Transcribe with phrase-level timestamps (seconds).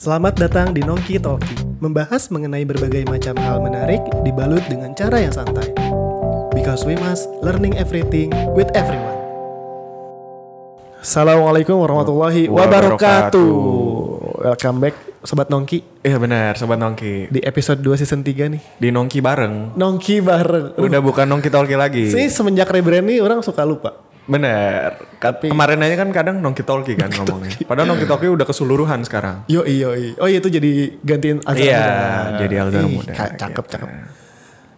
[0.00, 5.28] Selamat datang di Nongki Talki, membahas mengenai berbagai macam hal menarik dibalut dengan cara yang
[5.28, 5.76] santai.
[6.56, 9.12] Because we must learning everything with everyone.
[11.04, 13.52] Assalamualaikum warahmatullahi wabarakatuh.
[14.40, 17.28] Welcome back Sobat Nongki Iya benar, sobat Nongki.
[17.28, 18.62] di episode 2 season 3 nih.
[18.80, 19.76] Di Nongki bareng.
[19.76, 20.80] Nongki bareng.
[20.80, 22.08] Udah bukan Nongki Talki lagi.
[22.08, 24.00] Sih semenjak rebrand nih orang suka lupa.
[24.30, 24.94] Bener.
[25.18, 27.50] Ka- Kemarin aja kan kadang Nongki Talki kan ngomongnya.
[27.66, 29.42] Padahal Nongki Talki udah keseluruhan sekarang.
[29.44, 30.70] Yo iyo Oh iya itu jadi
[31.02, 32.38] gantiin Alzheimer Iya, muda.
[32.38, 33.74] jadi Alzheimer muda, Cakep gitu.
[33.74, 33.88] cakep.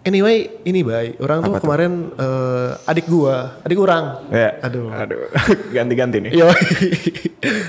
[0.02, 0.36] Anyway,
[0.66, 4.26] ini bay, orang tuh kemarin eh, adik gua, adik orang.
[4.34, 4.58] Ya.
[4.58, 4.90] Aduh.
[4.90, 5.30] Aduh.
[5.76, 6.32] Ganti-ganti nih.
[6.34, 6.50] Yo.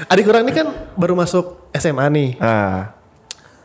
[0.08, 2.30] adik orang ini kan baru masuk SMA nih.
[2.40, 2.90] Ah.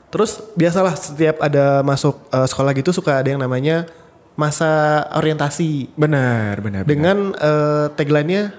[0.09, 3.89] Terus biasalah setiap ada masuk eh, sekolah gitu suka ada yang namanya
[4.39, 4.71] masa
[5.13, 6.83] orientasi Benar, benar.
[6.83, 6.87] benar.
[6.87, 8.55] dengan eh, tagline-nya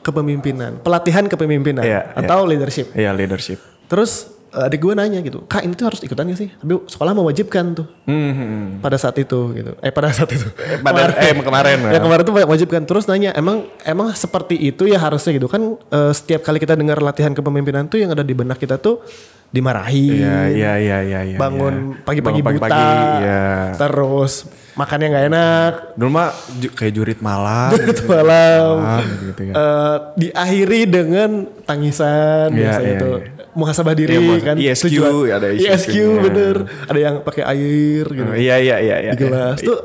[0.00, 2.88] kepemimpinan, pelatihan kepemimpinan Iya, atau leadership.
[2.92, 3.60] Iya, leadership.
[3.86, 6.48] Terus eh, adik gue nanya gitu, kak ini tuh harus ikutan gak sih?
[6.50, 8.66] Tapi sekolah mewajibkan tuh Hmm, hmm, hmm.
[8.80, 9.76] pada saat itu gitu.
[9.78, 10.48] Eh pada saat itu.
[10.80, 11.76] pada eh kemarin.
[11.86, 12.82] ya kemarin tuh wajibkan.
[12.82, 15.60] Terus nanya, emang emang seperti itu ya harusnya gitu kan?
[15.86, 19.04] eh, setiap kali kita dengar latihan kepemimpinan tuh yang ada di benak kita tuh
[19.48, 20.08] dimarahi.
[20.14, 21.36] Iya, iya, iya, iya, iya.
[21.36, 22.64] bangun pagi-pagi Bangun buta.
[22.64, 23.44] pagi-pagi, Iya.
[23.76, 24.32] Terus
[24.78, 25.72] makannya nggak enak.
[25.98, 26.30] Dulu mah
[26.72, 27.74] kayak jurit malam.
[27.74, 28.74] Itu malam.
[28.78, 29.52] Malam gitu ya.
[29.52, 31.30] Eh, diakhiri dengan
[31.66, 33.20] tangisan Iya, biasanya iya, itu iya.
[33.52, 36.20] muhasabah diri Iya, muhas- kan ISQ, tujuan ada ISQ, ISQ nya.
[36.22, 36.56] bener
[36.86, 39.12] ada yang pakai air gitu Iya, iya, iya, iya.
[39.12, 39.78] di gelas tuh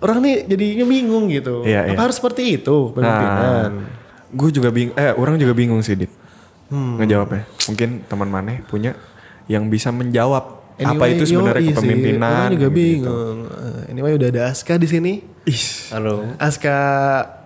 [0.00, 1.98] orang nih jadinya bingung gitu Iya, apa iya.
[2.02, 3.70] harus seperti itu pemimpinan
[4.30, 6.10] Gue juga bingung, eh orang juga bingung sih Dit.
[6.68, 6.98] Hmm.
[6.98, 7.50] Ngejawabnya.
[7.66, 8.94] Mungkin teman maneh punya
[9.46, 12.24] yang bisa menjawab apa Anyway, itu sebenarnya yoi sih, kepemimpinan.
[12.24, 12.74] orang juga gitu.
[12.74, 15.12] bingung Eh, anyway udah ada Aska di sini
[15.88, 16.76] Halo, Aska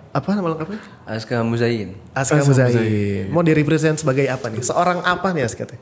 [0.09, 1.99] apa nama lengkapnya Aska Muzain.
[2.13, 5.81] Aska Muzain mau direpresent sebagai apa nih seorang apa nih Aska teh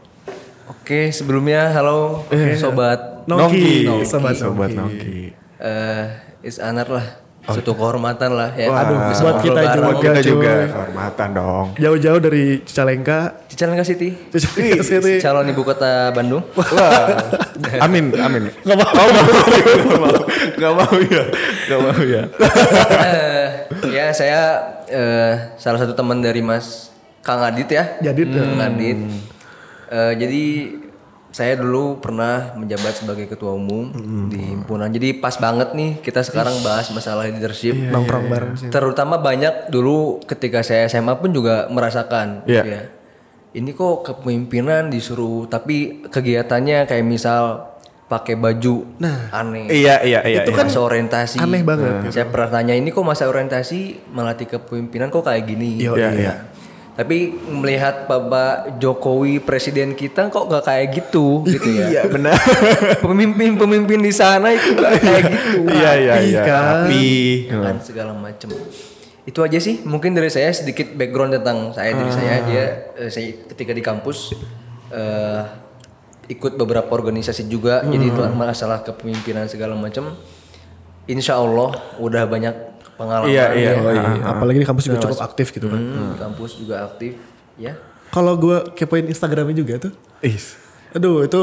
[0.65, 3.23] Oke, sebelumnya halo sobat.
[3.25, 4.03] Nongki, Nongki.
[4.03, 4.99] sobat Sobat Nongki.
[4.99, 5.19] Nongki.
[5.57, 6.05] Eh,
[6.43, 7.07] is honor lah.
[7.43, 8.71] Suatu kehormatan lah ya.
[8.71, 9.83] Aduh, Bisa buat kita bareng.
[9.83, 11.67] Buat kita juga kehormatan dong.
[11.75, 16.47] jauh-jauh dari Cicalengka Cicalengka City, Cicalengka City calon ibu kota Bandung.
[16.55, 17.19] Wah,
[17.83, 18.47] amin, amin.
[18.63, 18.87] Gak mau.
[18.95, 20.17] Oh, gak mau, gak mau,
[20.55, 21.25] gak mau ya,
[21.67, 22.23] gak mau ya.
[23.03, 23.47] Eh,
[23.91, 24.41] ya saya
[24.87, 26.95] eh, salah satu teman dari Mas
[27.27, 27.99] Kang Adit ya.
[27.99, 28.99] Jadi Kang Adit.
[29.91, 30.45] Eh, jadi
[31.33, 33.89] saya dulu pernah menjabat sebagai ketua umum
[34.29, 34.93] di himpunan.
[34.93, 37.73] Jadi pas banget nih kita sekarang bahas masalah leadership.
[37.73, 38.69] nongkrong bareng sih.
[38.69, 42.63] Terutama banyak dulu ketika saya SMA pun juga merasakan Iya.
[42.63, 42.83] ya.
[43.53, 47.73] Ini kok kepemimpinan disuruh tapi kegiatannya kayak misal
[48.13, 48.85] pakai baju
[49.33, 49.73] aneh.
[49.73, 50.45] Iya, iya, iya.
[50.45, 50.59] itu iya.
[50.61, 51.41] kan masa orientasi.
[51.41, 55.81] aneh banget Saya pernah tanya ini kok masa orientasi melatih kepemimpinan kok kayak gini.
[55.81, 56.21] Yo, Iya, iya.
[56.21, 56.35] iya.
[56.93, 61.89] Tapi melihat Bapak Jokowi presiden kita kok gak kayak gitu gitu ya.
[61.89, 62.37] Iya, benar.
[63.07, 65.59] Pemimpin-pemimpin di sana itu gak kayak gitu.
[65.73, 66.43] Iya, iya, iya.
[66.45, 67.49] Rapi.
[67.49, 68.53] kan segala macem
[69.23, 72.65] itu aja sih mungkin dari saya sedikit background tentang saya diri saya dia
[72.99, 74.35] eh, saya ketika di kampus
[74.91, 75.43] eh,
[76.27, 80.19] ikut beberapa organisasi juga jadi itu masalah kepemimpinan segala macam
[81.07, 83.71] insya Allah udah banyak pengalaman Iya, iya.
[83.71, 83.79] ya.
[83.79, 84.11] Oh, iya.
[84.29, 85.77] Apalagi di kampus juga cukup aktif gitu kan.
[85.77, 87.17] Hmm, di kampus juga aktif
[87.55, 87.75] ya
[88.09, 89.93] Kalau gue kepoin Instagramnya juga tuh.
[90.21, 90.55] Is.
[90.93, 91.41] Aduh itu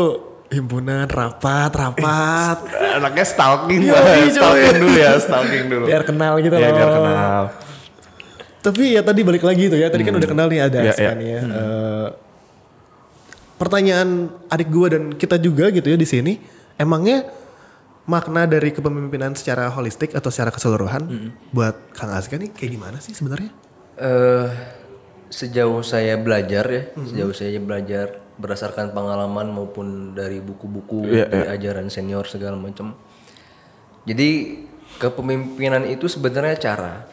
[0.49, 2.57] himpunan rapat rapat.
[2.95, 5.85] Anaknya stalking, Iya, iya, stalking dulu ya, stalking dulu.
[5.85, 6.75] biar kenal gitu Iya, loh.
[6.75, 7.43] biar kenal.
[8.59, 9.87] Tapi ya tadi balik lagi tuh ya.
[9.87, 11.11] Tadi kan udah kenal nih ada Iya, iya.
[11.13, 11.41] nih ya.
[11.41, 12.07] Eh,
[13.55, 14.09] pertanyaan
[14.47, 16.33] adik gue dan kita juga gitu ya di sini.
[16.75, 17.27] Emangnya
[18.09, 21.05] makna dari kepemimpinan secara holistik atau secara keseluruhan
[21.53, 23.53] buat Kang Aska nih kayak gimana sih sebenarnya?
[24.01, 24.49] Eh,
[25.29, 31.87] sejauh saya belajar ya, sejauh saya belajar berdasarkan pengalaman maupun dari buku-buku, Iya, dari ajaran
[31.93, 32.97] senior segala macam.
[34.09, 34.63] Jadi
[34.97, 37.05] kepemimpinan itu sebenarnya cara,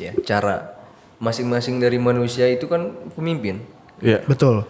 [0.00, 0.80] ya cara
[1.20, 3.60] masing-masing dari manusia itu kan pemimpin.
[4.00, 4.24] Iya.
[4.24, 4.64] Betul.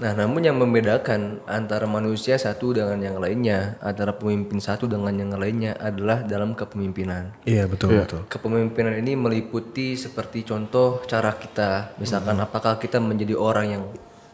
[0.00, 5.36] Nah, namun yang membedakan antara manusia satu dengan yang lainnya, antara pemimpin satu dengan yang
[5.36, 7.36] lainnya adalah dalam kepemimpinan.
[7.44, 8.24] Iya betul betul.
[8.28, 13.84] Kepemimpinan ini meliputi seperti contoh cara kita, misalkan apakah kita menjadi orang yang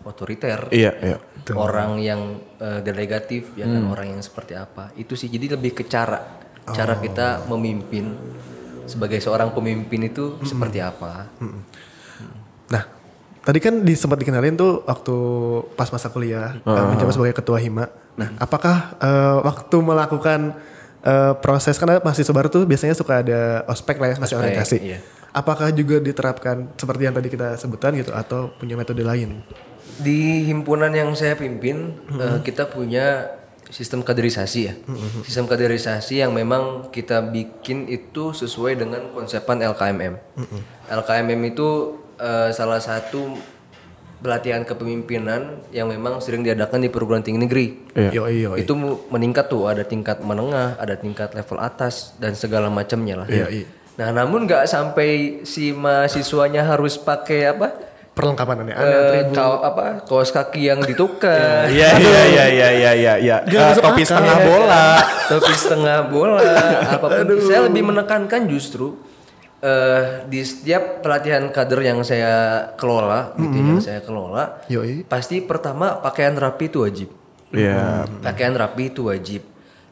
[0.06, 1.18] otoriter, Iya, iya.
[1.52, 4.94] orang yang eh, delegatif, ya kan orang yang seperti apa.
[4.94, 6.22] Itu sih jadi lebih ke cara,
[6.70, 8.14] cara kita memimpin
[8.88, 11.28] sebagai seorang pemimpin itu seperti apa.
[12.72, 12.82] Nah,
[13.44, 15.16] tadi kan di, sempat dikenalin tuh waktu
[15.78, 17.88] pas masa kuliah uh, menjabat sebagai ketua hima.
[18.18, 20.58] Nah, apakah eh, waktu melakukan
[21.06, 24.76] eh, proses karena mahasiswa baru tuh biasanya suka ada ospek lah ya, masih orientasi.
[24.82, 24.98] iya.
[25.30, 29.46] Apakah juga diterapkan seperti yang tadi kita sebutkan gitu atau punya metode lain?
[30.02, 33.38] Di himpunan yang saya pimpin, eh, kita punya
[33.68, 34.74] sistem kaderisasi ya.
[35.22, 40.14] Sistem kaderisasi yang memang kita bikin itu sesuai dengan konsepan LKMM.
[40.88, 43.38] LKMM itu eh, salah satu
[44.18, 47.66] pelatihan kepemimpinan yang memang sering diadakan di perguruan tinggi negeri.
[48.10, 48.58] Yo yo.
[48.58, 53.28] Itu mu- meningkat tuh, ada tingkat menengah, ada tingkat level atas dan segala macamnya lah.
[53.30, 53.66] Iya, iya.
[53.98, 57.74] Nah, namun nggak sampai si mahasiswanya harus pakai apa?
[58.14, 58.90] Perlengkapan aneh-aneh.
[58.90, 60.02] Eh, kau apa?
[60.02, 61.70] Kaos kaki yang ditukar.
[61.70, 63.36] Iya iya iya iya iya iya iya.
[63.46, 64.86] Eh, topi setengah bola.
[65.30, 66.42] topi setengah bola
[66.88, 68.98] apa pun saya lebih menekankan justru
[69.58, 75.02] eh di setiap pelatihan kader yang saya kelola gitu yang saya kelola Yoi.
[75.02, 77.10] pasti pertama pakaian rapi itu wajib
[77.48, 78.06] Iya.
[78.22, 79.42] pakaian rapi itu wajib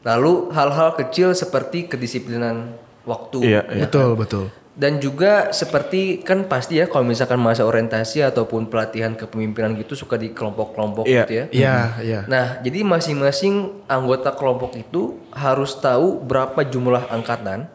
[0.07, 4.45] lalu hal-hal kecil seperti kedisiplinan waktu Iya, ya Betul betul.
[4.77, 10.15] Dan juga seperti kan pasti ya kalau misalkan masa orientasi ataupun pelatihan kepemimpinan gitu suka
[10.15, 11.25] di kelompok-kelompok Iya.
[11.25, 12.19] gitu ya Iya iya.
[12.29, 13.53] Nah, jadi masing-masing
[13.85, 17.65] anggota kelompok itu harus tahu berapa jumlah angkatan,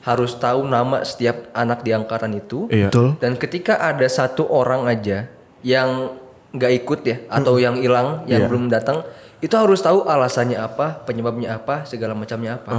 [0.00, 2.88] harus tahu nama setiap anak di angkatan itu, Iya.
[2.88, 3.20] Betul.
[3.20, 5.28] dan ketika ada satu orang aja
[5.60, 6.16] yang
[6.52, 9.04] nggak ikut ya, atau yang hilang, yang belum datang,
[9.42, 12.70] itu harus tahu alasannya apa, penyebabnya apa, segala macamnya apa,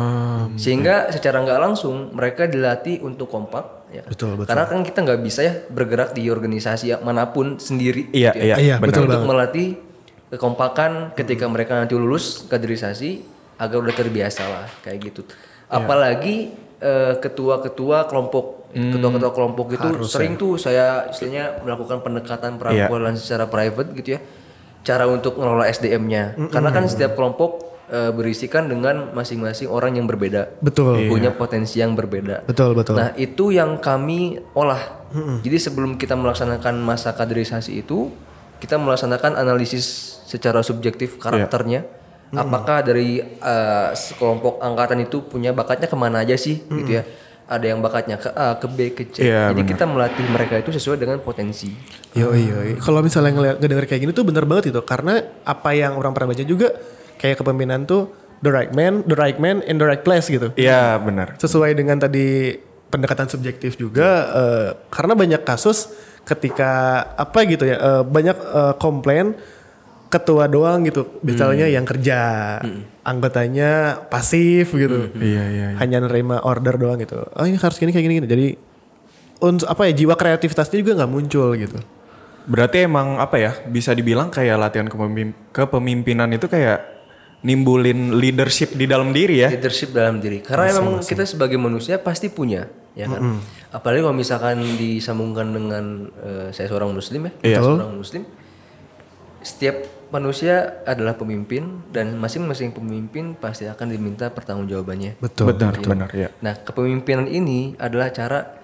[0.55, 3.83] sehingga secara nggak langsung mereka dilatih untuk kompak.
[3.91, 4.07] Ya.
[4.07, 4.47] Betul, betul.
[4.47, 8.09] Karena kan kita nggak bisa ya bergerak di organisasi mana pun sendiri.
[8.15, 8.55] Iya gitu ya iya.
[8.57, 9.29] Iya, betul untuk banget.
[9.29, 9.67] melatih
[10.31, 13.21] kekompakan ketika mereka nanti lulus kaderisasi
[13.59, 15.21] agar udah terbiasa lah kayak gitu.
[15.67, 23.51] Apalagi eh, ketua-ketua kelompok, ketua-ketua kelompok itu sering tuh saya istilahnya melakukan pendekatan perangkulan secara
[23.51, 24.21] private gitu ya.
[24.83, 26.35] Cara untuk ngelola SDM-nya.
[26.51, 30.59] Karena kan setiap kelompok eh, berisikan dengan masing-masing orang yang berbeda.
[30.59, 31.07] Betul.
[31.07, 32.43] Punya potensi yang berbeda.
[32.43, 32.99] Betul betul.
[32.99, 35.03] Nah itu yang kami olah.
[35.45, 38.09] Jadi sebelum kita melaksanakan masa kaderisasi itu,
[38.57, 39.85] kita melaksanakan analisis
[40.25, 41.85] secara subjektif karakternya.
[42.33, 47.05] Apakah dari eh, sekelompok angkatan itu punya bakatnya ke mana aja sih, gitu ya?
[47.43, 49.27] Ada yang bakatnya ke A, ke B, ke C.
[49.27, 51.69] Iya, Jadi kita melatih mereka itu sesuai dengan potensi.
[52.15, 52.79] Yo yo.
[52.79, 56.31] Kalau misalnya ngeliat ngedenger kayak gini tuh bener banget itu karena apa yang orang pernah
[56.31, 56.71] baca juga
[57.19, 58.11] kayak kepemimpinan tuh
[58.43, 60.51] the right man, the right man in the right place gitu.
[60.55, 61.35] Iya benar.
[61.39, 62.55] Sesuai dengan tadi
[62.93, 65.89] pendekatan subjektif juga eh, karena banyak kasus
[66.23, 69.33] ketika apa gitu ya eh, banyak eh, komplain
[70.13, 71.17] ketua doang gitu.
[71.25, 72.17] Misalnya yang kerja
[73.01, 75.09] anggotanya pasif gitu.
[75.17, 75.67] Iya iya.
[75.81, 77.25] hanya nerima order doang gitu.
[77.33, 78.27] Oh ini harus gini kayak gini, gini.
[78.29, 78.47] jadi
[79.41, 81.81] uns apa ya jiwa kreativitasnya juga nggak muncul gitu.
[82.45, 86.85] Berarti emang apa ya bisa dibilang kayak latihan kepemim- kepemimpinan itu kayak
[87.43, 89.49] nimbulin leadership di dalam diri ya.
[89.51, 90.39] leadership dalam diri.
[90.39, 93.41] Karena memang kita sebagai manusia pasti punya ya kan?
[93.73, 97.59] Apalagi kalau misalkan disambungkan dengan eh, saya seorang muslim ya Iya.
[97.59, 98.23] seorang muslim
[99.43, 99.75] setiap
[100.13, 106.29] manusia adalah pemimpin dan masing-masing pemimpin pasti akan diminta pertanggungjawabannya betul Benar benar ya.
[106.39, 108.61] nah kepemimpinan ini adalah cara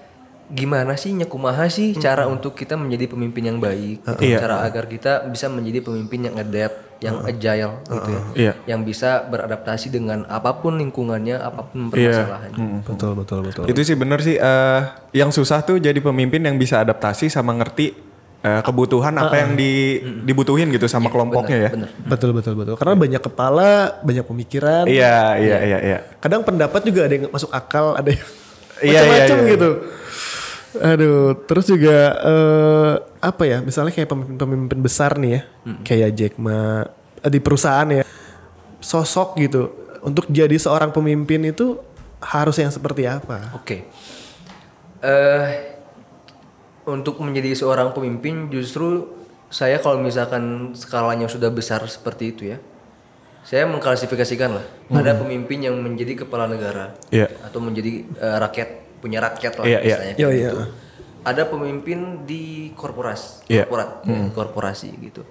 [0.47, 4.21] gimana sih nyakumaha sih cara untuk kita menjadi pemimpin yang baik gitu.
[4.23, 4.37] Iya.
[4.39, 8.53] cara agar kita bisa menjadi pemimpin yang adapt yang agile gitu ya Iya.
[8.67, 12.11] yang bisa beradaptasi dengan apa pun lingkungannya, apa pun Iya.
[12.11, 12.65] permasalahannya.
[12.83, 14.35] betul betul betul Itu sih bener sih.
[14.35, 14.81] eh,
[15.13, 18.08] yang susah tuh jadi pemimpin yang bisa adaptasi sama ngerti
[18.43, 21.69] eh, kebutuhan apa yang di, dibutuhin gitu sama kelompoknya ya.
[21.75, 21.89] Bener.
[22.07, 25.97] betul betul betul karena banyak kepala banyak pemikiran Iya iya iya iya.
[26.23, 28.23] kadang pendapat juga ada yang masuk akal ada yang
[28.79, 29.51] Iya, iya, macam-macam iya.
[29.55, 29.71] gitu
[30.69, 32.93] aduh terus juga eh,
[33.25, 35.41] apa ya misalnya kayak pemimpin-pemimpin besar nih ya
[35.81, 36.85] kayak Jack Ma
[37.19, 38.05] eh, di perusahaan ya
[38.79, 39.73] sosok gitu
[40.05, 41.75] untuk jadi seorang pemimpin itu
[42.23, 43.83] harus yang seperti apa Oke.
[45.03, 45.68] Eh
[46.89, 49.05] untuk menjadi seorang pemimpin justru
[49.49, 52.57] saya kalau misalkan skalanya sudah besar seperti itu ya.
[53.41, 54.65] Saya mengklasifikasikan lah.
[54.93, 57.31] Ada pemimpin yang menjadi kepala negara Iya.
[57.41, 58.69] atau menjadi eh, rakyat,
[59.01, 60.49] punya rakyat lah istilahnya Iya, kayak iya.
[60.51, 60.57] gitu.
[61.25, 62.43] Ada pemimpin di
[62.77, 63.65] korporasi, Iya.
[63.65, 65.21] korporat, ya, korporasi gitu.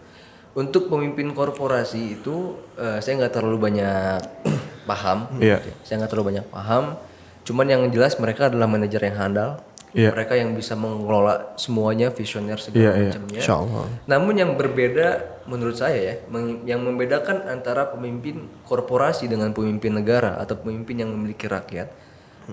[0.59, 4.19] Untuk pemimpin korporasi itu eh, saya nggak terlalu banyak
[4.91, 5.29] paham.
[5.39, 5.63] Iya.
[5.63, 5.77] gitu ya.
[5.87, 6.85] Saya nggak terlalu banyak paham.
[7.47, 9.63] Cuman yang jelas mereka adalah manajer yang handal.
[9.97, 10.13] Iya.
[10.13, 13.09] Mereka yang bisa mengelola semuanya, visioner Iya, segala iya.
[13.09, 13.41] macamnya.
[14.05, 15.09] Namun yang berbeda
[15.49, 16.15] menurut saya ya,
[16.69, 21.89] yang membedakan antara pemimpin korporasi dengan pemimpin negara atau pemimpin yang memiliki rakyat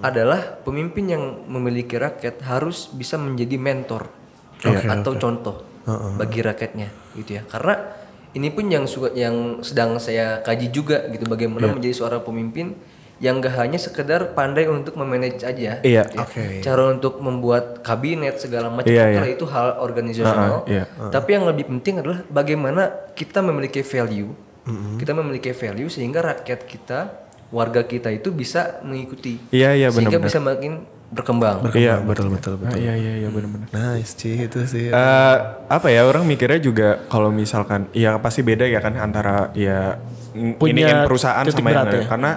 [0.04, 4.12] adalah pemimpin yang memiliki rakyat harus bisa menjadi mentor
[4.63, 5.56] atau contoh
[6.20, 7.44] bagi rakyatnya gitu ya.
[7.48, 7.80] Karena
[8.36, 12.75] ini pun yang suka yang sedang saya kaji juga gitu bagaimana menjadi seorang pemimpin
[13.16, 15.80] yang gak hanya sekedar pandai untuk memanage aja.
[15.80, 16.04] Iya.
[16.04, 16.24] gitu ya.
[16.28, 16.46] Oke.
[16.60, 19.36] Cara untuk membuat kabinet segala macam Iya, kalau iya.
[19.40, 20.52] itu hal organisasional.
[20.62, 20.84] Uh-uh, iya.
[21.10, 22.82] Tapi yang lebih penting adalah bagaimana
[23.16, 24.32] kita memiliki value.
[24.98, 27.00] Kita memiliki value sehingga rakyat kita,
[27.54, 29.38] warga kita itu bisa mengikuti.
[29.54, 30.26] Iya, iya, Sehingga benar-benar.
[30.26, 30.74] bisa makin
[31.06, 31.58] berkembang.
[31.72, 32.74] Iya, betul betul betul.
[32.74, 33.70] Ah, iya iya iya benar-benar.
[33.70, 34.90] Nice Ci itu sih.
[34.90, 35.36] Eh,
[35.70, 40.02] apa ya orang mikirnya juga kalau misalkan ya pasti beda ya kan antara ya
[40.36, 42.10] Punya iniin perusahaan titik sama yang ya.
[42.10, 42.32] karena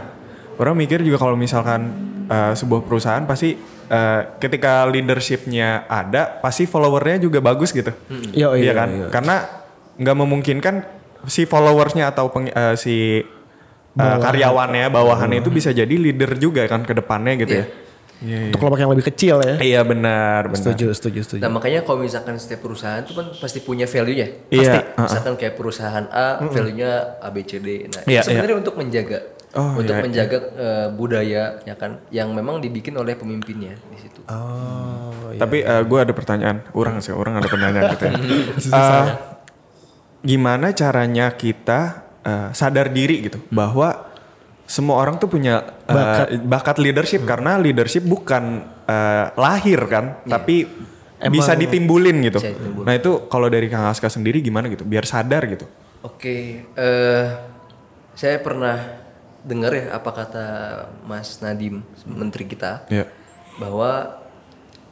[0.59, 1.81] orang mikir juga kalau misalkan
[2.27, 3.55] eh, sebuah perusahaan pasti
[3.89, 7.91] eh, ketika leadershipnya ada pasti followernya juga bagus gitu.
[8.35, 8.89] Iya, Iya iya, kan?
[8.91, 9.07] iya.
[9.09, 9.37] karena
[9.99, 10.75] nggak memungkinkan
[11.25, 13.23] si followersnya atau peng- eh, si
[13.95, 17.67] eh, karyawannya bawahannya itu bisa jadi leader juga kan ke depannya gitu ya
[18.19, 19.55] Iya, Untuk kelompok yang lebih kecil ya.
[19.63, 21.41] iya benar benar setuju setuju setuju.
[21.47, 24.29] Nah makanya kalau misalkan setiap perusahaan itu kan pasti punya value ya.
[24.51, 24.79] Iya, Pasti.
[24.83, 25.03] uh-uh.
[25.07, 26.91] Misalkan kayak perusahaan A, value-nya
[27.23, 27.87] A B C D.
[27.87, 29.19] Nah Iya, sebenarnya untuk menjaga,
[29.55, 34.21] Oh, untuk iya, menjaga eh, budaya ya kan, yang memang dibikin oleh pemimpinnya di situ.
[34.29, 35.39] Oh, iya.
[35.39, 38.13] Tapi gue ada pertanyaan, orang sih, orang ada pertanyaan gitu ya.
[38.77, 39.07] Eh,
[40.21, 44.08] gimana caranya kita eh, sadar diri gitu bahwa
[44.69, 50.69] semua orang tuh punya eh, bakat, leadership karena leadership bukan eh, lahir kan, tapi
[51.33, 52.39] bisa ditimbulin gitu.
[52.39, 52.85] Bisa ditimbulin.
[52.85, 55.65] Nah itu kalau dari Kang Aska sendiri gimana gitu, biar sadar gitu.
[56.05, 57.27] Oke, eh
[58.13, 58.77] saya pernah
[59.41, 60.47] dengar ya apa kata
[61.09, 63.09] Mas Nadim, menteri kita, Ya.
[63.57, 64.21] bahwa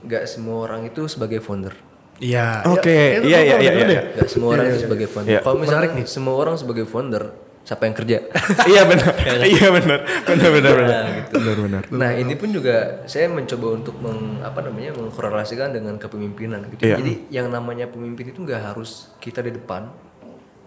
[0.02, 1.76] nggak semua orang itu sebagai founder.
[2.16, 2.64] Iya.
[2.72, 3.72] Oke, iya iya iya.
[3.76, 4.02] iya.
[4.16, 5.32] Gak semua orang itu sebagai founder.
[5.36, 5.40] Iya.
[5.44, 7.28] Kalau misalnya semua orang sebagai founder,
[7.66, 8.16] siapa yang kerja?
[8.70, 9.12] Iya benar,
[9.58, 11.04] iya benar, benar benar benar,
[11.34, 11.82] benar benar.
[11.90, 16.86] Nah ini pun juga saya mencoba untuk meng, apa namanya mengkorelasikan dengan kepemimpinan gitu.
[16.86, 17.02] Iya.
[17.02, 19.90] Jadi yang namanya pemimpin itu nggak harus kita di depan,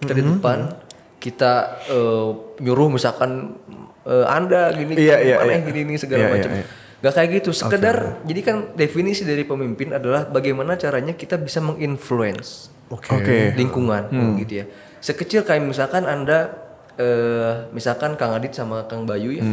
[0.04, 0.76] kita di depan,
[1.24, 1.52] kita
[1.88, 2.30] eh,
[2.60, 3.56] nyuruh misalkan
[4.04, 6.52] eh, anda gini, Iya, iya, mana yang gini, gini segala Iya, iya, macam.
[6.52, 6.66] iya.
[7.00, 7.50] Gak kayak gitu.
[7.56, 12.76] Sekedar jadi kan definisi dari pemimpin adalah bagaimana caranya kita bisa menginfluence.
[12.90, 13.54] Oke.
[13.56, 14.10] lingkungan
[14.42, 14.66] gitu ya.
[15.00, 16.69] Sekecil kayak misalkan Anda
[17.00, 19.44] eh misalkan Kang Adit sama Kang Bayu ya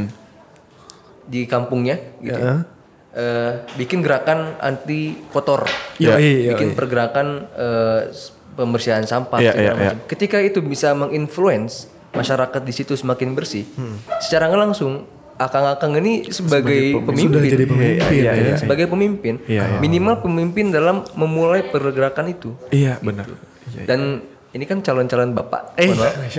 [1.24, 2.34] di kampungnya gitu.
[2.36, 2.62] ya.
[3.16, 5.64] Eh, bikin gerakan anti kotor.
[5.96, 9.96] Iya, iya, bikin pergerakan eh, s- pembersihan sampah Iya, segala iya, macam.
[10.04, 13.96] Ketika itu bisa menginfluence masyarakat di situ semakin bersih, Hmm.
[14.18, 14.92] secara nggak langsung
[15.34, 18.32] akang-akang ini sebagai, pemimpin, Sudah jadi pemimpin Iya, ya.
[18.34, 18.56] iya.
[18.56, 19.78] sebagai pemimpin, Iya, iya.
[19.78, 22.52] minimal pemimpin dalam memulai pergerakan itu.
[22.68, 23.28] Iya benar.
[23.84, 24.24] Dan
[24.56, 25.76] ini kan calon-calon bapak.
[25.76, 25.92] Eh,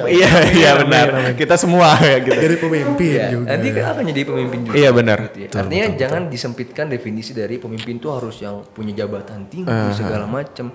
[0.09, 1.37] iya iya benar.
[1.37, 2.33] Kita semua ya gitu.
[2.33, 3.47] Jadi pemimpin Iya, juga.
[3.53, 4.75] nanti kan akan jadi pemimpin juga.
[4.75, 5.17] Iya, benar.
[5.29, 5.49] Gitu ya.
[5.53, 10.73] Artinya jangan disempitkan definisi dari pemimpin tuh harus yang punya jabatan tinggi segala macam.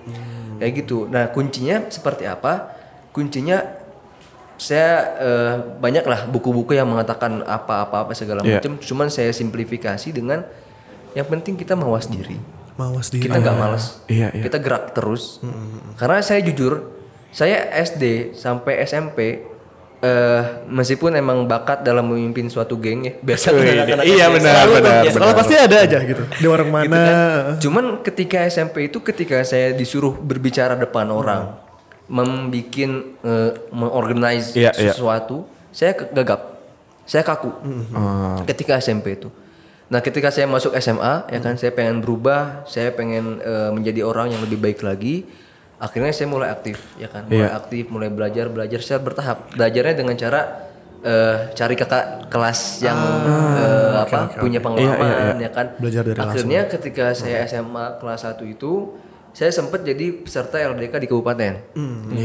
[0.57, 1.05] Kayak gitu.
[1.05, 2.71] Nah kuncinya seperti apa?
[3.11, 3.59] Kuncinya
[4.55, 8.63] saya eh, banyak lah buku-buku yang mengatakan apa-apa apa segala Iya.
[8.63, 8.79] macam.
[8.79, 10.47] Cuman saya simplifikasi dengan
[11.11, 12.39] yang penting kita mawas diri.
[12.73, 13.27] Mawas diri.
[13.27, 14.01] Kita nggak malas.
[14.07, 14.41] Iya, iya.
[14.41, 15.37] Kita gerak terus.
[15.93, 16.92] Karena saya jujur,
[17.33, 19.41] saya SD sampai SMP
[19.99, 23.13] eh meskipun emang bakat dalam memimpin suatu geng ya.
[23.27, 24.99] Biasa kan Wih, anak-anak iya, benar, selalu benar, ya.
[25.01, 25.13] benar.
[25.15, 26.23] Sekolah pasti ada aja gitu.
[26.29, 26.83] Di warung mana.
[26.83, 27.15] Gitu kan.
[27.57, 31.55] Cuman ketika SMP itu ketika saya disuruh berbicara depan orang,
[32.07, 34.91] membikin eh, mengorganize Iya, iya.
[34.91, 36.59] sesuatu, saya ke- gagap.
[37.03, 37.51] Saya kaku.
[37.95, 39.27] Oh, Ketika SMP itu.
[39.87, 44.31] Nah, ketika saya masuk SMA, ya kan saya pengen berubah, saya pengen eh, menjadi orang
[44.31, 45.23] yang lebih baik lagi.
[45.83, 47.59] Akhirnya saya mulai aktif, ya kan, mulai Iya.
[47.59, 49.37] aktif, mulai belajar, belajar secara bertahap.
[49.51, 50.41] Belajarnya dengan cara
[51.03, 55.75] eh, cari kakak kelas yang eh, apa punya pengalaman, ya kan.
[55.75, 58.95] Belajar dari Akhirnya ketika saya SMA kelas 1 itu
[59.35, 61.53] saya sempat jadi peserta LDK di kabupaten.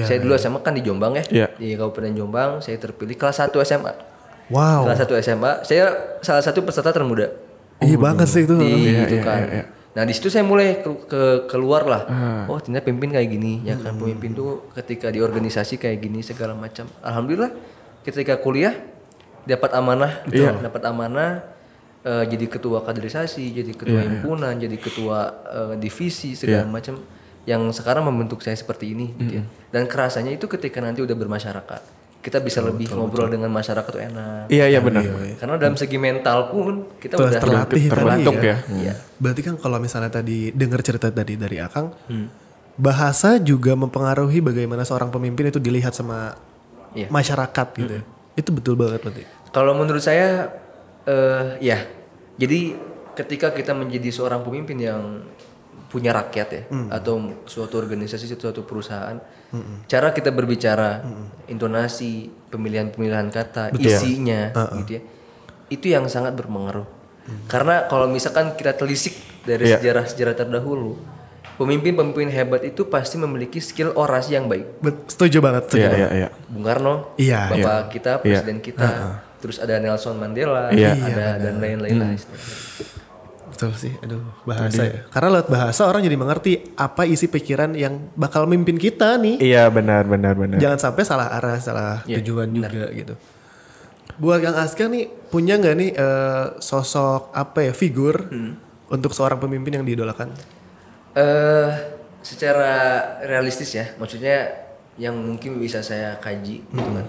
[0.07, 1.25] saya dulu SMA kan di Jombang ya.
[1.27, 1.47] Iya.
[1.59, 3.93] Di Kabupaten Jombang, saya terpilih kelas 1 SMA.
[4.47, 4.87] Wow.
[4.87, 5.85] Kelas 1 SMA, saya
[6.23, 7.35] salah satu peserta termuda
[7.79, 8.55] Iya banget sih itu.
[8.59, 9.38] di iya, itu iya, kan.
[9.43, 9.65] iya, iya.
[9.99, 12.02] Nah di situ saya mulai ke, ke- keluar lah.
[12.07, 12.45] Ah.
[12.47, 13.83] Oh ternyata pemimpin kayak gini, ya Hmm.
[13.83, 16.87] kan pemimpin tuh ketika di organisasi kayak gini segala macam.
[17.02, 17.50] Alhamdulillah
[18.07, 18.78] ketika kuliah
[19.43, 20.55] dapat amanah, Iya.
[20.62, 21.43] dapat amanah
[21.99, 27.02] eh, jadi ketua kaderisasi, jadi ketua himpunan, jadi ketua eh, divisi segala macam.
[27.43, 29.45] Yang sekarang membentuk saya seperti ini, gitu ya.
[29.73, 31.81] Dan kerasanya itu ketika nanti udah bermasyarakat,
[32.29, 34.53] kita bisa lebih ngobrol dengan masyarakat tuh enak.
[34.53, 35.01] Iya iya benar.
[35.41, 38.45] Karena dalam segi mental pun kita Telah udah terlatih terbentuk ya.
[38.45, 38.57] ya.
[38.69, 38.95] Iya.
[39.17, 42.29] Berarti kan kalau misalnya tadi dengar cerita tadi dari Akang, Hmm.
[42.77, 46.37] bahasa juga mempengaruhi bagaimana seorang pemimpin itu dilihat sama
[46.93, 47.09] Iya.
[47.09, 47.93] masyarakat gitu.
[47.97, 48.03] ya.
[48.37, 49.25] Itu betul banget berarti.
[49.49, 50.53] Kalau menurut saya,
[51.09, 51.81] eh ya.
[52.37, 52.77] Jadi
[53.17, 55.27] ketika kita menjadi seorang pemimpin yang
[55.88, 59.16] punya rakyat ya, atau suatu organisasi, suatu perusahaan,
[59.88, 61.00] cara kita berbicara,
[61.49, 64.52] intonasi, pemilihan-pemilihan kata, isinya,
[64.85, 65.02] gitu ya,
[65.68, 66.85] itu yang sangat berpengaruh.
[67.45, 69.80] Karena kalau misalkan kita telisik dari Iya.
[69.80, 70.97] sejarah-sejarah terdahulu,
[71.57, 74.80] pemimpin-pemimpin hebat itu pasti memiliki skill orasi yang baik.
[75.09, 75.68] Setuju banget.
[75.68, 76.09] Setuju Iya, banget.
[76.09, 76.28] iya, iya.
[76.49, 78.88] Bung Karno, Iya, bapak kita, presiden kita,
[79.40, 80.92] terus ada Nelson Mandela, Iya.
[80.97, 82.57] ada dan lain-lain lah istilahnya.
[83.59, 85.03] Betul sih, aduh bahasa ya.
[85.11, 89.43] Karena lewat bahasa orang jadi mengerti apa isi pikiran yang bakal mimpin kita nih.
[89.43, 90.62] Iya benar benar benar.
[90.62, 93.19] Jangan sampai salah arah, salah Iya, tujuan juga gitu.
[94.15, 98.55] Buat Kang Aska nih punya nggak nih eh, sosok apa ya figur Hmm.
[98.95, 100.31] untuk seorang pemimpin yang diidolakan?
[101.19, 101.71] Eh,
[102.23, 102.71] secara
[103.27, 104.55] realistis ya, maksudnya
[104.95, 107.07] yang mungkin bisa saya kaji gitu kan.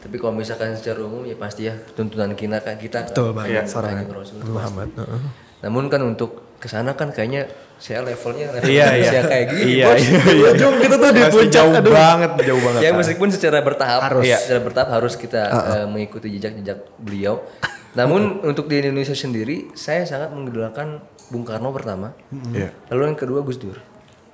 [0.00, 3.96] Tapi kalau misalkan secara umum ya pasti ya tuntunan kita kan kita Betul banget, seorang
[3.96, 4.88] Kanjeng Rasul Muhammad.
[4.92, 5.48] Heeh.
[5.60, 7.48] Namun kan untuk ke sana kan kayaknya
[7.80, 9.20] saya levelnya level Iya iya.
[9.24, 9.96] kayak gini Iya bos.
[9.96, 10.20] iya.
[10.28, 10.48] iya.
[10.52, 11.92] Ujung kita tuh di Masih puncak, jauh aduh.
[11.92, 12.80] banget jauh banget.
[12.80, 14.24] Ya meskipun secara bertahap Harus.
[14.28, 14.38] Iya.
[14.38, 17.40] secara bertahap harus kita eh, mengikuti jejak-jejak beliau.
[17.90, 21.00] Namun untuk di Indonesia sendiri saya sangat mengidolakan
[21.32, 22.12] Bung Karno pertama.
[22.52, 22.70] Iya.
[22.92, 23.80] Lalu yang kedua Gus Dur.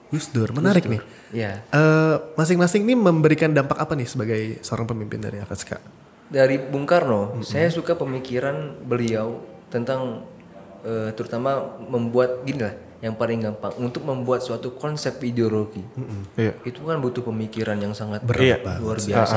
[0.06, 1.02] Gus Dur, menarik nih.
[1.30, 1.62] Ya.
[1.70, 5.78] Eh, masing-masing nih memberikan dampak apa nih sebagai seorang pemimpin dari Akaska?
[6.26, 9.38] Dari Bung Karno, saya suka pemikiran beliau
[9.70, 10.26] tentang
[10.86, 15.82] eh, terutama membuat gini lah, yang paling gampang untuk membuat suatu konsep ideologi.
[16.38, 16.54] Iya.
[16.62, 18.78] Itu kan butuh pemikiran yang sangat Iya.
[18.78, 19.36] luar biasa.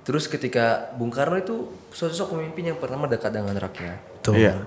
[0.00, 3.98] Terus ketika Bung Karno itu sosok pemimpin yang pertama dekat dengan rakyat.
[4.26, 4.34] Tuh.
[4.34, 4.66] Iya.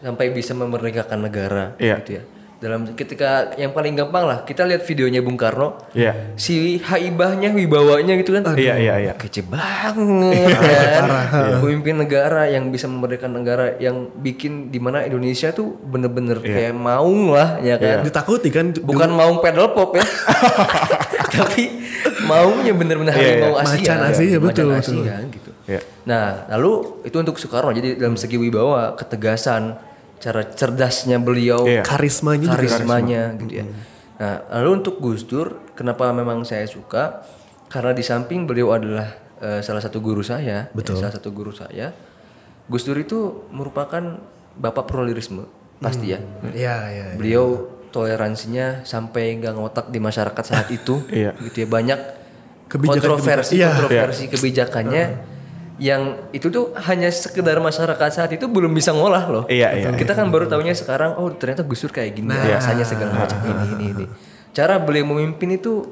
[0.00, 2.00] Sampai bisa memerdekakan negara Iya.
[2.02, 2.24] gitu ya.
[2.58, 5.78] Dalam ketika yang paling gampang lah, kita lihat videonya Bung Karno.
[5.94, 6.34] Iya.
[6.34, 8.58] Si haibahnya, wibawanya gitu kan.
[8.58, 9.12] Iya iya iya.
[9.14, 11.62] Kece banget kan.
[11.62, 17.30] Pemimpin negara yang bisa memerdekakan negara yang bikin di mana Indonesia tuh bener-bener kayak maung
[17.30, 18.02] lah ya kan.
[18.02, 20.02] Ditakuti kan Bukan maung pedal pop ya.
[21.38, 21.78] Tapi
[22.26, 23.94] maungnya bener-bener harimau Asia.
[23.94, 24.98] Macan Asia, betul, Macan betul.
[25.06, 25.50] Asia gitu.
[25.68, 25.80] Iya.
[26.08, 27.70] Nah, lalu itu untuk Soekarno.
[27.76, 29.76] Jadi dalam segi wibawa, ketegasan,
[30.18, 31.82] cara cerdasnya beliau, Iya.
[31.82, 32.54] karismanya juga.
[32.58, 33.64] karismanya gitu ya.
[34.18, 37.22] Nah, lalu untuk Gus Dur, kenapa memang saya suka?
[37.66, 39.06] Karena di samping beliau adalah
[39.38, 41.94] eh, salah satu guru saya, ya, salah satu guru saya.
[42.66, 44.18] Gus Dur itu merupakan
[44.54, 45.46] bapak pluralisme,
[45.78, 46.18] pasti ya.
[46.50, 47.04] Iya, iya.
[47.14, 51.38] Beliau toleransinya sampai nggak ngotak di masyarakat saat itu, Iya.
[51.38, 52.00] gitu ya banyak
[52.66, 53.70] Kebijakan- kontroversi Iya.
[53.78, 55.04] kontroversi kebijakannya
[55.78, 59.44] yang itu tuh hanya sekedar masyarakat saat itu belum bisa ngolah loh.
[59.46, 62.58] Iya, iya, Kita kan baru tahunya sekarang oh ternyata Gus Dur kayak gini Nah.
[62.58, 64.04] rasanya segala macam ini ini ini.
[64.50, 65.86] Cara beliau memimpin itu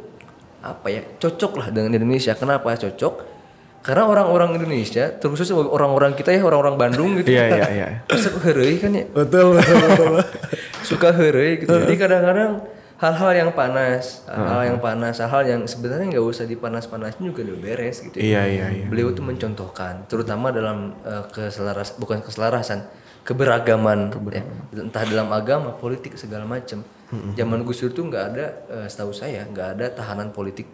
[0.59, 2.35] apa ya cocok lah dengan Indonesia.
[2.35, 3.39] Kenapa cocok?
[3.87, 7.31] Karena orang-orang Indonesia, terkhusus orang-orang kita ya orang-orang Bandung gitu.
[7.31, 7.87] Iya iya iya.
[8.19, 10.15] Suka heureuy kan ya Betul, betul, betul.
[10.91, 11.71] suka heureuy gitu.
[11.71, 17.45] Jadi kadang-kadang hal-hal yang panas, hal-hal yang panas, hal-hal yang sebenarnya nggak usah dipanas-panasin juga
[17.45, 18.17] udah beres gitu.
[18.17, 18.87] Iya iya iya.
[18.89, 22.89] Beliau tuh mencontohkan, terutama dalam eh, keselaras bukan keselarasan,
[23.21, 24.43] keberagaman, ya.
[24.81, 26.81] entah dalam agama, politik segala macam.
[27.07, 30.67] Zaman Gus Dur tuh nggak ada, eh, setahu saya nggak ada tahanan politik,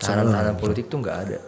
[0.00, 1.38] tahanan-tahanan politik tuh nggak ada.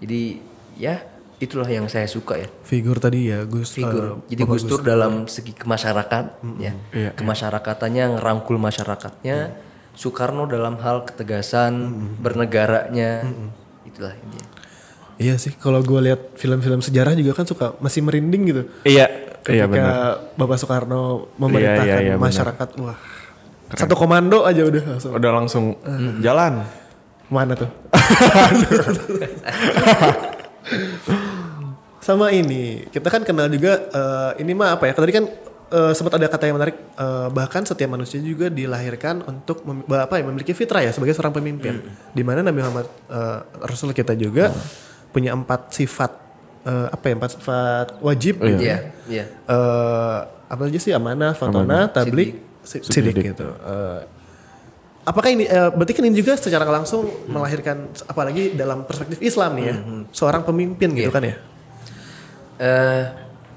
[0.00, 0.40] Jadi
[0.76, 3.70] ya itulah yang saya suka ya Figur tadi ya Gus.
[3.70, 4.22] figur.
[4.24, 6.24] eh, Jadi Gus Dur dalam segi kemasyarakatan
[6.56, 6.72] ya.
[6.90, 9.52] Iya, Kemasyarakatannya ngerangkul masyarakatnya.
[9.92, 11.72] Soekarno dalam hal ketegasan
[12.18, 13.24] bernegaranya.
[13.82, 14.48] Itulah intinya.
[15.16, 18.62] Iya sih, kalau gue lihat film-film sejarah juga kan suka masih merinding gitu.
[18.82, 19.06] Iya
[19.46, 19.92] iya Ketika benar.
[20.34, 22.28] Bapak Soekarno memerintahkan Iya, iya, iya, benar.
[22.28, 22.96] masyarakat, wah
[23.68, 25.10] satu komando aja udah langsung.
[25.12, 25.64] Udah langsung
[26.20, 26.52] jalan.
[27.26, 27.68] Mana tuh?
[32.06, 34.94] Sama ini, kita kan kenal juga eh, ini mah apa ya?
[34.94, 35.24] Tadi kan
[35.68, 40.14] eh, sempat ada kata yang menarik eh, bahkan setiap manusia juga dilahirkan untuk mem- apa
[40.14, 41.82] ya memiliki fitrah ya sebagai seorang pemimpin.
[42.14, 44.54] Di mana Nabi Muhammad eh, Rasul kita juga
[45.10, 46.14] punya empat sifat
[46.62, 48.78] eh, apa ya empat sifat wajib gitu Iya, ya.
[49.10, 49.24] iya.
[49.26, 53.50] Eh, apa aja sih amanah, fatona, tablik, si- sidik gitu.
[53.50, 54.00] Eh,
[55.02, 59.64] apakah ini eh, berarti kan ini juga secara langsung melahirkan apalagi dalam perspektif Islam nih
[59.64, 59.74] ya,
[60.12, 61.34] seorang pemimpin gitu kan ya.
[62.56, 63.04] Eh,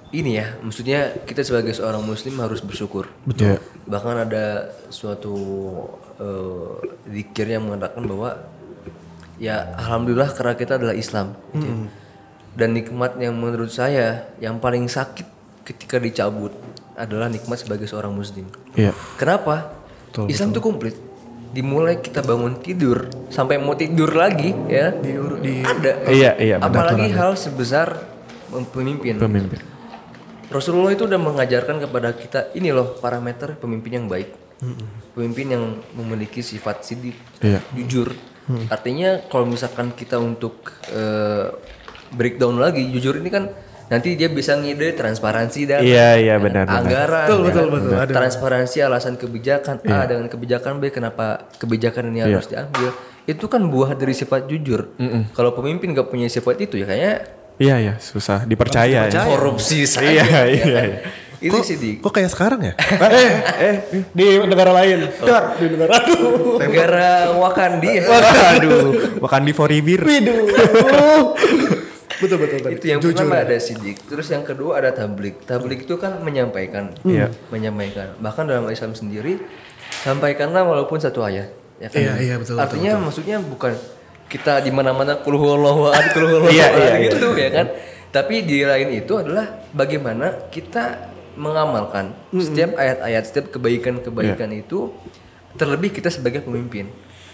[0.10, 3.08] ini ya, maksudnya kita sebagai seorang muslim harus bersyukur.
[3.24, 3.62] Betul.
[3.86, 5.36] Bahkan ada suatu
[7.08, 8.36] zikir yang mengatakan bahwa
[9.40, 11.38] ya alhamdulillah karena kita adalah Islam.
[11.56, 11.76] gitu ya.
[12.60, 15.24] Dan nikmat yang menurut saya yang paling sakit
[15.64, 16.52] ketika dicabut
[16.98, 18.50] adalah nikmat sebagai seorang muslim.
[18.76, 18.92] Iya.
[19.16, 19.80] Kenapa?
[20.28, 20.96] Islam itu komplit.
[21.50, 24.92] Dimulai kita bangun tidur sampai mau tidur lagi ya.
[25.64, 25.92] ada.
[26.12, 26.90] Iya iya benar.
[26.92, 27.88] Apalagi hal sebesar
[28.50, 29.16] pemimpin.
[29.16, 29.62] Pemimpin.
[30.50, 34.34] Rasulullah itu udah mengajarkan kepada kita ini loh parameter pemimpin yang baik.
[35.14, 37.62] Pemimpin yang memiliki sifat sidik, Iya.
[37.72, 38.12] jujur.
[38.68, 41.54] Artinya kalau misalkan kita untuk eh,
[42.10, 43.46] breakdown lagi, jujur ini kan
[43.88, 46.78] nanti dia bisa ngide transparansi data Iya, iya, benar, benar.
[46.82, 47.74] anggaran Betul, ya betul, kan?
[47.74, 47.94] betul.
[47.98, 48.14] Ada.
[48.14, 52.94] transparansi alasan kebijakan A dengan kebijakan B kenapa kebijakan ini harus diambil
[53.26, 54.94] itu kan buah dari sifat jujur
[55.34, 57.14] kalau pemimpin gak punya sifat itu ya kayaknya
[57.60, 59.06] Iya ya susah dipercaya.
[59.06, 59.24] ya.
[59.28, 61.00] korupsi saja Iya, ya iya, iya.
[61.40, 62.74] itu sih di Kok kayak sekarang ya?
[63.12, 63.76] eh, eh,
[64.10, 65.08] di negara lain.
[65.20, 66.56] Dar, di negara aduh.
[66.56, 68.04] negara Wakandi ya.
[68.12, 68.84] waduh,
[69.20, 70.00] makan di foribir.
[72.20, 72.76] betul betul tadi.
[72.76, 77.32] itu yang pertama ada sidik terus yang kedua ada tablik tablik itu kan menyampaikan Iya.
[77.48, 79.40] menyampaikan bahkan dalam Islam sendiri
[80.04, 83.72] sampaikanlah walaupun satu ayat ya kan Iya, iya, betul, artinya maksudnya bukan
[84.30, 87.68] kita di mana-mana kulhu Allahu ahad kulhu Allahu Iya, ahad iya, gitu ya kan?
[88.10, 94.62] Tapi di lain itu adalah bagaimana kita mengamalkan setiap ayat-ayat setiap kebaikan-kebaikan Iya.
[94.66, 94.94] itu
[95.58, 96.90] terlebih kita sebagai pemimpin.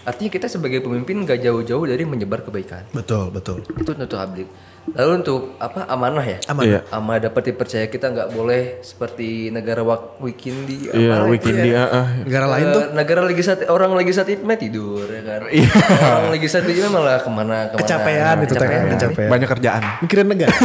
[0.06, 2.86] Artinya kita sebagai pemimpin gak jauh-jauh dari menyebar kebaikan.
[2.94, 3.60] Betul betul.
[3.76, 4.48] itu untuk tablik
[4.88, 6.68] lalu untuk apa amanah ya Amanah.
[6.68, 6.80] Iya.
[6.88, 11.74] amanah dapat dipercaya kita nggak boleh seperti negara wak wikindi Iya, apa itu weekend ya.
[11.76, 12.06] ah, ah.
[12.22, 17.18] Negara lain Eh, tuh negara legislatif orang legislatif mah tidur ya kan orang legislatifnya malah
[17.18, 18.84] ke mana ke mana Kecapean itu teh, Kecapean.
[18.92, 19.28] kecapean.
[19.28, 19.82] banyak kerjaan.
[20.00, 20.54] Mikirin negara.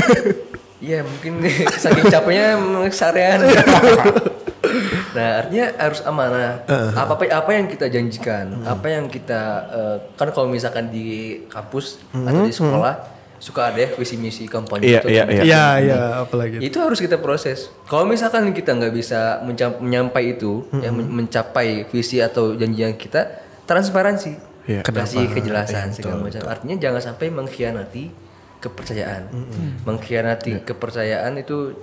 [0.81, 1.45] Iya mungkin
[1.77, 2.57] saking capeknya
[2.89, 3.37] sarean.
[5.13, 6.65] nah artinya harus amanah.
[6.65, 12.01] Apa apa apa yang kita janjikan, apa yang kita eh, kan kalau misalkan di kampus
[12.11, 12.95] atau di sekolah
[13.41, 15.41] suka ada ya visi misi kampanye Iya, itu iya, atau iya.
[15.41, 16.55] Iya iya apalagi.
[16.61, 17.73] itu harus kita proses.
[17.83, 24.37] Kalau misalkan kita nggak bisa menyampai itu, ya men- mencapai visi atau janjian kita, transparansi,
[24.69, 24.85] Iya.
[24.85, 26.45] kasih kejelasan segala macam.
[26.45, 28.13] Artinya jangan sampai mengkhianati
[28.61, 29.33] kepercayaan.
[29.81, 31.73] Mengkhianati kepercayaan itu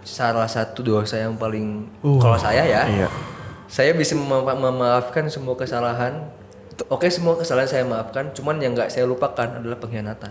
[0.00, 3.08] salah satu dosa yang paling kalau saya ya, Iya.
[3.66, 6.30] saya bisa mema- memaafkan semua kesalahan.
[6.86, 10.30] Oke semua kesalahan saya maafkan, cuman yang nggak saya lupakan adalah pengkhianatan.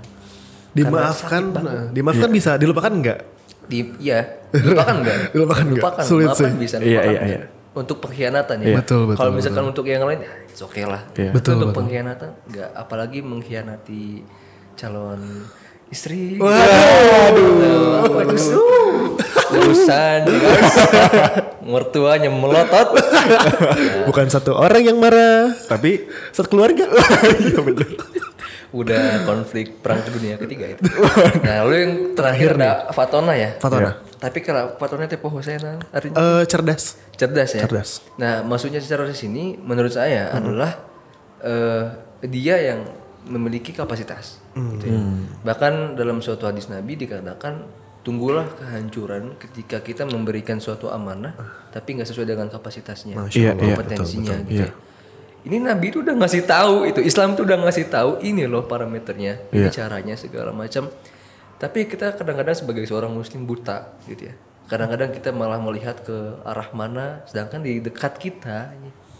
[0.76, 3.20] Dimaafkan, nah, dimaafkan bisa, dilupakan enggak?
[3.66, 4.22] di iya
[4.54, 5.82] dilupakan enggak Dilupakan enggak?
[5.82, 6.46] lupakan Sulit sih.
[6.54, 7.40] bisa Iya, iya, iya.
[7.74, 8.78] untuk pengkhianatan ya Iya.
[8.78, 11.02] Betul, betul, kalau misalkan untuk yang lain ya it's okay lah.
[11.10, 11.80] Tapi Betul, untuk betul.
[11.82, 14.22] pengkhianatan enggak apalagi mengkhianati
[14.76, 15.22] calon
[15.88, 18.04] istri Waduh.
[18.12, 18.36] waduh
[19.56, 20.76] urusan guys
[21.66, 22.94] mertuanya melotot
[24.06, 26.86] Bukan satu orang yang marah, Tapi satu keluarga.
[27.42, 27.90] Iya bener.
[28.76, 30.84] Udah konflik perang dunia ketiga itu
[31.40, 33.96] nah lalu yang terakhir ada Fatona ya Fatona.
[34.16, 37.00] tapi kalau Fatona itu pohosena artinya Eh cerdas.
[37.14, 37.64] cerdas ya.
[37.64, 38.04] Cerdas.
[38.16, 40.76] Nah, maksudnya secara di sini menurut saya adalah
[41.40, 41.84] eh,
[42.22, 42.84] dia yang
[43.26, 44.38] memiliki kapasitas.
[44.52, 45.00] gitu ya.
[45.42, 47.66] Bahkan dalam suatu hadis Nabi dikatakan
[48.02, 51.34] tunggulah kehancuran ketika kita memberikan suatu amanah
[51.70, 54.62] tapi nggak sesuai dengan kapasitasnya, Iya, iya, kompetensinya gitu.
[54.62, 54.70] ya.
[55.46, 59.46] Ini Nabi itu udah ngasih tahu itu Islam itu udah ngasih tahu ini loh parameternya,
[59.54, 60.90] ini caranya segala macam.
[61.56, 64.36] Tapi kita kadang-kadang sebagai seorang muslim buta gitu ya.
[64.66, 68.74] Kadang-kadang kita malah melihat ke arah mana sedangkan di dekat kita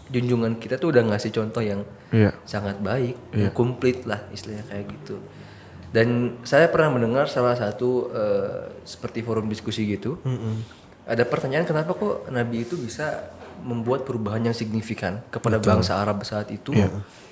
[0.06, 2.30] junjungan kita tuh udah ngasih contoh yang Iya.
[2.42, 5.18] sangat baik, yang komplit lah istilahnya kayak gitu.
[5.90, 10.18] Dan saya pernah mendengar salah satu eh, seperti forum diskusi gitu.
[11.06, 13.30] Ada pertanyaan kenapa kok Nabi itu bisa
[13.62, 16.72] membuat perubahan yang signifikan kepada bangsa Arab saat itu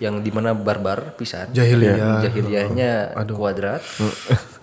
[0.02, 1.50] yang di mana barbar pisan.
[1.52, 2.24] Jahiliyah.
[2.24, 3.82] jahiliyahnya kuadrat.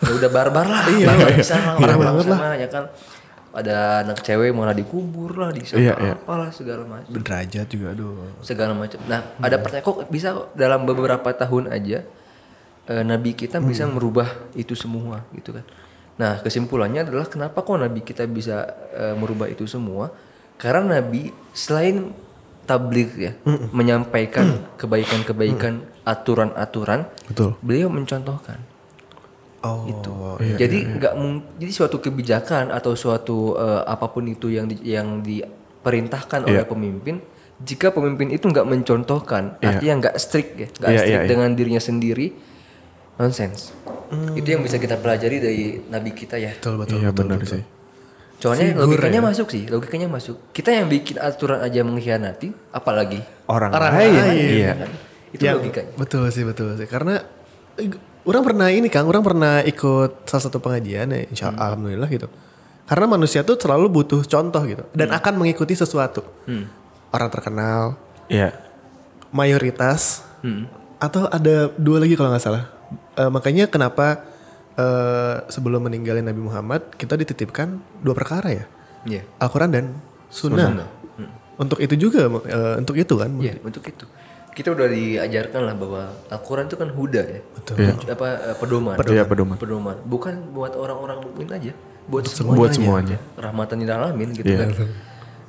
[0.01, 0.83] Ya udah barbar lah.
[0.87, 2.85] Barbar pisan lah orang bangsa ya kan?
[3.51, 6.15] Ada anak cewek malah dikubur lah di Iya, iya.
[6.15, 8.39] apalah segala macam Derajat juga aduh.
[8.39, 8.95] segala macam.
[9.11, 11.99] Nah, ada pertanyaan kok bisa kok dalam beberapa tahun aja
[12.87, 15.67] eh, nabi kita bisa merubah itu semua gitu kan.
[16.15, 20.15] Nah, kesimpulannya adalah kenapa kok nabi kita bisa eh, merubah itu semua?
[20.61, 22.13] Karena nabi selain
[22.63, 23.31] tabligh ya,
[23.71, 27.57] menyampaikan kebaikan-kebaikan, aturan-aturan, Betul.
[27.59, 28.61] beliau mencontohkan
[29.61, 29.85] Oh.
[29.85, 30.09] itu.
[30.57, 35.21] jadi nggak mung- jadi suatu kebijakan atau suatu eh, apa pun itu yang di- yang
[35.21, 37.21] diperintahkan oleh pemimpin,
[37.59, 41.29] jika pemimpin itu nggak mencontohkan, artinya nggak strict ya, nggak Iya, strict iya, iya.
[41.29, 42.33] dengan dirinya sendiri,
[43.15, 43.69] nonsense.
[44.33, 46.51] Itu yang bisa kita pelajari dari nabi kita ya.
[46.53, 46.97] Betul betul.
[46.97, 47.53] Iya betul, benar betul.
[47.53, 47.63] sih.
[48.41, 50.49] Soalnya logikanya masuk sih, logikanya masuk.
[50.49, 54.17] Kita yang bikin aturan aja mengkhianati, apalagi Orang, Orang lain.
[54.17, 54.49] lain.
[54.49, 54.73] Iya.
[55.29, 55.93] itu Ya, logikanya.
[55.95, 57.21] Betul sih betul sih karena
[57.77, 57.87] eh,
[58.23, 62.27] orang pernah ini Kang, orang pernah ikut salah satu pengajian ya, insya Allah alhamdulillah gitu.
[62.83, 66.25] Karena manusia tuh selalu butuh contoh gitu dan akan mengikuti sesuatu.
[67.09, 67.95] Orang terkenal,
[68.27, 68.51] Iya.
[69.29, 70.65] mayoritas, Hmm.
[70.97, 72.65] atau ada dua lagi kalau nggak salah.
[73.15, 74.25] Eh, makanya kenapa
[74.81, 78.65] eh, sebelum meninggalin Nabi Muhammad kita dititipkan dua perkara ya,
[79.05, 79.21] Iya.
[79.37, 79.85] Al-Quran dan
[80.29, 80.89] Sunnah.
[81.55, 83.29] Untuk itu juga, eh, untuk itu kan.
[83.37, 84.05] Iya, untuk itu.
[84.51, 87.39] kita udah diajarkan lah bahwa Al-Quran itu kan huda ya.
[87.55, 87.75] Betul.
[88.03, 88.95] Apa eh, pedoman.
[88.99, 89.55] Iya, pedoman.
[89.55, 89.95] Pedoman.
[90.03, 91.71] Bukan buat orang-orang mukmin aja,
[92.11, 92.59] buat semuanya.
[92.59, 93.17] Buat semuanya.
[93.39, 94.59] Rahmatan lil alamin gitu Iya.
[94.67, 94.69] kan.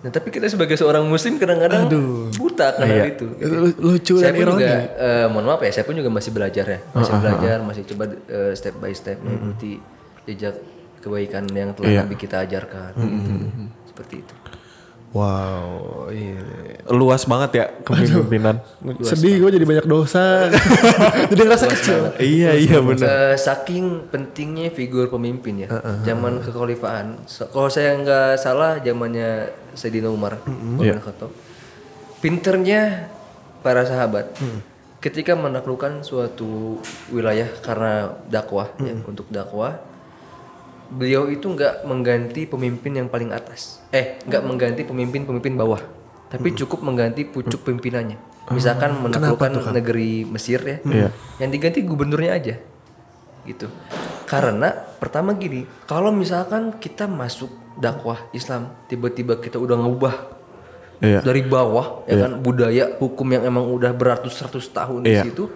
[0.02, 1.86] Nah, tapi kita sebagai seorang muslim kadang-kadang
[2.32, 3.26] buta karena itu.
[3.32, 3.46] gitu.
[3.48, 4.58] Lu- lucu saya dan pun ironi.
[4.58, 6.78] juga eh, mohon maaf ya, saya pun juga masih belajar ya.
[6.92, 9.78] Masih belajar, masih coba eh, step by step mengikuti
[10.24, 10.58] jejak
[10.98, 13.30] kebaikan yang telah Nabi kita ajarkan gitu.
[13.84, 14.34] Seperti itu.
[15.12, 16.40] Wow, iya.
[16.88, 18.64] Luas banget ya kepemimpinan.
[19.04, 20.48] Sedih gue jadi banyak dosa.
[21.30, 22.16] jadi ngerasa kecil.
[22.16, 23.04] iya iya benar.
[23.04, 25.68] Eh, saking pentingnya figur pemimpin ya.
[26.08, 27.28] Zaman kekhalifahan.
[27.28, 31.28] Kalau saya nggak salah zamannya Sayyidina Umar bin Khattab.
[32.24, 33.12] Pinternya
[33.60, 34.32] para sahabat
[35.02, 36.78] ketika menaklukkan suatu
[37.10, 39.82] wilayah karena dakwah ya, untuk dakwah
[40.92, 43.80] beliau itu nggak mengganti pemimpin yang paling atas.
[43.90, 45.80] Eh, nggak mengganti pemimpin-pemimpin bawah.
[46.28, 48.16] Tapi cukup mengganti pucuk pimpinannya.
[48.52, 50.78] Misalkan menaklukkan negeri Mesir ya.
[51.40, 52.54] Yang diganti gubernurnya aja.
[53.42, 53.66] Gitu.
[54.28, 60.14] Karena pertama gini, kalau misalkan kita masuk dakwah Islam, tiba-tiba kita udah ngubah
[61.02, 61.18] Iya.
[61.18, 65.26] dari bawah ya kan budaya hukum yang emang udah beratus-ratus tahun di Iya.
[65.26, 65.50] situ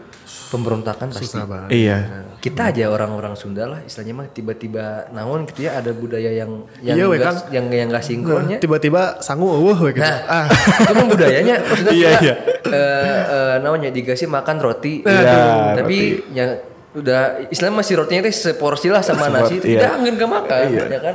[0.47, 1.39] pemberontakan pasti.
[1.69, 1.97] Iya.
[2.37, 6.97] Kita aja orang-orang Sunda lah istilahnya mah tiba-tiba naon gitu ya ada budaya yang yang
[6.97, 8.59] Iya, we, nggak- yang yang gak sinkronnya.
[8.63, 10.07] Tiba-tiba sanggup eueuh we gitu.
[10.07, 12.35] Nah, ah, itu kan budayanya maksudnya Iya, kita iya.
[12.71, 15.03] eh, eh, namanya dikasih makan roti.
[15.03, 15.99] Iya, tapi
[16.31, 16.51] yang
[16.97, 17.21] udah
[17.53, 19.85] Islam masih rotinya teh seporsi lah sama nasi, iya.
[19.85, 21.15] tidak angin gak makan, ya kan?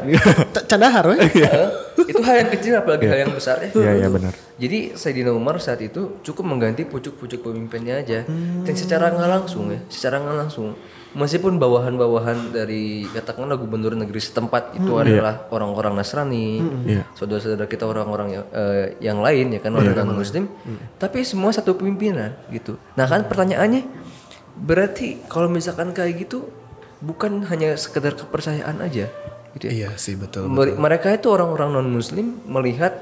[0.54, 1.06] c- candahar.
[1.18, 1.70] Eh,
[2.08, 3.70] itu hal yang kecil apalagi hal yang besar ya.
[3.74, 4.34] Iya iya benar.
[4.58, 8.22] Jadi Sayyidina Umar saat itu cukup mengganti pucuk-pucuk pemimpinnya aja.
[8.62, 10.78] Dan secara nggak langsung ya, secara nggak langsung.
[11.12, 17.04] Meskipun bawahan-bawahan dari katakanlah gubernur negeri setempat itu adalah orang-orang Nasrani, Iya.
[17.12, 20.48] saudara-saudara kita orang-orang yang, eh, yang lain ya kan orang non Muslim,
[20.96, 22.80] tapi semua satu pemimpinan gitu.
[22.96, 23.84] Nah kan pertanyaannya,
[24.62, 26.46] berarti kalau misalkan kayak gitu
[27.02, 29.10] bukan hanya sekedar kepercayaan aja,
[29.52, 29.72] gitu ya?
[29.74, 30.46] Iya sih betul.
[30.46, 32.94] Mere- Mereka itu orang-orang non Muslim melihat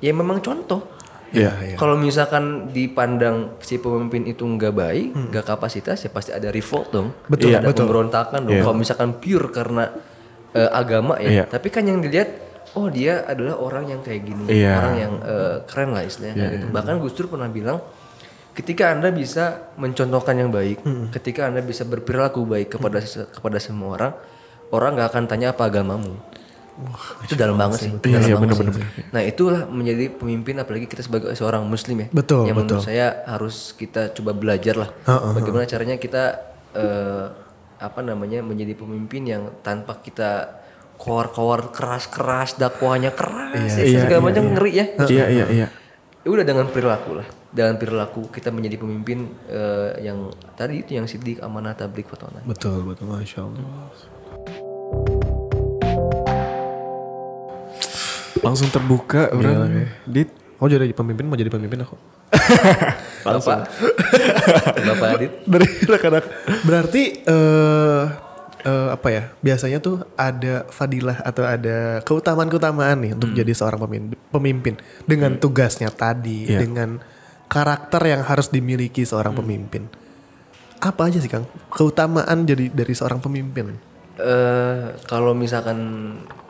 [0.00, 0.88] ya memang contoh.
[1.32, 1.76] Iya.
[1.76, 7.08] Kalau misalkan dipandang si pemimpin itu nggak baik, nggak kapasitas, ya pasti ada revolt dong.
[7.24, 7.88] Betul, ada betul.
[7.88, 8.60] pemberontakan dong.
[8.60, 9.88] Kalau misalkan pure karena
[10.52, 11.44] eh, agama ya, Iya.
[11.48, 12.28] tapi kan yang dilihat,
[12.76, 14.76] oh dia adalah orang yang kayak gini, Iya.
[14.76, 16.36] orang yang eh, keren lah istilahnya.
[16.36, 16.66] kayak gitu.
[16.68, 17.80] Bahkan Gus Dur pernah bilang,
[18.52, 23.96] ketika anda bisa mencontohkan yang baik, ketika anda bisa berperilaku baik kepada se- kepada semua
[23.96, 24.12] orang,
[24.70, 26.14] orang nggak akan tanya apa agamamu.
[27.28, 27.92] itu dalam banget sih.
[27.92, 28.84] Iya, dalam iya, banget bener, sih.
[29.12, 32.08] Nah itulah menjadi pemimpin apalagi kita sebagai seorang muslim ya.
[32.08, 32.76] Betul, Yang betul.
[32.80, 34.90] menurut saya harus kita coba belajar lah.
[35.36, 36.40] Bagaimana caranya kita
[36.72, 37.26] eh,
[37.76, 40.64] apa namanya menjadi pemimpin yang tanpa kita
[40.96, 44.86] kowar-kowar keras-keras dakwahnya keras ya, segala macam ngeri ya.
[45.04, 45.66] Iya iya iya.
[46.24, 47.26] Ya udah dengan perilaku lah.
[47.52, 52.40] Dengan perilaku kita menjadi pemimpin eh, yang tadi itu yang sidik amanah tablik fatona.
[52.48, 53.92] Betul betul masya Allah.
[58.40, 59.92] Langsung terbuka orang.
[60.08, 60.32] Dit.
[60.56, 61.96] Oh jadi pemimpin mau jadi pemimpin aku.
[63.26, 63.68] Bapak,
[64.82, 65.30] Bapak Adit.
[65.46, 66.24] Dari rekan
[66.64, 68.04] Berarti eh
[68.64, 69.22] eh, apa ya?
[69.42, 74.74] Biasanya tuh ada fadilah atau ada keutamaan-keutamaan nih untuk jadi seorang pemimpin, pemimpin
[75.06, 76.62] dengan tugasnya tadi, Iya.
[76.62, 77.02] dengan
[77.52, 79.84] karakter yang harus dimiliki seorang pemimpin.
[80.80, 81.44] Apa aja sih Kang?
[81.68, 83.76] Keutamaan jadi dari seorang pemimpin.
[84.12, 85.80] eh kalau misalkan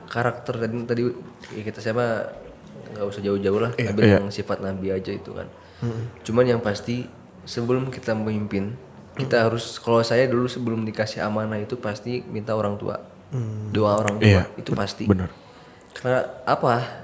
[0.06, 1.02] karakter tadi tadi
[1.54, 2.26] ya kita siapa
[2.92, 5.46] nggak usah jauh-jauh lah ambil yang sifat nabi aja itu kan.
[6.22, 7.06] Cuman yang pasti
[7.42, 8.74] sebelum kita memimpin
[9.12, 12.98] kita harus kalau saya dulu sebelum dikasih amanah itu pasti minta orang tua.
[13.70, 15.06] Doa orang tua Iya, itu pasti.
[15.06, 15.30] Benar.
[15.92, 17.01] karena apa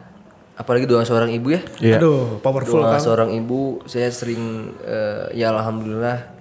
[0.58, 1.96] apalagi doa seorang ibu ya Iya.
[1.96, 3.00] Aduh, powerful doa Kang.
[3.00, 4.42] seorang ibu saya sering
[4.80, 6.34] eh, ya alhamdulillah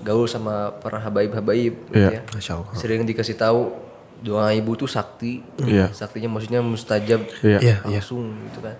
[0.00, 2.08] gaul sama para habaib-habaib gitu Iya.
[2.14, 2.72] ya Masya Allah.
[2.74, 3.72] sering dikasih tahu
[4.18, 5.88] doa ibu tuh sakti Iya.
[5.90, 7.58] saktinya maksudnya mustajab Iya.
[7.58, 7.98] Iya, iya.
[7.98, 8.76] langsung gitu kan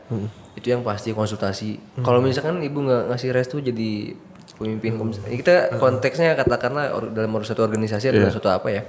[0.52, 4.14] itu yang pasti konsultasi kalau misalkan ibu nggak ngasih restu jadi
[4.54, 8.82] pemimpin komis- kita konteksnya katakanlah dalam suatu organisasi atau dalam suatu apa ya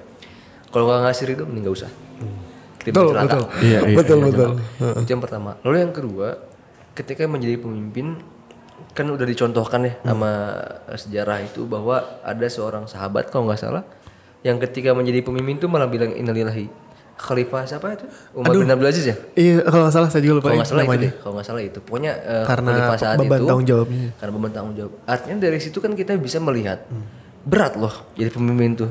[0.68, 1.92] kalau nggak ngasih ridho mending nggak usah
[2.80, 3.28] Kita Betul, celaka.
[3.28, 3.44] betul.
[3.60, 4.52] Iya, iya, betul, betul.
[5.04, 5.52] itu yang pertama.
[5.68, 6.28] Lalu yang kedua
[6.96, 8.16] ketika menjadi pemimpin
[8.96, 10.32] kan udah dicontohkan ya sama
[10.96, 13.84] sejarah itu bahwa ada seorang sahabat kalau nggak salah
[14.42, 16.72] yang ketika menjadi pemimpin tuh malah bilang innalillahi.
[17.20, 18.08] Khalifah siapa itu?
[18.32, 19.16] Umar bin Abdul Aziz ya?
[19.36, 21.64] Iya, kalau nggak salah saya juga lupa kalau nggak salah itu deh kalau nggak salah
[21.68, 21.80] itu.
[21.84, 24.10] Pokoknya eh, Karena khalifah saat beban itu tanggung jawabnya.
[24.16, 24.92] karena beban tanggung jawab.
[25.04, 26.80] Artinya dari situ kan kita bisa melihat
[27.44, 28.90] berat loh jadi pemimpin tuh.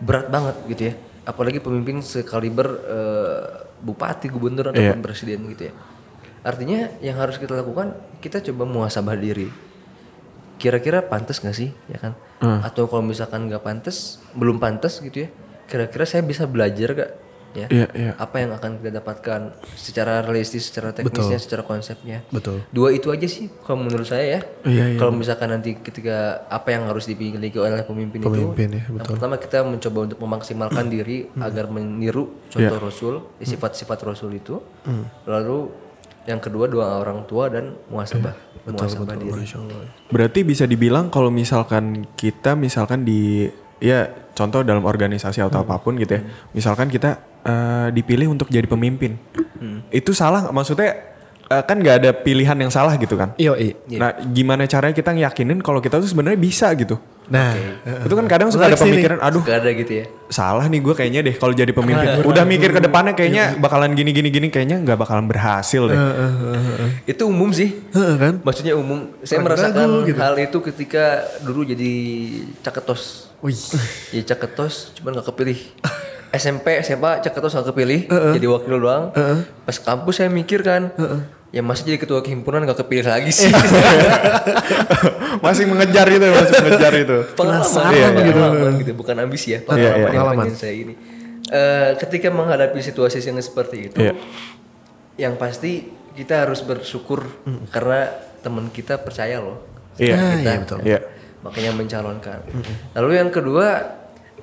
[0.00, 0.94] Berat banget gitu ya
[1.26, 3.42] apalagi pemimpin sekaliber eh,
[3.82, 5.74] bupati gubernur ataupun presiden gitu ya.
[6.46, 9.50] Artinya yang harus kita lakukan kita coba muhasabah diri.
[10.56, 12.12] Kira-kira pantas nggak sih ya kan?
[12.62, 15.30] Atau kalau misalkan nggak pantas belum pantas gitu ya
[15.66, 17.10] kira-kira saya bisa belajar gak
[17.56, 17.68] ya.
[17.72, 18.12] Iya, iya.
[18.20, 19.40] apa yang akan kita dapatkan
[19.72, 22.20] secara realistis secara teknisnya secara konsepnya.
[22.28, 22.60] Betul.
[22.70, 24.40] dua itu aja sih kalau menurut saya ya.
[24.68, 29.08] Iya, kalau misalkan nanti ketika apa yang harus dimiliki oleh pemimpin, Pemimpin itu ya, yang
[29.08, 34.60] pertama kita mencoba untuk memaksimalkan diri agar meniru contoh Rasul ya, sifat-sifat Rasul itu.
[35.24, 35.86] Lalu
[36.26, 38.34] yang kedua doa orang tua dan muasabah
[38.66, 39.46] muasabah diri.
[39.46, 39.90] Masya Allah.
[40.10, 43.46] Berarti bisa dibilang kalau misalkan kita misalkan di
[43.78, 46.22] ya contoh dalam organisasi atau apa pun gitu ya.
[46.50, 49.14] Misalkan kita eh, dipilih untuk jadi pemimpin.
[49.94, 50.98] Itu salah maksudnya
[51.46, 53.32] eh, kan nggak ada pilihan yang salah gitu kan.
[53.38, 53.74] Iya, iya.
[53.96, 56.98] Nah, gimana caranya kita yakinin kalau kita tuh sebenarnya bisa gitu.
[57.26, 57.58] Nah,
[58.06, 61.20] Itu kan kadang suka ada pemikiran, aduh Gak ada gitu ya salah nih gue kayaknya
[61.22, 62.26] deh kalau jadi pemimpin.
[62.26, 65.98] Udah mikir ke depannya kayaknya bakalan gini gini gini kayaknya nggak bakalan berhasil deh.
[67.06, 68.34] itu umum sih Heeh, kan?
[68.42, 71.92] maksudnya umum saya merasakan hal itu ketika dulu jadi
[72.62, 73.54] caketos Wih.
[74.10, 75.58] jadi caketos cuman nggak kepilih
[76.36, 78.00] SMP SMA caketos nggak kepilih
[78.32, 79.10] jadi wakil doang
[79.62, 80.92] pas kampus saya mikir kan
[81.48, 83.48] ya masa jadi ketua kehimpunan nggak kepilih lagi sih
[85.44, 87.16] masih mengejar itu, masih mengejar itu.
[87.32, 88.08] pengalaman, Iya, iya.
[88.12, 90.06] pengalaman gitu bukan ambisi ya pengalaman Iya, iya.
[90.10, 90.46] Pengalaman.
[90.52, 90.94] saya ini
[91.46, 94.18] Eh, ketika menghadapi situasi yang seperti itu Iya.
[95.16, 97.22] yang pasti kita harus bersyukur
[97.70, 98.10] karena
[98.42, 99.62] teman kita percaya loh
[99.94, 100.12] Iya.
[100.12, 100.78] Ah, kita iya, betul.
[100.82, 100.98] Iya.
[101.40, 102.38] makanya mencalonkan
[102.92, 103.66] lalu yang kedua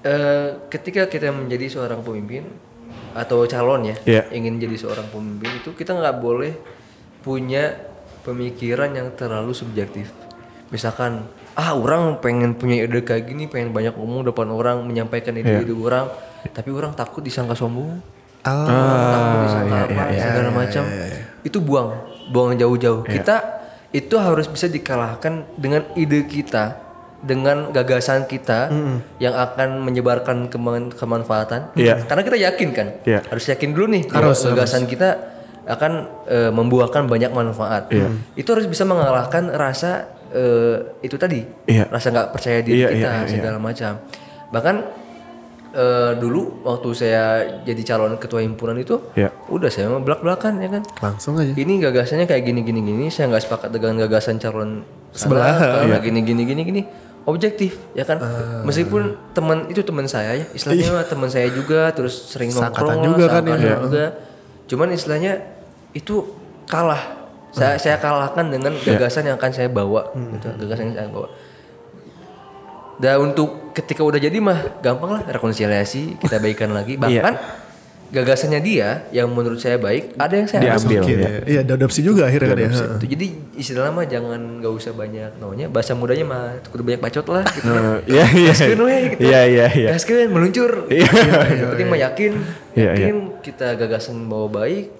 [0.04, 2.44] eh, ketika kita menjadi seorang pemimpin
[3.14, 4.22] atau calon ya Iya.
[4.32, 6.54] ingin jadi seorang pemimpin itu kita nggak boleh
[7.22, 7.78] punya
[8.22, 10.12] pemikiran yang terlalu subjektif.
[10.70, 15.70] Misalkan ah orang pengen punya ide kayak gini pengen banyak ngomong depan orang menyampaikan ide-ide
[15.72, 16.10] orang
[16.50, 18.02] tapi orang takut disangka sombong.
[18.44, 18.68] Ah,
[19.14, 20.84] takut disangka apa segala macam.
[21.44, 21.90] itu buang
[22.28, 23.04] buang jauh-jauh.
[23.06, 23.36] Kita
[23.94, 26.82] itu harus bisa dikalahkan dengan ide kita
[27.24, 28.68] dengan gagasan kita
[29.18, 32.04] yang akan menyebarkan keman- kemanfaatan Iya.
[32.04, 33.24] karena kita yakin kan Iya.
[33.24, 35.10] harus yakin dulu nih bahwa gagasan kita
[35.64, 35.92] akan
[36.28, 37.88] eh, membuahkan banyak manfaat
[38.36, 41.88] itu harus bisa mengalahkan rasa eh, itu tadi Iya.
[41.88, 43.30] rasa nggak percaya diri Iya, kita iya, iya.
[43.30, 44.04] segala macam
[44.50, 44.76] bahkan
[45.74, 47.24] eh, dulu waktu saya
[47.62, 49.32] jadi calon ketua himpunan itu Iya.
[49.48, 51.50] udah saya mau belak belakan ya kan langsung aja.
[51.52, 55.86] ini gagasannya kayak gini gini gini saya nggak sepakat dengan gagasan calon Sebelah.
[55.86, 55.98] Iya.
[56.00, 56.82] gini gini gini gini
[57.24, 58.20] objektif ya kan?
[58.20, 58.62] Ah.
[58.62, 63.26] meskipun teman itu teman saya ya istilahnya mah teman saya juga terus sering nongkrong juga
[63.30, 63.80] kan ya.
[63.80, 64.06] juga.
[64.64, 65.40] Cuman istilahnya
[65.92, 66.24] itu
[66.66, 67.22] kalah.
[67.54, 68.98] Saya saya kalahkan dengan Iya.
[68.98, 70.36] gagasan yang akan saya bawa Hmm.
[70.36, 70.48] gitu.
[70.60, 71.28] Gagasan yang saya bawa.
[72.94, 76.94] Dan untuk ketika udah jadi mah gampang lah rekonsiliasi kita baikan lagi.
[76.96, 77.34] Bahkan
[78.14, 81.02] gagasannya dia yang menurut saya baik ada yang saya Diambil.
[81.02, 81.30] Oke, Iya.
[81.44, 82.70] Iya, diadopsi juga akhirnya kan ya.
[82.96, 87.26] itu jadi istilahnya mah jangan nggak usah banyak namanya bahasa mudanya mah kudu banyak bacot
[87.28, 87.68] lah gitu
[88.06, 88.52] Iya, iya.
[88.54, 89.22] Gaskeun we gitu.
[89.24, 89.90] Iya, iya, iya.
[89.92, 90.72] Gaskeun, meluncur.
[90.88, 91.10] Iya.
[91.50, 92.32] Yang penting mah yakin,
[92.74, 94.94] Iya, yakin kita gagasan bawa baik,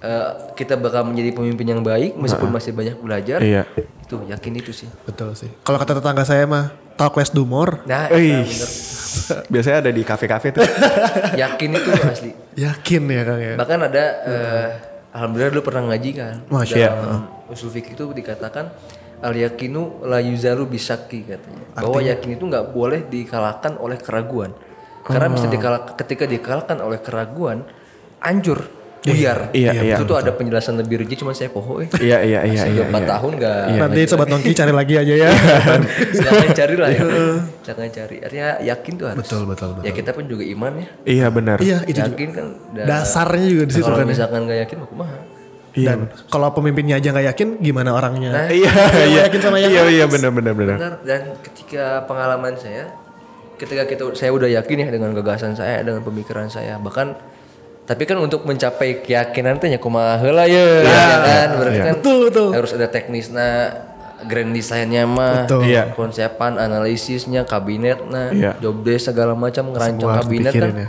[0.00, 3.38] eh, kita bakal menjadi pemimpin yang baik meskipun masih banyak belajar.
[3.40, 3.68] Iya.
[4.04, 4.88] Itu yakin itu sih.
[5.04, 5.48] Betul sih.
[5.62, 7.80] Kalau kata tetangga saya mah talk less do more.
[7.88, 8.44] Nah, bener.
[9.52, 10.64] Biasanya ada di kafe-kafe tuh.
[11.42, 12.30] yakin itu asli.
[12.56, 13.54] Yakin ya Kang ya.
[13.56, 14.68] Bahkan ada eh,
[15.16, 16.36] alhamdulillah dulu pernah ngaji kan.
[16.48, 18.70] Masya Dalam usul fikih itu dikatakan
[19.20, 21.64] al yakinu la yuzaru bisaki katanya.
[21.76, 24.52] Bahwa yakin itu nggak boleh dikalahkan oleh keraguan.
[25.00, 27.64] Karena bisa dikalahkan ketika dikalahkan oleh keraguan
[28.20, 29.38] anjur buyar.
[29.50, 31.88] Iya, iya, Itu tuh ada penjelasan lebih rinci cuman saya poho eh.
[31.98, 32.92] Iya, iya, iya, Masih iya.
[32.92, 35.30] 4 tahun nggak Nanti sobat nongki cari lagi aja ya.
[36.14, 37.02] jangan cari lah ya.
[37.62, 38.16] jangan cari.
[38.20, 39.20] Artinya yakin tuh harus.
[39.22, 39.84] Betul, betul, betul.
[39.84, 40.88] Ya kita pun juga iman ya.
[41.06, 41.56] Iya, benar.
[41.58, 42.12] iya, itu juga.
[42.12, 44.04] yakin kan udah- Dasarnya juga di situ kalau kan.
[44.04, 44.10] ya.
[44.10, 45.18] misalkan nggak yakin mah kumaha.
[45.70, 48.30] Dan kalau pemimpinnya aja nggak yakin, gimana orangnya?
[48.34, 48.72] Nah, Iya,
[49.06, 49.20] iya.
[49.24, 50.76] yakin sama yang Iya, iya, benar, benar, benar.
[50.76, 52.90] Benar dan ketika pengalaman saya
[53.54, 57.12] ketika kita saya udah yakin ya dengan gagasan saya dengan pemikiran saya bahkan
[57.90, 62.18] tapi kan untuk mencapai keyakinan teh nya kumaha heula ya, ya kan berarti kan Betul,
[62.30, 62.48] betul.
[62.54, 63.48] harus ada teknisnya
[64.30, 65.66] grand desainnya mah Betul.
[65.66, 65.90] Iya.
[65.98, 68.52] konsepan analisisnya kabinetnya Iya.
[68.62, 70.88] job desk segala macam ngerancang kabinet kan ya.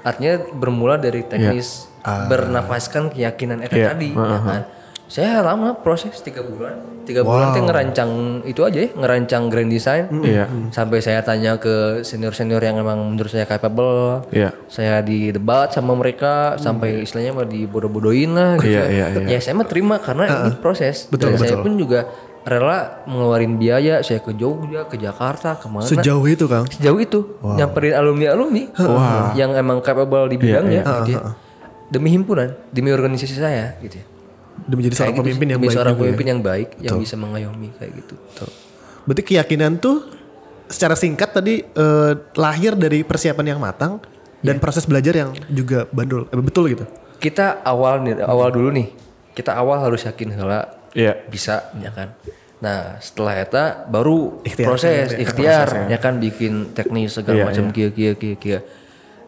[0.00, 3.86] artinya bermula dari teknis bernafaskan keyakinan eta Iya.
[3.92, 4.62] tadi ya kan
[5.10, 7.02] saya lama proses tiga bulan.
[7.02, 8.10] Tiga bulan teh ngerancang
[8.46, 10.06] itu aja ya ngerancang grand design.
[10.22, 10.46] Iya.
[10.70, 14.22] sampai saya tanya ke senior senior yang emang menurut saya capable.
[14.30, 14.54] Iya.
[14.70, 18.70] saya di debat sama mereka sampai istilahnya mah dibodoh-bodohin lah gitu.
[18.70, 19.26] Iya, iya, iya.
[19.34, 21.10] ya saya mah terima karena ini proses.
[21.10, 22.06] Dan saya pun juga
[22.46, 24.06] rela ngeluarin biaya.
[24.06, 26.70] Saya ke Jogja ke Jakarta ke mana Sejauh itu Kang.
[26.70, 27.42] sejauh itu.
[27.42, 28.62] Nyamperin alumni alumni
[29.34, 31.34] yang emang capable di bidangnya gitu ya.
[31.90, 34.09] demi himpunan demi organisasi saya gitu ya
[34.66, 36.04] Demi jadi seorang gitu pemimpin yang baik seorang juga ya.
[36.04, 38.14] pemimpin yang baik yang bisa mengayomi kayak gitu
[39.00, 40.04] Berarti keyakinan tuh
[40.68, 43.98] secara singkat tadi eh, lahir dari persiapan yang matang
[44.40, 46.84] dan proses belajar yang juga bandul, eh, betul gitu.
[47.20, 48.88] Kita awal nih, awal dulu nih.
[49.36, 50.64] Kita awal harus yakin heula
[50.96, 51.16] Iya.
[51.28, 52.16] bisa ya kan.
[52.60, 54.66] Nah, setelah eta baru Ikhtiar.
[54.68, 58.58] proses Iya, ikhtiar ya kan bikin teknis segala Iya, macam kia kia kia kia.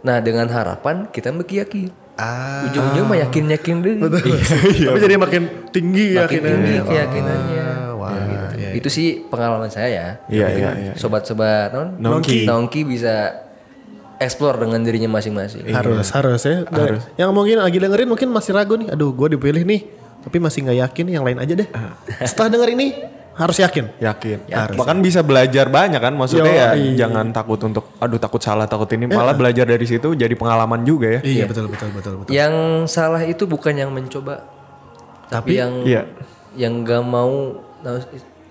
[0.05, 2.02] Nah, dengan harapan kita mengkiyaki.
[2.13, 3.95] Ah, Ujung-ujung mah yakin-yakin deh.
[4.05, 4.31] tapi
[5.01, 5.43] jadi makin
[5.73, 6.61] tinggi Makin keyakinannya.
[6.61, 7.65] tinggi keyakinannya.
[7.65, 8.55] Ah, wah, Nah, gitu.
[8.59, 10.09] iya, Itu sih pengalaman saya ya.
[10.29, 10.93] Iya, iya, iya.
[10.95, 12.45] Sobat-sobat non Nongki.
[12.45, 13.33] Nongki bisa
[14.19, 15.67] explore dengan dirinya masing-masing.
[15.69, 16.63] Harus, harus ya.
[16.65, 18.93] Dan Yang mungkin lagi dengerin mungkin masih ragu nih.
[18.93, 19.81] Aduh, gue dipilih nih.
[20.23, 21.67] Tapi masih nggak yakin, yang lain aja deh.
[22.23, 22.87] Setelah denger ini,
[23.33, 23.85] harus yakin.
[23.97, 24.39] Yakin.
[24.53, 24.77] Harus.
[24.77, 26.13] Bahkan bisa belajar banyak kan.
[26.13, 26.93] Maksudnya Yo, ya iya.
[27.07, 29.09] jangan takut untuk aduh takut salah takut ini.
[29.09, 31.21] Malah belajar dari situ jadi pengalaman juga ya.
[31.25, 32.33] Iya, betul, betul, betul, betul.
[32.33, 32.55] Yang
[32.93, 34.45] salah itu bukan yang mencoba,
[35.33, 36.03] tapi, yang Iya.
[36.57, 37.61] yang gak mau.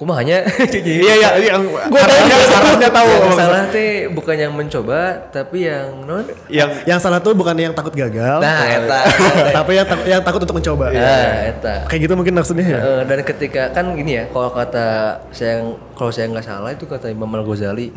[0.01, 0.41] Kumahanya.
[0.81, 1.61] Iya iya yang
[1.93, 3.05] harusnya harusnya tahu.
[3.05, 6.25] yang salah teh bukan yang mencoba, tapi yang non.
[6.49, 8.99] Yang Yang salah tuh bukan yang takut gagal, Nah, eta.
[9.61, 10.89] tapi yang, tak- yang takut untuk mencoba.
[10.89, 11.85] Nah, eta.
[11.85, 12.79] Kayak gitu mungkin maksudnya ya.
[13.05, 14.87] Dan ketika kan gini ya, kalau kata
[15.29, 17.93] saya kalau saya nggak salah itu kata Imam Al Ghazali.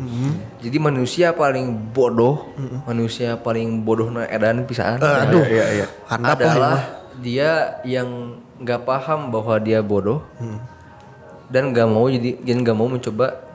[0.61, 2.53] Jadi manusia paling bodoh,
[2.85, 5.01] manusia paling bodoh na edan pisaan.
[5.01, 5.85] Eh, aduh, iya iya.
[6.05, 6.51] handap lah ya.
[6.53, 6.77] adalah
[7.17, 7.51] dia
[7.81, 8.09] yang
[8.55, 10.21] nggak paham bahwa dia bodoh
[11.47, 13.45] dan nggak mau jadi dan nggak mau mencoba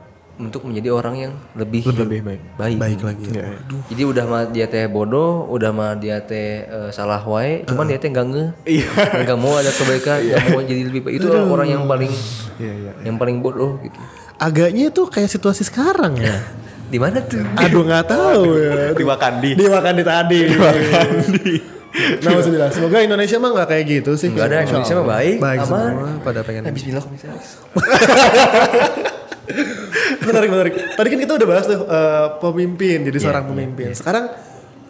[0.41, 2.43] untuk menjadi orang yang lebih Lebih baik.
[2.57, 2.77] baik.
[2.81, 3.25] Baik lagi.
[3.29, 3.61] Iya, iya.
[3.93, 8.01] Jadi udah mah dia teh bodoh, udah mah dia teh eh, salah wae, cuman dia
[8.01, 8.89] teh nggak nge, Iya.
[9.29, 11.15] nggak mau ada kebaikan, nggak mau jadi lebih baik.
[11.21, 12.09] Itu orang yang paling
[12.57, 12.93] Iya iya.
[13.05, 14.01] yang paling bodoh gitu.
[14.41, 16.41] Agaknya tuh kayak situasi sekarang ya.
[16.91, 17.45] Di mana tuh?
[17.61, 18.73] Aduh nggak tahu ya.
[18.99, 19.51] Di Wakandi.
[19.61, 19.67] Di
[20.03, 20.41] tadi.
[22.23, 24.29] Nah maksudnya semoga Indonesia mah nggak kayak gitu sih.
[24.31, 25.69] Enggak ada Indonesia mah baik, baik aman.
[25.69, 26.63] semua pada pengen.
[26.63, 27.43] Nah, Bismillah misalnya.
[30.31, 30.75] menarik menarik.
[30.95, 33.91] Tadi kan kita udah bahas tuh eh, pemimpin jadi seorang pemimpin.
[33.93, 34.31] Sekarang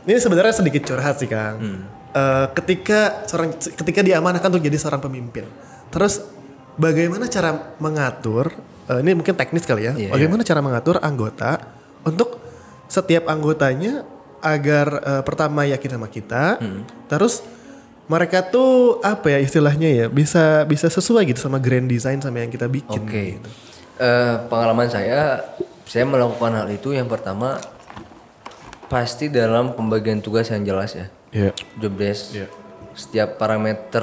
[0.04, 1.56] ini sebenarnya sedikit curhat sih Kang.
[2.10, 5.48] Eh, ketika seorang ketika diamanahkan untuk jadi seorang pemimpin.
[5.88, 6.20] Terus
[6.76, 8.52] bagaimana cara mengatur
[8.90, 9.92] eh, ini mungkin teknis kali ya.
[9.96, 10.10] Iya.
[10.12, 11.64] bagaimana cara mengatur anggota
[12.04, 12.40] untuk
[12.90, 14.02] setiap anggotanya
[14.40, 16.58] agar eh, pertama yakin sama kita,
[17.06, 17.40] terus
[18.04, 22.50] mereka tuh apa ya istilahnya ya bisa bisa sesuai gitu sama grand design sama yang
[22.50, 23.00] kita bikin.
[23.00, 23.22] Oke.
[23.38, 23.48] gitu.
[23.96, 25.44] Eh, pengalaman saya,
[25.84, 27.60] saya melakukan hal itu yang pertama
[28.86, 31.06] pasti dalam pembagian tugas yang jelas ya.
[31.30, 31.50] Iya.
[31.78, 32.34] Job desk.
[32.90, 34.02] Setiap parameter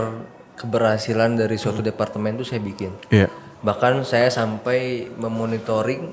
[0.55, 1.89] keberhasilan dari suatu Hmm.
[1.91, 2.95] departemen itu saya bikin.
[3.11, 3.27] Iya.
[3.59, 6.07] Bahkan saya sampai memonitoring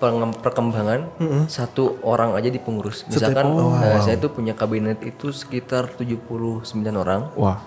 [0.00, 1.12] perkembangan
[1.46, 3.04] satu orang aja di pengurus.
[3.06, 3.52] Misalkan
[3.84, 6.64] eh, saya itu punya kabinet itu sekitar 79
[6.96, 7.60] orang, Wah.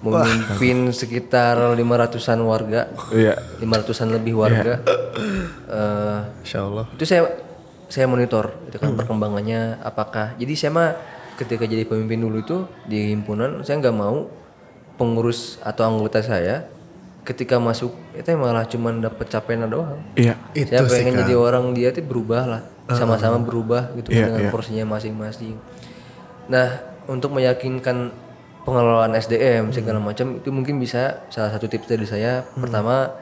[0.00, 3.34] memimpin sekitar 500-an warga, Iya.
[3.58, 4.78] 500-an lebih warga.
[5.66, 6.86] Eh, Insya Allah.
[6.94, 7.26] itu saya
[7.86, 10.38] saya monitor itu kan perkembangannya apakah.
[10.38, 10.90] Jadi saya mah
[11.34, 12.56] ketika jadi pemimpin dulu itu
[12.86, 14.30] di himpunan saya nggak mau
[14.96, 16.64] pengurus atau anggota saya
[17.26, 19.98] ketika masuk itu malah cuman dapat capaian doang.
[20.14, 20.38] Iya.
[20.54, 21.20] Itu saya sih, pengen Kang.
[21.26, 24.50] jadi orang dia tuh berubah lah, sama-sama berubah gitu Iya, dengan iya.
[24.50, 25.58] porsinya masing-masing.
[26.46, 26.68] Nah,
[27.06, 28.14] untuk meyakinkan
[28.62, 33.14] pengelolaan SDM segala macam itu mungkin bisa salah satu tips dari saya pertama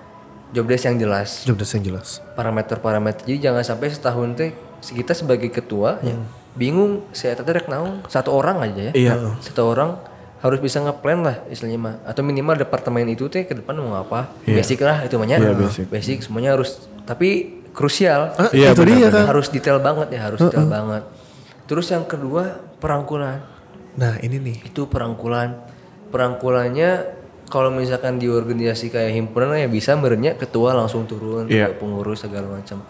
[0.53, 2.25] job desk yang jelas Job desk yang jelas.
[2.33, 6.17] parameter-parameter jadi jangan sampai setahun teh kita sebagai ketua ya
[6.57, 7.69] bingung saya tadi rek
[8.09, 9.37] satu orang aja ya Iya.
[9.37, 10.01] satu orang
[10.45, 11.95] harus bisa ngeplan lah istilahnya mah.
[12.05, 14.37] Atau minimal departemen itu teh ke depan mau apa.
[14.45, 15.57] Basic lah itu mahnya Iya,
[15.89, 16.21] basic.
[16.21, 18.37] semuanya harus tapi krusial.
[18.37, 19.25] Ah, Iya, itu dia kan.
[19.27, 21.03] harus detail banget ya harus detail banget.
[21.65, 23.41] Terus yang kedua perangkulan.
[23.97, 24.69] Nah ini nih.
[24.69, 25.65] itu perangkulan.
[26.13, 26.91] Perangkulannya
[27.45, 31.73] kalau misalkan di organisasi kayak himpunan ya bisa merenya ketua langsung turun Iya.
[31.73, 32.85] ke pengurus segala macam.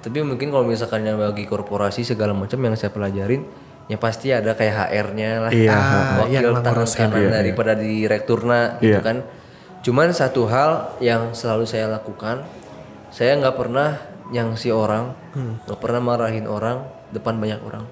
[0.00, 3.44] Tapi mungkin kalau misalkan yang bagi korporasi segala macam yang saya pelajarin
[3.86, 5.70] ya pasti ada kayak HR-nya lah Iya.
[5.70, 9.00] Ah, wakil yang tangan kanan daripada direkturna gitu Iya.
[9.00, 9.16] kan
[9.80, 12.42] cuman satu hal yang selalu saya lakukan
[13.08, 13.94] saya nggak pernah
[14.28, 15.14] nyangsi orang
[15.62, 17.86] nggak pernah marahin orang depan banyak orang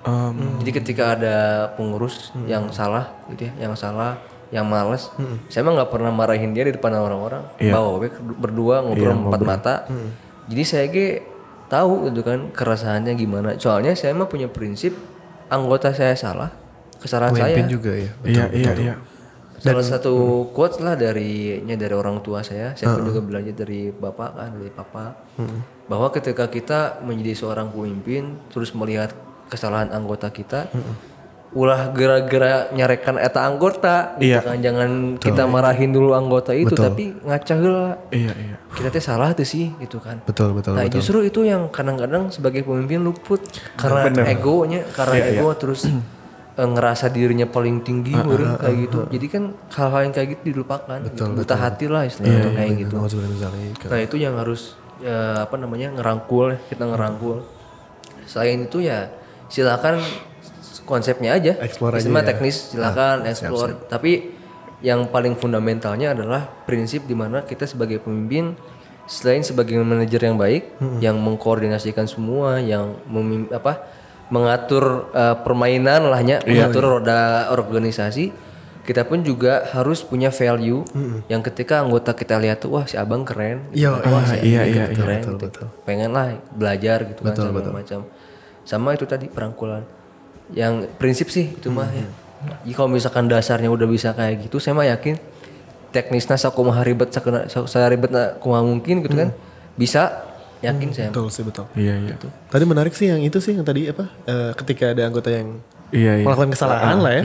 [0.00, 1.36] Em, jadi ketika ada
[1.76, 4.16] pengurus yang salah gitu ya, yang salah,
[4.48, 5.12] yang males,
[5.46, 7.44] saya mah nggak pernah marahin dia di depan orang-orang.
[7.60, 7.76] Iya.
[7.76, 9.74] Bawa berdua ngobrol empat mata.
[10.48, 11.20] Jadi saya ge
[11.68, 13.60] tahu gitu kan keresahannya gimana.
[13.60, 14.96] Soalnya saya mah punya prinsip
[15.50, 16.50] anggota saya salah,
[17.02, 17.52] kesalahan saya.
[17.58, 18.10] Pemimpin juga ya.
[18.24, 18.94] iya iya iya.
[19.60, 22.72] Salah satu quotes lah dari nya dari orang tua saya.
[22.72, 25.20] Saya pun juga belajar dari bapak kan, dari papa.
[25.84, 29.12] Bahwa ketika kita menjadi seorang pemimpin terus melihat
[29.52, 30.72] kesalahan anggota kita,
[31.50, 34.38] ulah gara-gara nyarekan eta anggota gitu Iya.
[34.38, 36.84] kan jangan kita marahin dulu anggota itu Betul.
[36.86, 38.56] tapi ngaca heula Iya iya.
[38.70, 41.02] kita teh salah tuh sih gitu kan Betul betul nah betul.
[41.02, 43.42] justru itu yang kadang-kadang sebagai pemimpin luput
[43.74, 45.98] karena egonya karena Iya, ego terus eh,
[46.62, 49.42] ngerasa dirinya paling tinggi meureun kayak gitu jadi kan
[49.74, 51.22] hal-hal yang kayak gitu dilupakan gitu.
[51.34, 54.60] buta hati lah istilahnya tuh kayak gitu Nah, sebenarnya misalnya Nah itu yang harus
[55.02, 57.42] ya, apa namanya ngerangkul ya, kita ngerangkul.
[58.22, 59.10] Selain itu ya
[59.48, 59.98] silakan
[60.82, 61.56] konsepnya aja.
[61.58, 62.22] Explore aja ya.
[62.24, 63.86] teknis silakan explore.
[63.86, 64.12] Tapi
[64.80, 68.56] yang paling fundamentalnya adalah prinsip di mana kita sebagai pemimpin
[69.04, 73.82] selain sebagai manajer yang baik, yang mengkoordinasikan semua, yang memim- apa
[74.30, 78.30] mengatur eh, permainan lahnya, mengatur roda organisasi,
[78.80, 80.86] kita pun juga harus punya value
[81.26, 84.84] yang ketika anggota kita lihat tuh wah si abang keren, Iya, wah si iya, iya,
[84.88, 85.44] keren, betul, gitu.
[85.44, 85.66] betul.
[85.82, 88.00] pengen lah belajar gitu kan segala macam.
[88.62, 89.82] Sama itu tadi perangkulan.
[90.52, 92.06] Yang prinsip sih itu mah ya.
[92.62, 95.20] Jadi kalau misalkan dasarnya udah bisa kayak gitu, saya mah yakin
[95.90, 99.34] teknisnya sakumaha ribet sakena saya ribet kumaha mungkin gitu kan
[99.74, 100.22] bisa
[100.60, 101.08] yakin saya.
[101.08, 101.66] betul sih betul.
[101.74, 102.14] Iya iya.
[102.46, 104.06] Tadi menarik sih yang itu sih yang tadi apa?
[104.24, 105.58] eh, ketika ada anggota yang
[105.90, 106.24] Iya iya.
[106.24, 107.22] melakukan kesalahan lah ya,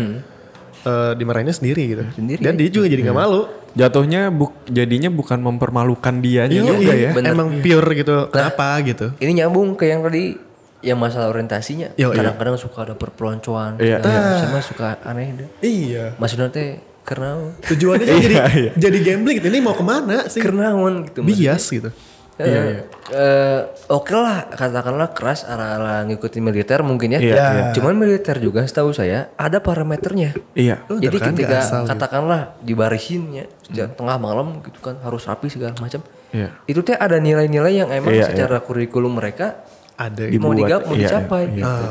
[0.82, 2.04] eh, dimarahinnya sendiri gitu.
[2.12, 3.46] Sendiri, Dan dia juga jadi nggak malu.
[3.76, 7.12] Jatuhnya buk jadinya bukan mempermalukan dianya juga ya.
[7.12, 7.36] bener.
[7.36, 8.32] Emang pure gitu.
[8.32, 9.12] Kenapa gitu?
[9.20, 10.40] Ini nyambung ke yang tadi
[10.86, 11.98] yang masalah orientasinya.
[11.98, 12.14] Iya.
[12.14, 13.82] Kadang-kadang suka ada perpeloncoan.
[13.82, 14.38] Iya, macam.
[14.38, 15.50] Sama suka aneh deh.
[15.66, 16.14] Iya.
[16.22, 18.36] Maksudnya teh karena Tujuannya jadi
[18.78, 19.48] jadi gambling gitu.
[19.50, 20.42] Ini mau ke mana sih?
[20.46, 20.78] karena
[21.10, 21.26] gitu.
[21.26, 21.90] Bias gitu.
[22.36, 22.84] Eh,
[23.16, 27.20] eh, oke lah katakanlah keras arah-arah ngikutin militer mungkin ya.
[27.24, 27.64] Iya, iya.
[27.72, 30.36] Cuman militer juga setahu saya ada parameternya.
[30.52, 30.84] Iya.
[30.84, 31.88] Jadi kan ketika gitu.
[31.96, 36.04] katakanlah dibarisinnya sejak tengah malam gitu kan harus rapi segala macam.
[36.36, 36.52] Iya.
[36.68, 39.64] Itu teh ada nilai-nilai yang emang Iya, secara kurikulum mereka
[39.96, 41.84] Ada mau Dibuat, digap mau iya, dicapai iya, gitu.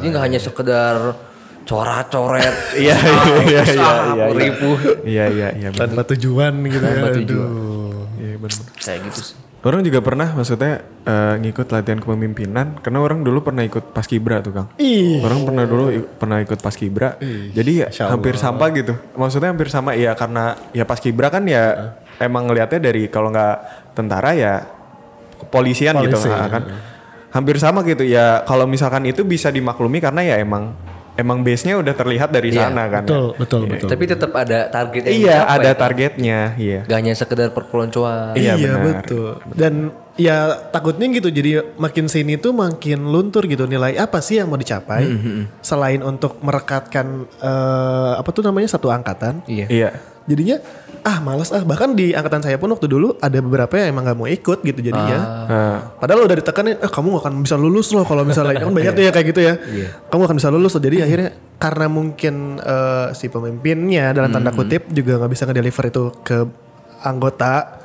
[0.00, 0.96] Jadi nggak hanya sekedar
[1.62, 4.24] coret-coret, Iya iya iya iya iya.
[4.32, 5.68] ripuh Iya iya iya.
[5.70, 7.16] tanpa tujuan gitu Tanpa ya.
[7.20, 7.46] tujuan.
[7.46, 8.00] Aduh.
[8.16, 8.60] Iya benar.
[8.76, 9.36] kayak gitu sih.
[9.60, 10.72] Orang juga pernah maksudnya
[11.04, 14.68] eh, ngikut latihan kepemimpinan karena orang dulu pernah ikut paskibra tuh Kang.
[14.80, 15.20] Ih.
[15.20, 17.20] Orang pernah dulu i- pernah ikut paskibra.
[17.52, 18.96] Jadi ya hampir sama gitu.
[19.12, 23.56] Maksudnya hampir sama ya karena ya paskibra kan ya emang ngelihatnya dari kalau nggak
[23.92, 24.64] tentara ya
[25.38, 26.62] kepolisian gitu Polisi, nah, kan.
[27.30, 30.74] Hampir sama gitu ya kalau misalkan itu bisa dimaklumi karena ya emang
[31.14, 33.04] emang base-nya udah terlihat dari Iya, sana kan.
[33.04, 33.36] Betul, ya.
[33.36, 33.70] betul, Iya.
[33.76, 33.88] betul.
[33.92, 35.78] Tapi tetap ada target yang Iya, ada kan?
[35.78, 36.80] targetnya, iya.
[36.82, 38.32] Gak hanya sekedar perpeloncoan.
[38.34, 39.04] Iya, Iya, benar.
[39.04, 39.30] betul.
[39.52, 39.74] Dan
[40.16, 40.36] ya
[40.68, 45.08] takutnya gitu jadi makin sini tuh makin luntur gitu nilai apa sih yang mau dicapai
[45.60, 49.44] selain untuk merekatkan eh, apa tuh namanya satu angkatan.
[49.44, 49.66] Iya.
[49.68, 49.90] Iya.
[50.30, 50.62] Jadinya
[51.00, 54.14] ah malas ah bahkan di angkatan saya pun waktu dulu ada beberapa yang emang nggak
[54.14, 55.18] mau ikut gitu jadinya.
[55.48, 58.92] Nah, Padahal udah ditekanin, eh kamu gak akan bisa lulus loh kalau misalnya kan banyak
[58.98, 59.54] tuh ya kayak gitu ya.
[60.06, 60.82] Kamu akan bisa lulus loh.
[60.82, 66.04] Jadi akhirnya karena mungkin eh, si pemimpinnya dalam tanda kutip juga nggak bisa ngedeliver itu
[66.22, 66.38] ke
[67.00, 67.80] anggota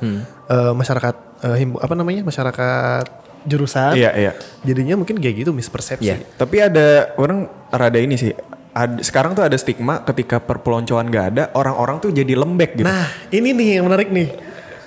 [0.46, 3.04] eh, masyarakat eh, himpu- apa namanya masyarakat
[3.46, 3.94] jurusan.
[3.94, 4.32] iya, iya.
[4.60, 6.04] Jadinya mungkin kayak gitu mispersepsi.
[6.04, 6.18] Iya.
[6.34, 8.34] Tapi ada orang rada ini sih.
[8.76, 12.84] Ad- sekarang tuh ada stigma ketika perpeloncoan gak ada, orang-orang tuh jadi lembek gitu.
[12.84, 14.28] Nah ini nih yang menarik nih.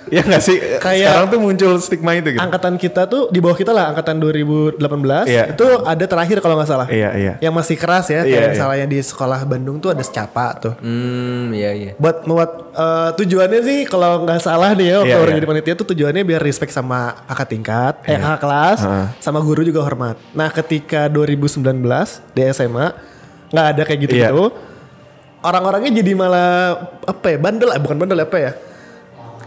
[0.08, 0.58] ya gak sih?
[0.80, 2.40] kayak- sekarang tuh muncul stigma itu gitu.
[2.40, 5.44] Angkatan kita tuh di bawah kita lah angkatan 2018 Iya.
[5.50, 6.86] itu ada terakhir kalau nggak salah.
[6.88, 7.32] Iya, iya.
[7.38, 8.22] Yang masih keras ya.
[8.22, 8.50] Iya, kayak iya.
[8.50, 10.74] misalnya di sekolah Bandung tuh ada secapa tuh.
[10.80, 11.92] Hmm, iya iya.
[11.94, 15.38] buat buat eh, tujuannya sih kalau nggak salah nih ya waktu Iya, orang iya.
[15.38, 19.06] jadi panitia tuh tujuannya biar respect sama kakak tingkat, eh kakak kelas, Heeh.
[19.18, 20.16] sama guru juga hormat.
[20.32, 21.86] Nah ketika 2019
[22.32, 23.09] di SMA
[23.50, 24.30] nggak ada kayak gitu Iya.
[24.30, 24.44] gitu,
[25.42, 26.50] orang-orangnya jadi malah
[27.02, 28.52] apa ya bandel, eh, bukan bandel apa ya?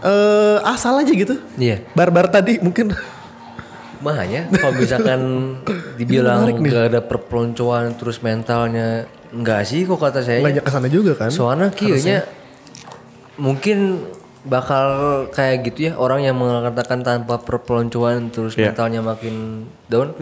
[0.04, 1.40] Eh asal aja gitu.
[1.56, 1.80] Iya.
[1.92, 2.92] Barbar tadi mungkin.
[4.04, 5.20] Makanya kalau misalkan
[5.98, 6.70] dibilang menarik nih.
[6.70, 10.44] gak ada perpeloncoan terus mentalnya enggak sih kok kata saya.
[10.44, 11.32] banyak ke sana juga kan.
[11.32, 12.28] Soalnya kayaknya
[13.34, 14.04] mungkin
[14.44, 14.86] bakal
[15.28, 18.70] kayak gitu ya orang yang mengatakan tanpa perpeloncoan terus Iya.
[18.70, 20.12] mentalnya makin down.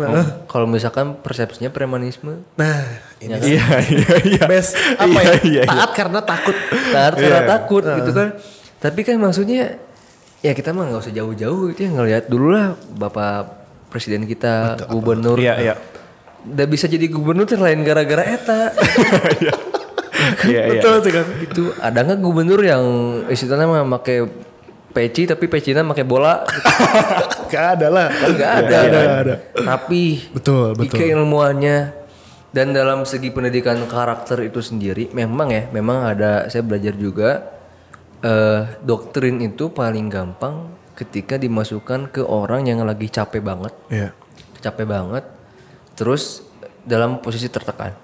[0.46, 2.86] Kalau misalkan persepsinya premanisme, Nah
[3.18, 4.42] ini Iya, iya, iya.
[4.50, 5.34] best apa Iya, ya?
[5.42, 5.62] iya, iya.
[5.66, 6.54] Taat karena takut.
[6.88, 7.50] taat karena Iya.
[7.50, 8.28] takut gitu kan.
[8.78, 9.62] Tapi kan maksudnya
[10.38, 13.46] ya kita mah nggak usah jauh-jauh gitu ya ngelihat dulu lah bapak
[13.88, 15.74] presiden kita gubernur Iya, iya.
[16.42, 18.70] udah bisa jadi gubernur tuh lain gara-gara eta
[20.42, 20.72] Iya, iya.
[20.74, 21.26] Betul sih kan.
[21.36, 22.84] itu ada nggak gubernur yang
[23.26, 24.24] istilahnya mah pakai
[24.88, 26.44] peci tapi pecinya pakai bola
[27.52, 28.08] Gak ada lah.
[28.08, 29.34] kan nggak ada Gak ada, kan gak ada.
[29.58, 30.96] rapih Betul, betul.
[30.98, 31.78] keilmuannya
[32.48, 37.48] dan dalam segi pendidikan karakter itu sendiri memang ya memang ada saya belajar juga
[38.20, 44.12] eh, doktrin itu paling gampang ketika dimasukkan ke orang yang lagi capek banget Iya.
[44.60, 45.24] capek banget
[45.92, 46.44] terus
[46.82, 47.96] dalam posisi tertekan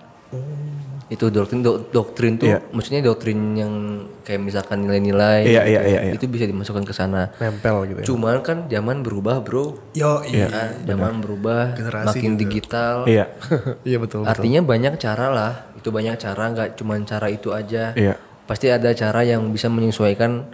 [1.09, 2.61] itu doktrin dok- doktrin tuh Iya.
[2.69, 3.73] maksudnya doktrin yang
[4.23, 6.13] kayak misalkan nilai-nilai Iya, gitu iya, ya, iya, iya.
[6.13, 8.07] itu bisa dimasukkan ke sana Nempel gitu ya.
[8.07, 10.47] cuman kan zaman berubah bro Yo, iya.
[10.47, 12.41] kan zaman berubah Generasi makin juga.
[12.43, 13.25] digital Iya.
[13.89, 14.21] iya betul.
[14.21, 14.29] betul.
[14.29, 18.21] artinya banyak cara lah itu banyak cara nggak cuman cara itu aja Iya.
[18.45, 20.45] pasti ada cara yang bisa menyesuaikan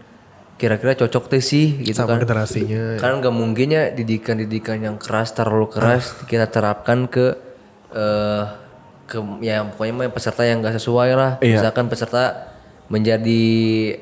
[0.54, 2.94] kira-kira cocok teh sih gitu Sama kan generasinya.
[2.96, 6.24] kan nggak mungkin ya didikan-didikan yang keras terlalu keras Ah.
[6.24, 7.34] kita terapkan ke
[7.92, 8.44] eh
[9.04, 11.32] ke ya pokoknya peserta yang nggak sesuai lah.
[11.40, 11.60] Iya.
[11.60, 12.52] misalkan peserta
[12.84, 13.44] menjadi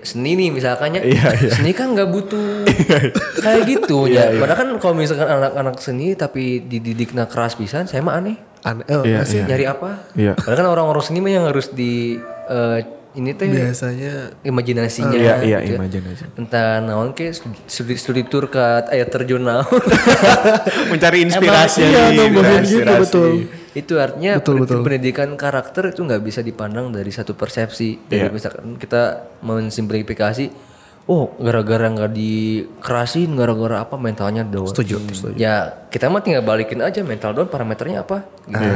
[0.03, 1.03] seni nih misalkan ya.
[1.07, 1.51] Iya, iya.
[1.55, 2.67] seni kan nggak butuh
[3.45, 4.35] kayak gitu ya.
[4.35, 8.37] Padahal kan kalau misalkan anak-anak seni tapi dididiknya keras pisan saya mah aneh.
[8.63, 10.07] Aneh, oh, Iya, masih nyari apa?
[10.15, 10.39] Iya.
[10.39, 15.59] padahal kan orang-orang seni mah yang harus di eh, ini teh biasanya imajinasinya Iya, iya,
[15.61, 15.79] gitu ya.
[15.79, 16.23] imajinasi.
[16.35, 17.29] entah naon ke
[17.63, 18.59] studi, studi tour ke
[18.89, 19.69] air terjun naon
[20.91, 21.81] Mencari inspirasi.
[21.83, 22.33] iya, nambahin
[22.63, 23.01] gitu, inspirasi.
[23.01, 23.31] betul.
[23.73, 24.81] itu artinya Betul, pendidikan, betul.
[24.83, 28.29] pendidikan karakter itu nggak bisa dipandang dari satu persepsi dari Iya.
[28.31, 29.03] misalkan kita
[29.41, 30.72] mensimplifikasi
[31.11, 34.71] oh gara-gara nggak dikerasin gara-gara apa mentalnya down.
[34.71, 35.35] Setuju, setuju.
[35.35, 38.23] ya kita mah tinggal balikin aja mental down parameternya apa?
[38.47, 38.67] Gitu.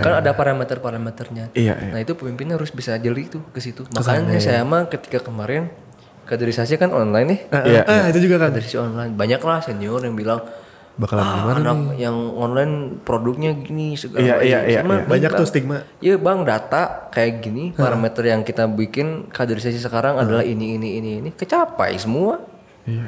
[0.00, 1.52] kan ada parameter-parameternya.
[1.52, 1.90] Iya, iya.
[1.92, 3.84] nah itu pemimpin harus bisa jeli tuh ke situ.
[3.92, 5.68] Makanya saya mah ketika kemarin
[6.24, 7.40] kaderisasi kan online nih.
[7.68, 8.52] Iya, ah, itu juga kan.
[8.52, 9.12] kaderisasi online.
[9.16, 10.40] Banyak lah senior yang bilang
[10.98, 15.04] Bakalan ah, gimana anak yang online produknya gini segala Iya, macam." iya, iya, Sama, iya.
[15.06, 15.76] Banyak Bang, tuh stigma.
[15.98, 21.10] Iya bang data kayak gini parameter yang kita bikin kaderisasi sekarang adalah ini ini ini
[21.18, 22.42] ini kecapai semua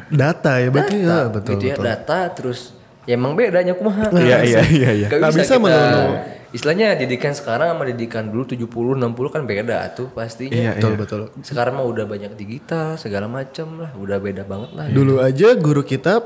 [0.08, 1.86] Data ya berarti data ya, betul gitu ya betul.
[1.86, 2.60] data terus
[3.02, 5.06] ya emang bedanya kumaha Iya, iya, iya, iya.
[5.08, 6.14] Gak Nggak bisa, bisa kita melulu.
[6.50, 8.68] istilahnya didikan sekarang sama didikan dulu 70
[9.00, 11.20] 60 kan beda tuh pastinya Iya, Betul betul.
[11.40, 15.80] sekarang mah udah banyak digital segala macam lah udah beda banget lah Dulu aja guru
[15.80, 16.20] kita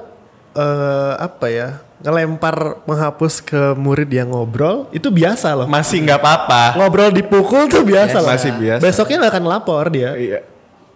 [0.55, 1.69] eh apa ya
[2.05, 5.67] ngelempar menghapus ke murid yang ngobrol itu biasa loh.
[5.67, 6.77] Masih nggak apa-apa.
[6.77, 8.29] Ngobrol dipukul tuh biasa loh.
[8.29, 8.83] Masih biasa.
[8.85, 10.13] Besoknya nggak akan lapor dia.
[10.15, 10.41] Iya.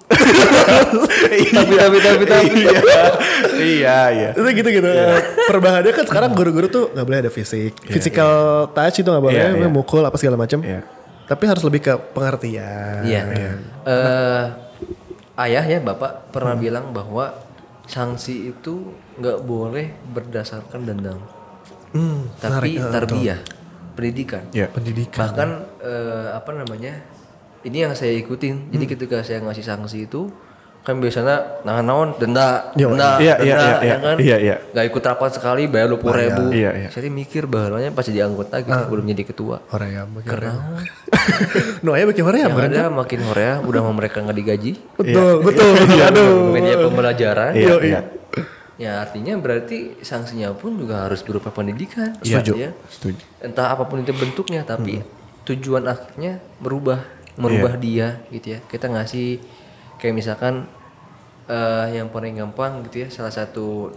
[1.52, 2.61] tapi tapi tapi tapi
[3.61, 4.30] Iya, iya.
[4.32, 4.88] Itu gitu gitu.
[5.48, 9.64] Perubahannya kan sekarang guru-guru tuh nggak boleh ada fisik, physical touch itu nggak boleh, Iya,
[9.64, 9.68] iya.
[9.68, 10.61] mukul apa segala macam.
[10.64, 10.84] Iya.
[11.28, 13.04] Tapi harus lebih ke pengertian.
[13.04, 13.20] Iya.
[13.84, 14.44] Eh,
[15.40, 17.32] ayah ya bapak pernah bilang bahwa
[17.88, 21.19] sanksi itu nggak boleh berdasarkan dendam,
[21.91, 23.41] Hmm, tapi tarbiyah,
[23.97, 24.45] pendidikan.
[24.53, 24.69] Iya.
[24.71, 25.19] pendidikan.
[25.25, 25.49] Bahkan
[25.83, 26.95] eh, apa namanya?
[27.66, 28.71] Ini yang saya ikutin.
[28.71, 30.31] Jadi ketika saya ngasih sanksi itu
[30.87, 33.97] kan biasanya nah naon denda, denda, iya, denda, iya, iya, ya iya.
[33.99, 34.16] kan?
[34.16, 34.57] Iya, iya.
[34.73, 36.49] Gak ikut rapat sekali bayar dua ribu.
[36.55, 36.89] Iya, iya.
[36.89, 39.61] Saya mikir bahwanya pas jadi anggota gitu, belum jadi ketua.
[39.69, 40.33] Orang yang bagaimana?
[40.33, 40.53] Karena
[41.85, 42.43] No ya bagaimana ya?
[42.49, 44.73] yang ada makin Korea udah mau mereka nggak digaji.
[44.97, 45.73] Betul, betul.
[46.09, 46.57] Aduh.
[46.57, 47.53] media pembelajaran.
[47.53, 48.01] Iya, Yo, iya.
[48.79, 52.14] Ya artinya berarti sanksinya pun juga harus berupa pendidikan.
[52.22, 52.53] Setuju.
[52.55, 52.70] Ya.
[52.87, 53.22] Setuju.
[53.43, 55.03] Entah apa pun itu bentuknya, tapi
[55.43, 57.03] tujuan akhirnya merubah,
[57.35, 58.59] merubah dia gitu ya.
[58.70, 59.43] Kita ngasih
[59.99, 60.70] kayak misalkan
[61.51, 63.91] eh, yang paling gampang gitu ya, salah satu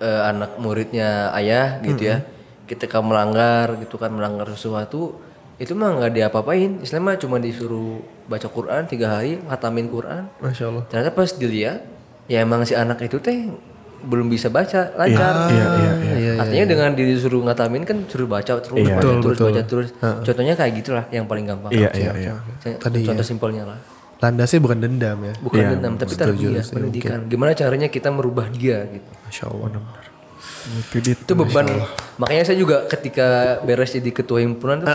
[0.00, 2.24] eh, anak muridnya ayah gitu ya,
[2.64, 5.20] ketika melanggar gitu kan melanggar sesuatu
[5.60, 10.72] itu mah nggak diapa-apain, Islam mah cuma disuruh baca Quran tiga hari, khatamin Quran, Masya
[10.72, 10.84] Allah.
[10.88, 11.84] ternyata pas dilihat
[12.30, 13.50] ya emang si anak itu teh
[14.00, 16.32] belum bisa baca lancar Iya, iya, iya.
[16.38, 18.96] artinya dengan disuruh ngatamin kan suruh baca terus Iya.
[18.96, 19.46] baca Betul, terus betul.
[19.50, 22.32] baca terus contohnya kayak gitulah yang paling gampang Iya, iya, iya.
[22.78, 23.28] Tadi contoh ya.
[23.28, 23.78] simpelnya lah
[24.20, 25.34] Landasnya bukan dendam ya.
[25.38, 29.68] bukan Iya, dendam tapi tarbiyah sih, pendidikan gimana caranya kita merubah dia gitu Masya Allah.
[30.70, 31.16] Itu dia.
[31.16, 31.66] itu beban
[32.16, 34.92] makanya saya juga ketika beres jadi ketua himpunan tuh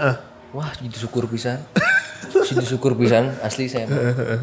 [0.51, 1.57] wah jadi syukur pisan
[2.41, 3.87] jadi syukur pisan asli saya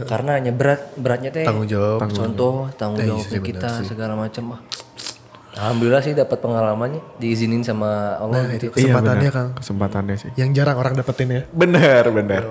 [0.04, 1.98] karena hanya berat beratnya teh Tanggung jawab.
[2.06, 4.60] contoh tanggung jawabnya kita segala macam ah
[5.54, 9.48] alhamdulillah sih dapat pengalamannya diizinin sama Allah gitu Kesempatannya Iya, Kang.
[9.52, 10.30] Kesempatannya sih.
[10.34, 11.42] Yang jarang orang dapetin ya.
[11.46, 12.42] Benar, benar.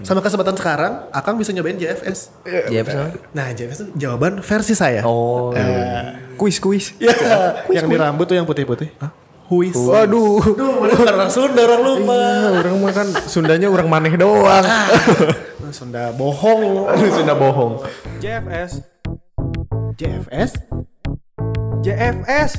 [0.00, 2.32] Sama kesempatan sekarang, Akang bisa nyobain JFS.
[2.68, 5.04] ya betul Nah, JFS itu jawaban versi saya.
[5.04, 5.52] oh
[6.36, 6.96] Kuis, kuis.
[6.96, 7.12] Ya,
[7.70, 8.88] yang di rambut tuh yang putih-putih.
[9.46, 9.78] Huis.
[9.78, 10.42] Waduh.
[10.58, 12.18] Duh, mana orang Sunda, orang lupa.
[12.50, 14.66] orang mah kan Sundanya orang maneh doang.
[15.70, 16.90] Sunda bohong.
[17.14, 17.86] Sunda bohong.
[18.18, 18.82] JFS.
[19.94, 20.52] JFS?
[21.86, 22.52] JFS.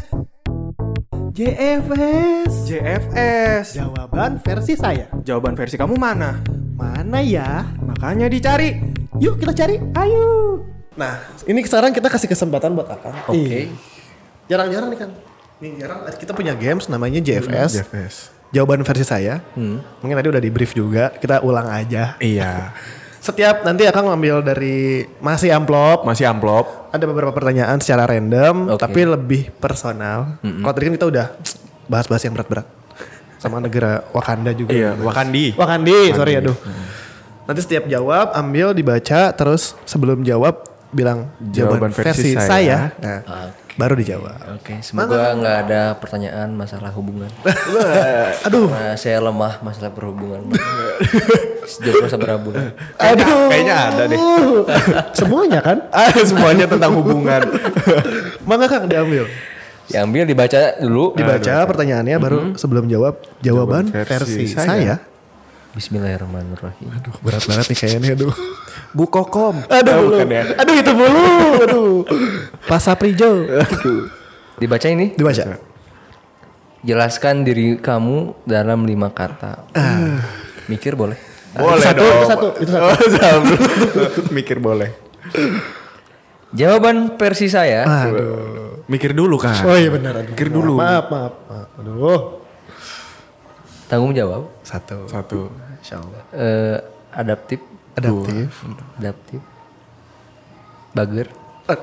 [1.35, 2.51] JFS.
[2.65, 3.65] JFS.
[3.75, 5.11] Jawaban versi saya.
[5.21, 6.39] Jawaban versi kamu mana?
[6.73, 7.67] Mana ya?
[7.83, 8.79] Makanya dicari.
[9.19, 9.75] Yuk kita cari.
[9.93, 10.63] Ayo.
[10.97, 13.13] Nah, ini sekarang kita kasih kesempatan buat Akang.
[13.29, 13.69] oke Ih,
[14.49, 15.09] Jarang-jarang nih kan.
[15.57, 17.81] Ini jarang kita punya games namanya JFS.
[17.81, 18.15] JFS.
[18.53, 19.41] Jawaban versi saya.
[19.57, 21.09] Mungkin tadi udah di brief juga.
[21.17, 22.13] Kita ulang aja.
[22.21, 22.71] Iya.
[23.27, 26.05] Setiap nanti akan ngambil dari masih amplop.
[26.05, 26.93] Masih amplop.
[26.93, 28.79] Ada beberapa pertanyaan secara random, Oke.
[28.79, 30.39] tapi lebih personal.
[30.39, 31.25] Kalau tadi kan kita udah
[31.89, 32.67] bahas-bahas yang berat-berat.
[33.37, 34.73] sama negara Wakanda juga.
[34.73, 35.53] Iya, Wakandi.
[35.53, 36.57] Wakandi, sorry aduh.
[37.45, 42.47] Nanti setiap jawab ambil dibaca terus sebelum jawab bilang jawaban, Jawaban versi, versi saya.
[42.47, 42.77] saya.
[42.97, 43.19] Nah,
[43.75, 44.57] baru dijawab.
[44.57, 47.27] Oke, semoga nggak ada pertanyaan masalah hubungan.
[48.47, 50.47] Aduh, Nah, saya lemah masalah perhubungan.
[51.67, 52.71] Sejauh berapa bulan?
[52.95, 53.51] aduh.
[53.51, 54.19] Kayaknya ada deh.
[55.19, 55.83] Semuanya kan?
[55.91, 57.43] Ah, semuanya tentang hubungan.
[58.47, 59.27] Mangga Kang diambil.
[59.87, 61.11] Diambil dibaca dulu.
[61.11, 64.63] Dibaca pertanyaannya baru sebelum jawab jawaban Jawaban versi, versi saya.
[64.63, 64.93] saya.
[65.77, 66.89] Bismillahirrahmanirrahim.
[66.89, 68.33] Aduh, berat banget nih kayaknya aduh.
[68.97, 69.61] Bu Kokom.
[69.69, 70.43] Aduh, Oh, bukan ya.
[70.57, 71.25] aduh itu dulu,
[71.61, 71.97] aduh.
[72.65, 73.45] Pak Saprijo.
[74.57, 75.13] Dibaca ini.
[75.13, 75.61] Dibaca.
[76.81, 79.69] Jelaskan diri kamu dalam lima kata.
[80.65, 81.21] Mikir boleh.
[81.53, 82.09] Boleh satu, dong.
[82.09, 82.85] itu satu, itu satu.
[82.89, 83.53] Oh, satu.
[84.37, 84.89] Mikir boleh.
[86.57, 87.85] Jawaban versi saya.
[87.85, 88.81] Aduh.
[88.89, 89.61] Mikir dulu kan.
[89.61, 90.25] Oh iya benar.
[90.25, 90.33] aduh.
[90.33, 90.73] Mikir dulu.
[90.81, 91.69] Maaf, maaf, maaf.
[91.77, 92.41] Aduh.
[93.85, 94.49] Tanggung jawab.
[94.65, 95.05] Satu.
[95.05, 95.66] Satu.
[95.87, 96.23] Insya Allah.
[96.35, 96.77] eh,
[97.15, 97.63] adaptif.
[97.95, 98.51] Adaptif.
[98.99, 99.39] Adaptif.
[100.91, 101.27] Bager.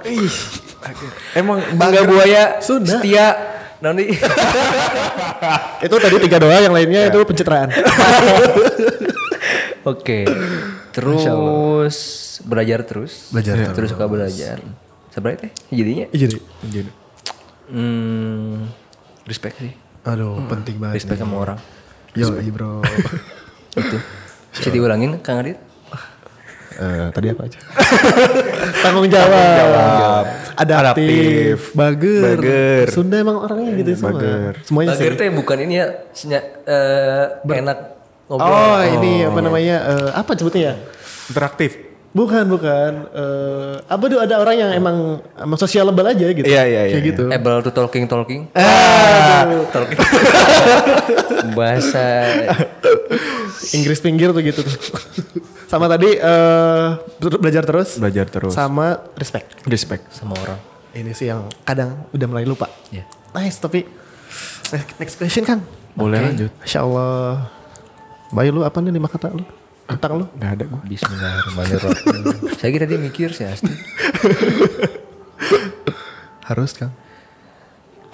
[0.05, 0.29] Ih.
[1.33, 2.61] Emang Bangga buaya.
[2.61, 3.01] Sunda.
[3.01, 3.33] Setia.
[3.81, 4.13] Nanti.
[5.89, 7.69] Itu tadi tiga doang, yang lainnya itu pencitraan.
[9.93, 10.29] Oke.
[10.93, 11.97] Terus
[12.45, 13.33] belajar terus.
[13.33, 13.89] Belajar terus.
[13.89, 14.61] suka belajar.
[15.13, 16.07] Sebenarnya teh jadinya.
[16.13, 16.37] Jadi,
[17.65, 18.69] Hmm,
[19.25, 19.73] respect sih.
[20.05, 21.01] aduh, penting banget.
[21.01, 21.59] Respect sama orang.
[22.13, 22.85] Yo, bro.
[23.75, 23.99] Itu.
[24.55, 25.59] Bisa diulangin Kang Adit?
[26.75, 27.59] Eh, tadi apa aja?
[28.83, 30.25] Tanggung jawab.
[30.59, 31.71] Adaptif.
[31.71, 32.35] Bager.
[32.35, 32.87] Bager.
[32.91, 34.19] Sunda emang orangnya gitu semua.
[34.19, 34.53] Bager.
[34.67, 35.19] Semuanya Bager sih.
[35.23, 37.79] teh bukan ini ya, senya, eh, enak
[38.27, 38.51] ngobrol.
[38.51, 39.77] Oh, ini apa namanya?
[39.87, 40.75] eh, apa sebutnya ya?
[41.31, 41.79] Interaktif.
[42.15, 43.11] Bukan, bukan.
[43.11, 46.47] Eh, apa tuh ada orang yang emang emang sociable aja gitu.
[46.47, 47.25] Iya, iya, Kayak iya, gitu.
[47.31, 48.51] Able to talking talking.
[48.55, 49.67] Aduh.
[49.75, 49.99] Talking.
[51.59, 52.07] Bahasa
[53.73, 54.77] Inggris pinggir tuh gitu tuh.
[55.73, 56.89] Sama tadi eh
[57.41, 57.97] belajar terus.
[57.97, 58.53] Belajar terus.
[58.53, 59.65] Sama respect.
[59.65, 60.05] Respect.
[60.13, 60.61] sama orang.
[60.95, 62.69] Ini sih yang kadang udah mulai lupa.
[62.93, 63.03] Ya.
[63.35, 63.83] Nice, tapi
[64.71, 65.59] next, next question kan.
[65.97, 66.27] Boleh Oke.
[66.31, 66.53] lanjut.
[66.63, 67.51] Insya Allah.
[68.35, 69.47] Bayu lu apa nih lima kata lu?
[69.85, 70.27] Tentang lu?
[70.41, 70.81] Gak ada gue.
[70.91, 72.23] Bismillahirrahmanirrahim.
[72.57, 73.69] Saya kira tadi mikir sih Asti.
[76.49, 76.91] Harus kan.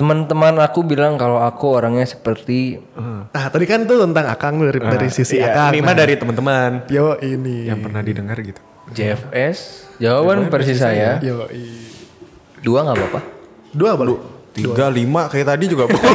[0.00, 5.12] Teman-teman aku bilang kalau aku orangnya seperti Nah tadi kan tuh tentang Akang dari, dari
[5.12, 5.76] sisi Iya, Akang.
[5.76, 7.68] Ini mah Nah, dari teman-teman Yo ini.
[7.68, 8.56] yang pernah didengar gitu.
[8.96, 9.84] JFS.
[10.00, 11.44] Jawaban versi saya Yo
[12.64, 13.20] dua nggak apa-apa.
[13.76, 14.16] Dua baru.
[14.50, 16.10] Tiga, lima kayak tadi juga boleh.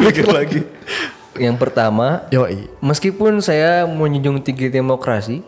[0.08, 0.64] Pikir lagi.
[1.36, 2.48] Yang pertama, Yo
[2.80, 5.44] meskipun saya menjunjung tinggi demokrasi,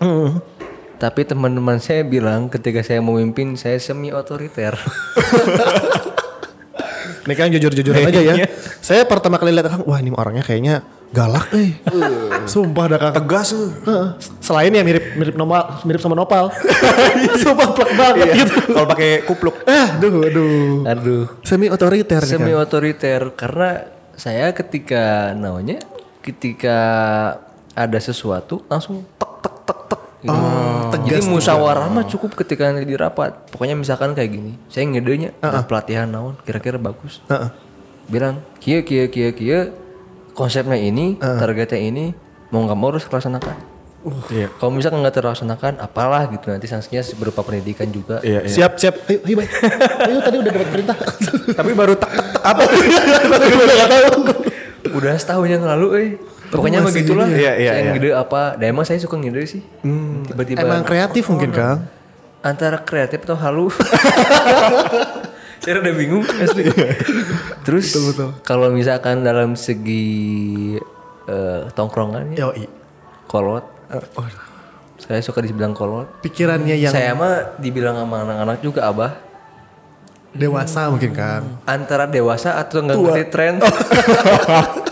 [1.01, 4.77] tapi teman-teman saya bilang ketika saya memimpin saya semi otoriter.
[7.23, 8.47] Ini kan jujur-jujuran aja ya.
[8.79, 11.79] Saya pertama kali lihat Akang, wah ini orangnya kayaknya galak eh.
[12.45, 13.15] Sumpah dah Kang.
[13.15, 13.53] Tegas.
[13.53, 14.07] Heeh.
[14.39, 16.51] Selain ya mirip mirip nopal, mirip sama nopal.
[17.43, 18.35] Sumpah plek banget Iya.
[18.39, 18.55] gitu.
[18.73, 19.55] Kalau pakai kupluk.
[19.65, 20.83] Ah, duh, aduh.
[20.85, 22.61] Aduh, Semi otoriter semi kan.
[22.61, 25.79] otoriter karena saya ketika namanya
[26.21, 26.79] ketika
[27.73, 30.39] ada sesuatu langsung tek tek tek tek gitu.
[31.03, 33.51] Jadi musyawarah mah cukup ketika di rapat.
[33.51, 37.21] Pokoknya misalkan kayak gini, saya ngedenya ada pelatihan naon kira-kira bagus.
[37.27, 37.51] Heeh.
[38.07, 39.75] Bilang, kia kia kia kia
[40.33, 42.15] konsepnya ini, targetnya ini,
[42.55, 43.57] mau nggak mau harus dilaksanakan.
[44.35, 44.51] Iya.
[44.59, 48.19] Kalau misalkan nggak terlaksanakan, apalah gitu nanti sanksinya berupa pendidikan juga.
[48.27, 48.51] Iya, iya.
[48.51, 48.95] Siap, siap.
[49.07, 49.47] Ayo, ayo.
[50.11, 50.97] Ayo tadi udah dapat perintah.
[51.55, 52.63] Tapi baru tak tak tak apa?
[53.87, 54.23] Tahu.
[54.99, 56.11] Udah setahun yang lalu, eh.
[56.53, 57.27] Pokoknya masih begitulah.
[57.27, 57.35] ya?
[57.35, 57.91] Iya, iya, saya iya.
[57.91, 58.43] ngide apa?
[58.55, 59.65] Dan emang saya suka ngide sih.
[60.29, 61.89] Tiba-tiba Emang kreatif mungkin Kang.
[62.41, 63.73] antara kreatif atau halu.
[65.63, 66.69] saya udah bingung asli.
[67.63, 67.95] Terus
[68.43, 70.77] kalau misalkan dalam segi
[71.25, 72.69] eh, tongkrongan ya, Yo
[73.25, 73.65] kolot.
[74.13, 74.27] oh,
[74.99, 76.21] Saya suka dibilang kolot.
[76.21, 79.13] pikirannya yang Saya mah dibilang sama anak-anak juga abah.
[80.33, 81.45] dewasa mungkin Kang.
[81.65, 83.55] antara dewasa atau nggak ngerti tren.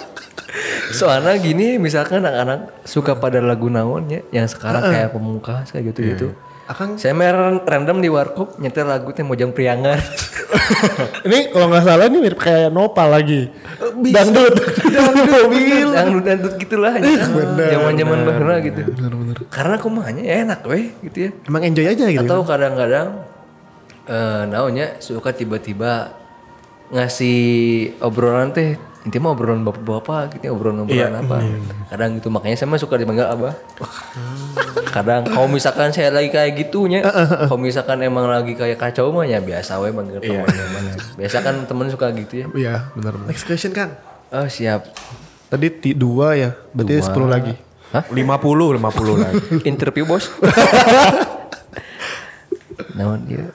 [0.91, 6.35] Soalnya gini, misalkan anak-anak suka pada lagu naon ya, yang sekarang kayak pemungkas kayak gitu-gitu.
[6.71, 9.99] Akang Saya main random di warkop nyetel lagu teh Mojang Priangan.
[11.27, 13.51] ini kalau nggak salah ini mirip kayak nopal lagi.
[13.99, 14.55] Dangdut.
[14.87, 15.45] Dangdut.
[15.51, 15.91] Bil.
[15.91, 17.27] Dangdut dangdut gitulah ya.
[17.75, 18.87] Zaman-zaman bahna gitu.
[19.51, 21.31] Karena kumanya ya enak weh gitu ya.
[21.51, 22.23] Emang enjoy aja gitu.
[22.23, 23.19] Atau kadang-kadang
[24.07, 26.15] eh naonnya suka tiba-tiba
[26.95, 27.39] ngasih
[27.99, 31.37] obrolan teh intinya mah obrolan bapak-bapak gitu ya, obrolan obrolan apa
[31.89, 33.55] kadang gitu makanya saya mah suka dipanggil abah
[34.91, 39.39] kadang kalau misalkan saya lagi kayak gitunya kalau misalkan emang lagi kayak kacau mah ya
[39.39, 40.81] biasa we manggil temannya mah.
[41.17, 43.29] biasa kan temen suka gitu ya Iya, benar benar.
[43.31, 43.95] Next question Kang.
[44.29, 44.85] Oh siap.
[45.49, 47.27] Tadi ti- dua ya, berarti Dua.
[47.27, 47.55] 10 lagi.
[47.91, 48.07] Hah?
[48.07, 49.43] 50 50 lagi.
[49.71, 50.31] Interview bos.
[52.95, 53.51] Naon dia?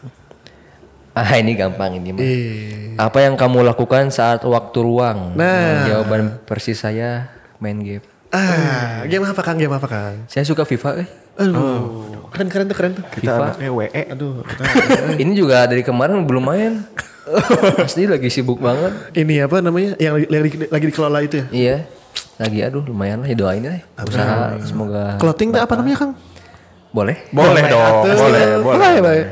[1.16, 2.20] Ah ini gampang ini mah.
[2.20, 5.32] Eh, Apa yang kamu lakukan saat waktu luang?
[5.34, 5.88] Nah.
[5.88, 8.04] Jawaban persis saya main game.
[8.30, 9.56] ah, game apa Kang?
[9.56, 10.28] Game apa Kang?
[10.28, 11.10] Saya suka FIFA eh.
[11.36, 13.04] Aduh, keren keren tuh keren tuh.
[13.10, 13.44] Kita FIFA.
[13.48, 14.02] anaknya WE.
[14.12, 14.44] Aduh,
[15.24, 16.84] ini juga dari kemarin belum main.
[17.80, 18.92] Pasti lagi sibuk banget.
[19.16, 19.96] ini apa namanya?
[19.96, 21.46] Yang lagi, lagi, lagi dikelola itu ya?
[21.50, 21.78] Iya.
[22.36, 23.80] Lagi aduh lumayan lah ya doain ya.
[24.04, 26.12] Usaha semoga Clothing tuh apa namanya Kang?
[26.92, 27.16] boleh.
[27.32, 28.16] Boleh dong, Atuh.
[28.16, 28.76] boleh, boleh.
[28.80, 29.24] Boleh, boleh.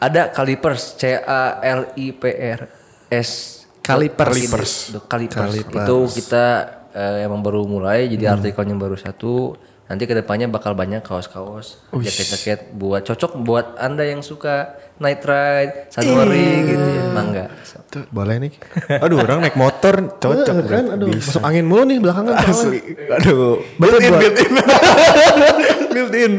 [0.00, 2.60] Ada Calipers, C A L I P R
[3.12, 3.60] S.
[3.84, 4.32] Calipers.
[4.32, 4.72] Calipers.
[5.04, 5.36] Calipers.
[5.36, 5.76] Calipers.
[5.84, 6.44] Itu kita
[6.96, 9.60] eh, emang baru mulai jadi artikelnya baru satu.
[9.90, 15.90] Nanti ke depannya bakal banyak kaos-kaos, jaket-jaket buat cocok buat anda yang suka night ride,
[15.90, 17.50] sunwari gitu ya, mangga.
[17.66, 17.82] So.
[17.90, 18.54] Tuh, boleh nih.
[19.02, 22.38] Aduh, orang naik motor cocok Eh, kan, aduh, masuk angin mulu nih belakangan.
[22.38, 22.78] Asli.
[23.18, 23.66] Aduh.
[23.82, 24.52] Built in, built in.
[25.90, 26.32] Built in.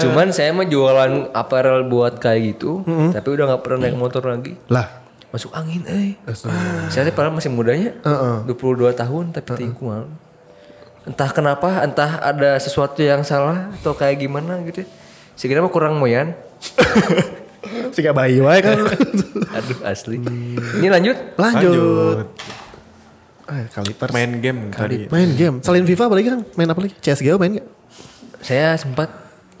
[0.00, 2.82] Cuman saya mah jualan apparel buat kayak gitu,
[3.14, 4.58] tapi udah nggak pernah naik motor lagi.
[4.68, 6.18] Lah, Masuk angin, eh.
[6.90, 10.10] Saya teh padahal masih mudanya, 22 tahun tapi tinggal.
[11.06, 14.82] Entah kenapa, entah ada sesuatu yang salah atau kayak gimana gitu.
[15.38, 16.34] Sekiranya mah kurang moyan.
[17.94, 18.76] si gak bayi wae kan.
[19.56, 20.20] Aduh asli.
[20.82, 21.16] Ini lanjut.
[21.40, 22.26] Lanjut.
[23.48, 24.12] Eh, Calipers.
[24.12, 25.08] Main game tadi.
[25.08, 25.56] Main game.
[25.64, 26.42] Selain FIFA apa lagi Kang?
[26.58, 26.94] Main apa lagi?
[27.00, 27.68] CSGO main gak?
[28.44, 29.08] Saya sempat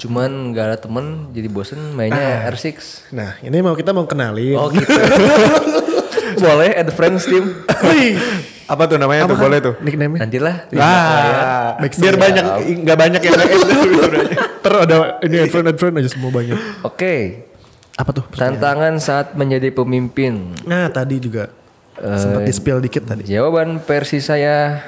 [0.00, 3.12] cuman gak ada temen jadi bosen mainnya R6.
[3.12, 4.56] Nah, ini mau kita mau kenalin.
[4.56, 4.88] Oh gitu.
[6.44, 7.52] Boleh add friends team.
[8.64, 9.36] Apa tuh namanya tuh?
[9.36, 9.74] Boleh tuh.
[9.84, 10.24] nickname-nya.
[10.24, 10.56] Nantilah.
[10.80, 12.02] Ah, Backstory.
[12.08, 12.44] biar banyak
[12.86, 13.34] nggak banyak yang
[14.60, 16.56] Ter ada ini headphone headphone aja semua banyak.
[16.80, 17.44] Oke.
[18.00, 18.24] Apa tuh?
[18.32, 20.56] Tantangan saat menjadi pemimpin.
[20.64, 21.52] Nah, tadi juga
[22.16, 23.28] sempat di spill dikit tadi.
[23.28, 24.80] Jawaban versi saya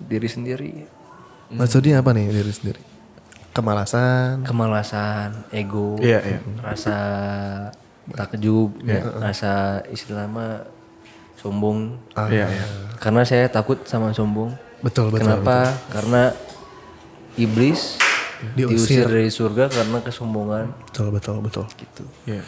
[0.00, 0.72] diri sendiri.
[1.52, 2.93] Maksudnya apa nih diri sendiri?
[3.54, 4.42] Kemalasan.
[4.42, 6.38] Kemalasan, ego, Iya, iya.
[6.58, 6.96] rasa
[8.10, 8.74] takjub,
[9.16, 10.66] rasa istilah mah
[11.38, 11.94] sombong.
[12.28, 12.66] Iya, iya.
[12.98, 14.50] Karena saya takut sama sombong.
[14.82, 15.24] Betul, betul.
[15.24, 15.70] Kenapa?
[15.88, 16.34] Karena
[17.34, 17.96] iblis
[18.52, 18.68] Diusir.
[18.68, 21.64] diusir dari surga karena kesombongan Betul, betul, betul.
[21.74, 22.04] gitu.
[22.28, 22.42] Iya.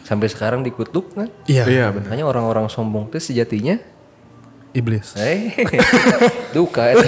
[0.00, 1.28] Sampai sekarang dikutuk kan?
[1.44, 2.08] Iya, Iya, benar.
[2.08, 3.76] Makanya orang-orang sombong itu sejatinya
[4.74, 5.14] iblis.
[5.16, 5.54] eh
[6.56, 7.06] duka eta.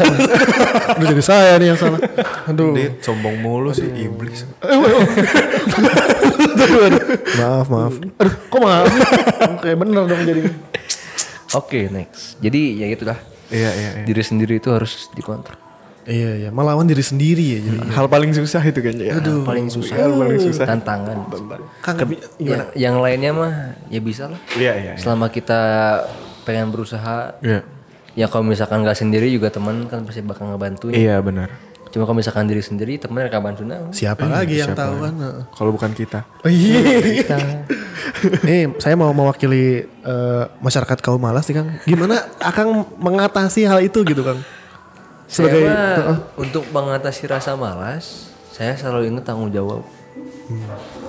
[0.97, 1.99] Udah jadi saya nih yang salah.
[2.47, 2.73] Aduh.
[2.73, 4.47] Dit, sombong mulu sih iblis.
[7.37, 7.95] maaf, maaf.
[7.99, 8.87] Aduh, kok maaf?
[9.61, 10.43] Kayak bener dong jadi.
[11.55, 12.39] Oke, next.
[12.39, 13.19] Jadi ya gitulah.
[13.51, 14.05] Iya, iya, iya.
[14.07, 15.59] Diri sendiri itu harus dikontrol.
[16.07, 16.51] Iya, iya.
[16.55, 17.79] Melawan diri sendiri ya jadi.
[17.95, 19.11] Hal paling susah itu kayaknya.
[19.11, 19.15] ya.
[19.19, 19.95] Aduh, paling susah.
[19.95, 20.65] Hal paling susah.
[20.67, 21.17] Tantangan.
[21.83, 21.99] Kang,
[22.39, 23.55] Ya, yang lainnya mah
[23.91, 24.39] ya bisa lah.
[24.55, 24.93] Iya, iya.
[24.95, 25.03] iya.
[25.03, 25.59] Selama kita
[26.47, 27.35] pengen berusaha.
[27.43, 27.67] Iya.
[28.17, 30.95] Ya kalau misalkan nggak sendiri juga teman kan pasti bakal ngebantuin.
[30.95, 31.53] Iya, benar.
[31.93, 33.89] Cuma kalau misalkan diri sendiri teman akan bantu nah.
[33.89, 35.15] siapa lagi yang tahu kan?
[35.53, 36.29] Kalau bukan kita.
[36.45, 36.81] Oh, iya.
[37.25, 37.37] Kita
[38.45, 41.69] Nih, saya mau mewakili eh, masyarakat kaum malas nih Kang.
[41.89, 44.41] Gimana Akang mengatasi hal itu gitu Kang?
[45.27, 49.83] Sebagai saya mah untuk mengatasi rasa malas, saya selalu ingat tanggung jawab.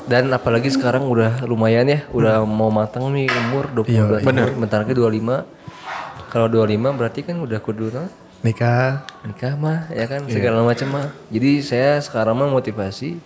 [0.07, 4.95] Dan apalagi sekarang udah lumayan ya, udah mau matang nih umur 22 tahun, bentar lagi
[4.95, 6.31] 25.
[6.31, 8.07] Kalau 25 berarti kan udah kudu nah,
[8.43, 9.03] nikah.
[9.27, 11.07] nikah mah ya kan segala macam mah.
[11.27, 13.19] Jadi saya sekarang mah motivasi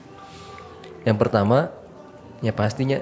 [1.05, 1.73] yang pertama
[2.45, 3.01] ya pastinya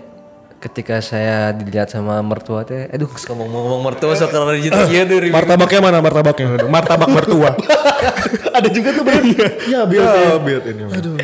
[0.60, 5.98] ketika saya dilihat sama mertua teh aduh ngomong-ngomong mertua sekarang rezeki ya dari Martabaknya mana
[6.04, 6.48] martabaknya?
[6.68, 7.56] Martabak mertua.
[8.60, 9.56] Ada juga tuh bener.
[9.72, 10.04] ya, biar
[10.36, 10.84] Oh, built ini.
[10.84, 11.16] Aduh.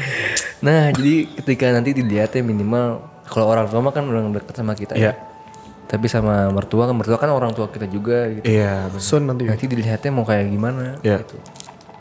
[0.66, 4.98] Nah, jadi ketika nanti dilihatnya minimal kalau orang tua mah kan orang dekat sama kita
[4.98, 5.14] Iya.
[5.14, 5.22] ya.
[5.86, 8.42] Tapi sama mertua kan mertua kan orang tua kita juga gitu.
[8.50, 9.02] Iya, benar.
[9.06, 9.46] Sun nanti.
[9.46, 11.22] Nanti dilihatnya mau kayak gimana Iya.
[11.22, 11.38] gitu.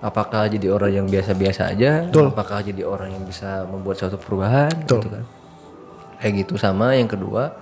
[0.00, 2.08] Apakah jadi orang yang biasa-biasa aja?
[2.08, 5.24] Apakah jadi orang yang bisa membuat suatu perubahan gitu kan?
[6.20, 7.52] Kayak gitu sama yang kedua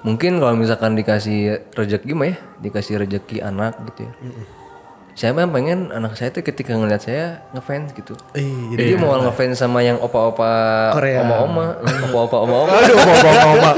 [0.00, 4.12] mungkin kalau misalkan dikasih rezeki mah ya, dikasih rezeki anak gitu ya.
[5.20, 8.16] Saya mah pengen anak saya tuh ketika ngeliat saya ngefans gitu.
[8.32, 8.40] Eh,
[8.72, 10.48] Jadi dia mau ngefans sama yang opa-opa
[10.96, 11.20] Korea.
[11.20, 11.76] oma-oma,
[12.08, 12.72] opa-opa oma-oma.
[12.80, 13.70] Aduh, oma-oma.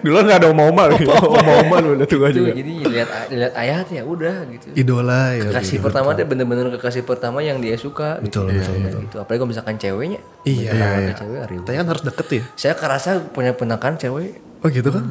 [0.00, 0.88] Dulu nggak ada oma-oma.
[0.96, 2.56] Oma-oma lu udah tua Gitu, juga.
[2.56, 4.66] jadi lihat lihat ayah tuh ya udah gitu.
[4.72, 5.52] idola ya.
[5.52, 8.48] Kekasih pertama tuh bener-bener kekasih pertama yang dia suka gitu.
[8.48, 9.16] Betul, betul, betul, gitu.
[9.20, 10.20] Apalagi kalau misalkan ceweknya.
[10.48, 12.42] Iya, iya, ada cewek Tapi kan harus deket ya.
[12.56, 14.40] Saya kerasa punya penakan cewek.
[14.64, 15.04] Oh gitu kan?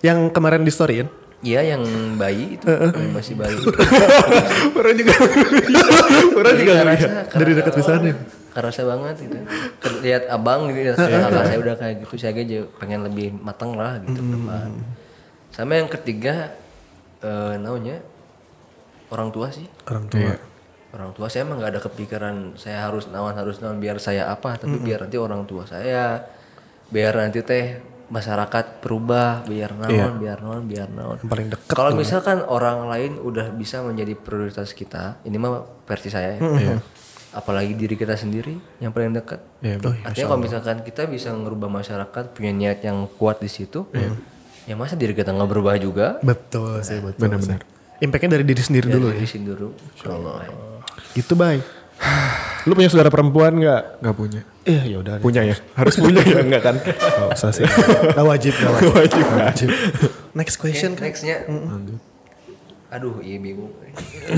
[0.00, 1.12] Yang kemarin di storyin.
[1.44, 1.82] Iya yang
[2.16, 3.52] bayi itu yang masih bayi.
[4.80, 5.12] Orang juga.
[6.40, 6.72] Orang juga.
[6.80, 8.14] kerasa, Dari dekat pisannya.
[8.54, 9.36] kerasa banget gitu.
[10.00, 14.00] Lihat abang gitu, lihat kakak saya udah kayak gitu, saya aja pengen lebih matang lah
[14.00, 14.70] gitu ke depan.
[15.52, 16.56] Sama yang ketiga,
[17.20, 18.00] eh namanya
[19.12, 19.68] orang tua sih.
[19.84, 20.40] Orang tua.
[20.96, 24.56] Orang tua saya emang nggak ada kepikiran saya harus nawan harus nawan biar saya apa,
[24.56, 26.24] tapi biar nanti orang tua saya,
[26.88, 31.16] biar nanti teh masyarakat berubah, biar naon, biar naon, biar naon.
[31.22, 31.74] Yang paling dekat.
[31.74, 36.40] Kalau misalkan orang lain udah bisa menjadi prioritas kita, ini mah versi saya ya.
[36.40, 36.76] Iya.
[37.34, 39.42] Apalagi diri kita sendiri yang paling dekat.
[39.58, 43.90] Iya, Artinya kalau misalkan kita bisa ngerubah masyarakat punya niat yang kuat di situ,
[44.64, 46.22] ya masa diri kita nggak berubah juga?
[46.22, 47.26] Betul sih, betul.
[47.26, 47.66] Benar-benar.
[47.98, 49.18] Impactnya dari diri sendiri dulu ya.
[49.18, 49.68] Dari sini dulu.
[49.98, 50.38] Kalau
[51.14, 51.58] Gitu, Bay.
[52.66, 54.02] Lu punya saudara perempuan nggak?
[54.02, 54.42] Nggak punya.
[54.64, 55.20] Eh, ya udah.
[55.20, 55.56] Punya ya?
[55.76, 56.40] Harus punya ya?
[56.40, 56.76] Enggak kan?
[56.80, 57.68] Gak usah sih.
[58.16, 58.92] Gak wajib, gak wajib.
[58.96, 59.24] Wajib.
[59.24, 59.68] Gak wajib.
[60.32, 61.06] Next question kan.
[61.06, 61.44] nextnya,
[62.88, 63.74] aduh iya bingung.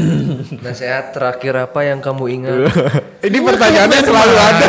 [0.65, 2.73] Nasihat terakhir apa yang kamu ingat?
[3.29, 4.67] Ini pertanyaannya selalu ada.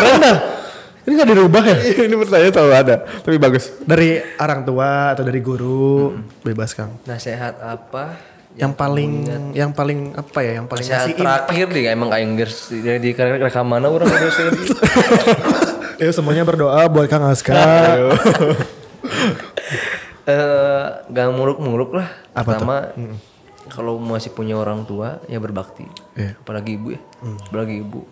[1.08, 1.78] Ini gak dirubah ya?
[2.04, 2.96] Ini pertanyaan selalu ada.
[3.24, 3.72] Tapi bagus.
[3.80, 6.12] Dari orang tua atau dari guru,
[6.44, 7.00] bebas Kang.
[7.08, 8.37] Nasihat apa?
[8.58, 9.12] Yang paling,
[9.54, 10.52] yang paling apa ya?
[10.58, 14.68] Yang paling ngasih terakhir deh emang aing geus di rekam mana orang sedih.
[15.98, 17.54] Ya semuanya berdoa buat Kang Aska.
[20.28, 22.12] Eh, gak muluk-muluk lah.
[22.36, 22.60] Apa?
[22.60, 22.92] Pertama,
[23.72, 25.88] kalau masih punya orang tua ya berbakti.
[26.20, 26.36] Iya.
[26.36, 27.00] Apalagi ibu ya.
[27.48, 28.04] Apalagi ibu.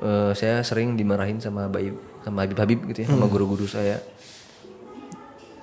[0.00, 4.00] Eh, saya sering dimarahin sama Bayu, sama Habib Habib gitu ya, sama guru-guru saya.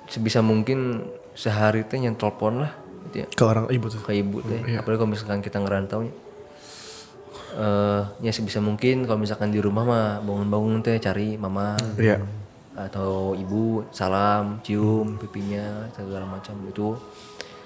[0.06, 2.72] Sebisa mungkin sehari teh yang telepon lah
[3.10, 3.26] gitu ya.
[3.26, 3.98] Ke orang ibu tuh.
[4.00, 4.78] ke ibu teh.
[4.78, 6.14] Apalagi kalau misalkan kita ngerantau ya.
[7.50, 11.74] Eh, ya sebisa mungkin kalau misalkan di rumah mah bangun-bangun teh cari mama.
[11.98, 12.22] Iya.
[12.70, 16.54] atau ibu salam cium pipinya segala macam.
[16.64, 16.96] Itu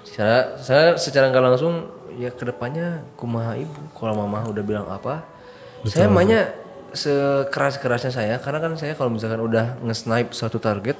[0.02, 1.86] secara saya secara nggak langsung
[2.18, 3.78] ya ke depannya kumaha ibu?
[3.94, 5.22] Kalau mama udah bilang apa?
[5.86, 6.50] Saya mahnya
[6.94, 10.96] sekeras kerasnya saya karena kan saya kalau misalkan udah nge-snipe suatu target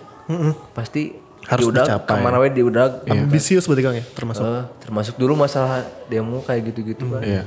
[0.77, 1.15] pasti
[1.45, 2.09] Harus diudag dicapai.
[2.11, 4.05] ke mana wae diudag Ambisius berarti Kang ya?
[4.09, 4.43] Termasuk.
[4.43, 7.45] Eh, termasuk dulu masalah demo kayak gitu-gitu kan Iya.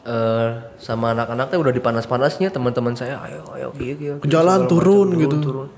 [0.00, 0.48] Eh,
[0.78, 5.20] sama anak-anak teh udah dipanas-panasnya teman-teman saya ayo ayo iya iya Ke jalan, turun macam,
[5.20, 5.36] gitu.
[5.38, 5.68] turun.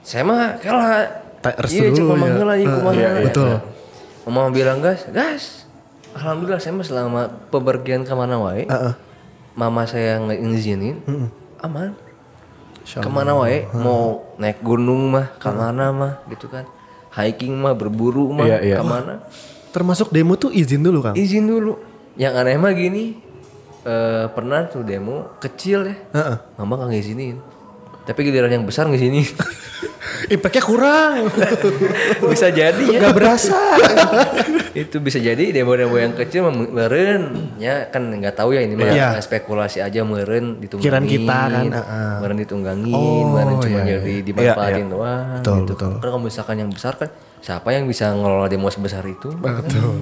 [0.00, 1.06] saya mah kalah
[1.38, 2.18] Tak restu iya dulu cuma ya.
[2.18, 2.94] manggil aja Eh, kumaha.
[2.96, 3.48] iya, betul.
[4.26, 5.62] mama bilang gas gas
[6.12, 8.94] alhamdulillah saya mah selama pepergian ke mana wae Heeh.
[9.52, 10.98] mama saya ngizinin
[11.60, 12.05] aman Insya Allah.
[12.86, 16.62] Ke mana wae mau naik gunung mah ke mana mah gitu kan?
[17.10, 18.76] Hiking mah berburu mah Iya, iya.
[18.78, 19.14] ke mana?
[19.68, 21.14] Termasuk demo tuh izin dulu Kang.
[21.14, 21.76] izin dulu.
[22.14, 23.04] Yang aneh mah gini
[23.82, 25.96] eh, pernah tuh demo kecil ya.
[26.12, 26.36] Heeh.
[26.54, 27.36] mama nggak ngizinin
[28.06, 29.26] tapi giliran yang besar ngizinin
[30.26, 31.28] Impactnya kurang.
[32.32, 33.54] bisa jadi ya Gak berasa.
[34.76, 38.90] itu bisa jadi demo-demo yang kecil mah meren ya kan nggak tahu ya ini mah
[38.90, 39.08] Iya.
[39.18, 42.12] spekulasi aja meren ditunggangin Kiraan kita kan, heeh.
[42.20, 44.24] meren ditunggangin Oh, meren cuma iya, jadi iya.
[44.24, 45.72] dimanfaatin doang Betul, gitu.
[45.74, 45.90] betul.
[45.96, 50.00] Karena kalau misalkan yang besar kan siapa yang bisa ngelola demo sebesar itu betul.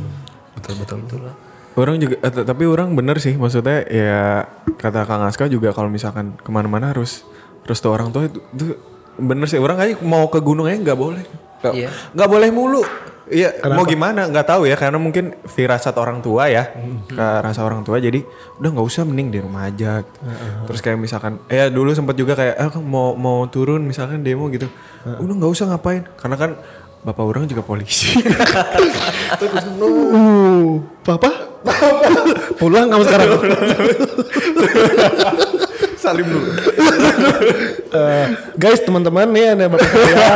[0.55, 0.99] Betul betul.
[1.07, 1.35] itulah
[1.75, 6.35] Orang juga, eh, tapi orang bener sih maksudnya ya kata Kang Aska juga kalau misalkan
[6.35, 7.27] ke mana-mana harus
[7.65, 8.65] harus tuh orang tua itu, itu
[9.17, 11.25] bener sih orang aja mau ke gunung aja nggak boleh,
[11.65, 11.75] nggak
[12.13, 12.85] nggak boleh mulu.
[13.25, 16.77] Iya, mau gimana nggak tahu ya karena mungkin firasat orang tua ya,
[17.09, 18.21] Ke rasa orang tua jadi
[18.61, 20.05] udah nggak usah mending di rumah aja.
[20.05, 20.19] gitu.
[20.69, 24.69] Terus kayak misalkan, ya dulu sempat juga kayak eh, mau mau turun misalkan demo gitu,
[25.09, 26.51] udah nggak usah ngapain karena kan
[27.01, 28.13] bapak orang juga polisi.
[29.81, 31.33] Uh, papa?
[32.61, 33.29] Pulang kamu sekarang.
[36.05, 36.51] Salim dulu.
[37.95, 38.27] Eh,
[38.59, 40.19] guys, teman-teman nih ada bapak saya.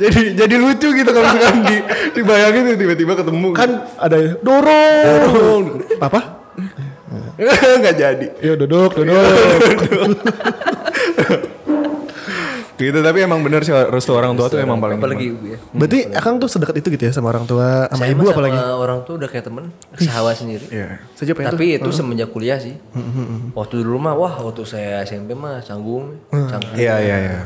[0.00, 1.76] jadi jadi lucu gitu kalau misalkan di
[2.16, 5.84] dibayangin tuh tiba-tiba ketemu kan ada dorong.
[6.00, 6.48] Papa?
[7.84, 9.20] nggak jadi Ya duduk, duduk.
[12.78, 15.58] Gitu tapi emang bener sih restu orang tua tuh emang paling apalagi ibu ya.
[15.74, 18.54] Berarti Akang tuh sedekat itu gitu ya sama orang tua, sama Saya ibu apalagi?
[18.54, 19.64] sama orang tuh udah kayak temen
[19.94, 20.66] sahabat sendiri.
[20.70, 21.02] Iya.
[21.18, 22.78] Tapi itu semenjak kuliah sih.
[23.52, 26.78] Waktu dulu mah wah waktu saya SMP mah canggung canggung.
[26.78, 27.38] Iya iya iya.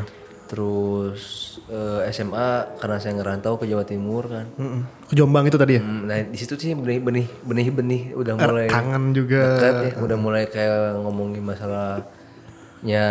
[0.46, 1.20] Terus
[1.66, 4.44] eh, SMA karena saya ngerantau ke Jawa Timur kan.
[4.54, 5.08] Mm-mm.
[5.08, 5.82] Ke Jombang itu tadi ya?
[5.82, 9.56] Hmm, nah di situ sih benih benih benih benih udah mulai Kangen juga.
[9.56, 13.04] dekat ya udah mulai kayak ngomongin masalahnya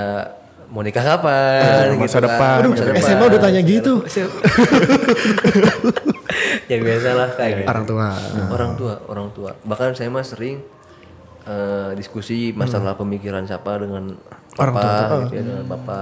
[0.71, 1.99] mau nikah kapan?
[1.99, 2.25] Masa gitu kan.
[2.25, 2.57] depan.
[2.63, 3.93] Aduh, SMA udah tanya gitu.
[6.71, 7.67] ya biasa lah kayak gitu.
[7.67, 8.07] Orang tua.
[8.49, 9.51] orang tua orang tua.
[9.67, 10.63] Bahkan saya mah sering
[11.45, 14.15] eh, diskusi masalah pemikiran siapa dengan
[14.55, 15.99] Orang papa tua, gitu ya, dengan papa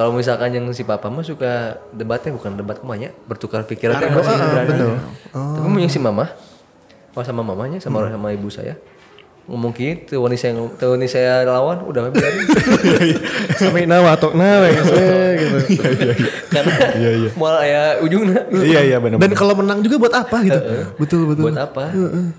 [0.00, 4.96] kalau misalkan yang si papa mah suka debatnya bukan debat kemanya bertukar pikiran masih berani.
[5.36, 6.32] tapi yang si mama
[7.12, 8.80] oh sama mamanya sama sama ibu saya
[9.48, 12.44] ngomong gitu, wani saya wani saya lawan udah biarin.
[13.60, 14.94] Sampai nawa atau nawa gitu.
[16.50, 16.74] Karena
[17.34, 19.18] malah ya ujungnya iya iya benar.
[19.18, 20.60] Dan kalau menang juga buat apa gitu?
[21.00, 21.50] betul betul.
[21.50, 21.90] buat apa?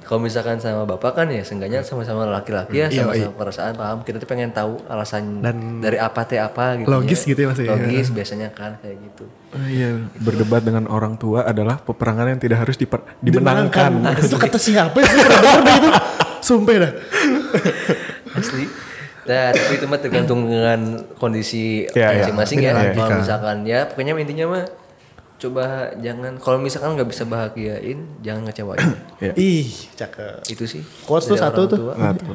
[0.06, 3.98] Kalau misalkan sama bapak kan ya seenggaknya sama-sama laki-laki ya Iya, sama-sama perasaan paham.
[4.06, 5.42] Kita tuh pengen tahu alasan
[5.80, 6.88] dari apa teh apa gitu.
[6.88, 7.72] Logis gitu ya, Mas, ya?
[7.76, 9.26] Logis biasanya kan kayak gitu.
[9.52, 14.00] Oh, iya, berdebat dengan orang tua adalah peperangan yang tidak harus diper- dimenangkan.
[14.16, 15.08] Itu kata siapa ya?
[15.08, 15.90] Pernah denger itu.
[16.42, 16.92] Sumpah dah.
[18.32, 18.66] Asli.
[19.22, 20.80] Nah, tapi itu mah tergantung dengan
[21.14, 22.12] kondisi Iya, iya.
[22.24, 22.72] masing-masing ya.
[22.74, 23.20] Lagi, Kalau kan.
[23.20, 24.64] misalkan ya pokoknya intinya mah
[25.36, 25.66] coba
[25.98, 28.82] jangan kalau misalkan nggak bisa bahagiain jangan ngecewain.
[29.20, 29.34] Iya.
[29.36, 30.48] Ih, cakep.
[30.48, 30.82] itu sih.
[31.04, 31.92] Quotes tuh satu tuh.
[31.92, 32.34] Nah, tuh.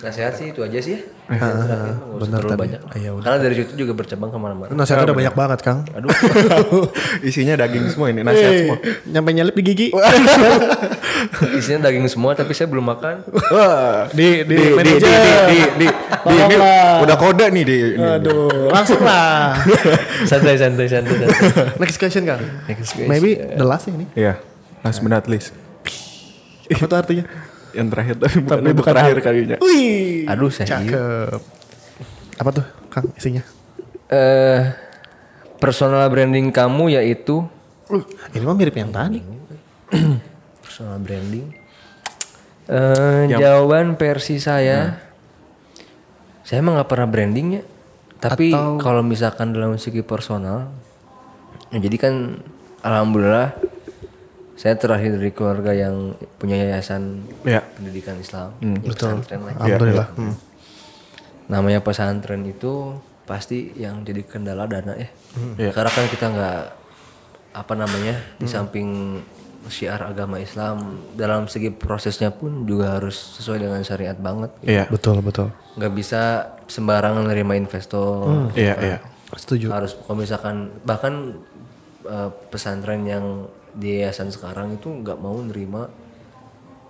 [0.00, 1.00] Nasihat sih itu aja sih ya.
[1.28, 2.60] Usah benar terlalu tadi.
[2.64, 2.80] banyak.
[2.94, 3.22] Iya, udah.
[3.22, 4.70] Karena dari situ juga bercabang ke mana-mana.
[4.72, 5.78] Nasihatnya udah banyak banget, Kang.
[5.90, 6.08] Aduh,
[7.28, 8.76] Isinya daging semua ini, nasihat Hey, semua.
[9.06, 9.86] Nyampe nyelip di gigi.
[11.58, 13.26] isinya daging semua tapi saya belum makan.
[13.50, 15.88] Wah, Di di, di, di, di, di, di, di, di, ini
[16.24, 17.04] Tolonglah.
[17.04, 18.08] udah kode nih di ini.
[18.16, 19.58] Aduh, langsung lah.
[20.30, 21.12] santai santai santai.
[21.18, 21.76] santai.
[21.76, 22.40] Next question, Kang.
[22.64, 23.04] Next question.
[23.04, 24.08] Maybe the last ini.
[24.14, 24.40] Iya,
[24.80, 25.52] last but not least.
[26.68, 27.24] Apa tuh artinya?
[27.74, 29.56] Yang terakhir tapi bukan Tapi untuk bukan terakhir kalinya.
[29.60, 30.24] Wih.
[30.28, 31.40] Aduh, saya Cakep.
[32.38, 33.42] Apa tuh, Kang, isinya?
[34.08, 34.62] Eh
[35.58, 37.44] personal branding kamu yaitu
[37.88, 38.04] Uh,
[38.36, 39.24] ini mah mirip yang tadi.
[40.60, 41.56] personal branding.
[42.68, 45.00] Eh jawaban versi saya,
[46.44, 47.62] saya emang nggak pernah branding ya.
[48.20, 50.68] Tapi kalau misalkan dalam segi personal,
[51.72, 52.44] ya jadi kan
[52.84, 53.56] alhamdulillah
[54.58, 57.62] saya terakhir dari keluarga yang punya yayasan Iya.
[57.72, 59.54] pendidikan Islam, Hmm, ya pesantren lah.
[59.56, 60.08] Alhamdulillah.
[60.12, 60.34] Hmm.
[61.48, 65.08] Namanya pesantren itu pasti yang jadi kendala dana ya.
[65.56, 65.70] Iya.
[65.70, 66.60] Karena kan kita nggak
[67.54, 68.88] apa namanya di samping
[69.68, 70.78] syiar agama Islam
[71.12, 74.50] dalam segi prosesnya pun juga harus sesuai dengan syariat banget.
[74.58, 74.70] gitu.
[74.70, 75.48] Iya, Betul, betul.
[75.76, 76.22] Nggak bisa
[76.66, 78.50] sembarangan nerima investor.
[78.54, 78.98] iya, iya.
[79.30, 79.68] Setuju.
[79.70, 81.36] Harus kalau misalkan bahkan
[82.02, 85.88] eh, pesantren yang di yayasan sekarang itu nggak mau nerima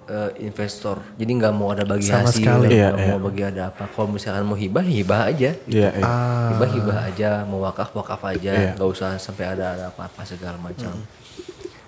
[0.04, 1.04] eh, investor.
[1.14, 2.72] Jadi nggak mau ada bagi Sama hasil, sekali.
[2.72, 3.84] nggak Iya, mau bagi ada apa.
[3.86, 5.52] Kalau misalkan mau hibah, hibah aja.
[5.64, 6.12] Iya, iya.
[6.48, 8.70] hibah hibah aja mau wakaf wakaf aja Iya.
[8.72, 10.96] nggak usah sampai ada ada apa-apa segala macam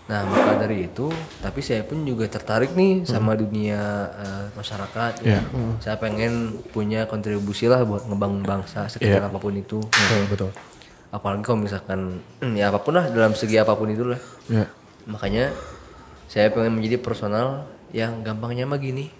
[0.04, 1.06] nah maka dari itu
[1.38, 3.78] tapi saya pun juga tertarik nih sama dunia
[4.12, 5.38] eh, masyarakat Iya.
[5.78, 9.30] saya pengen punya kontribusi lah buat ngebangun bangsa sekitar Iya.
[9.30, 10.50] apa pun itu Betul, betul.
[11.08, 12.00] apalagi kalau misalkan
[12.58, 14.66] ya apa pun lah dalam segi apa pun itu lah Iya.
[15.10, 15.50] Makanya
[16.30, 19.10] saya pengen menjadi personal yang gampangnya mah gini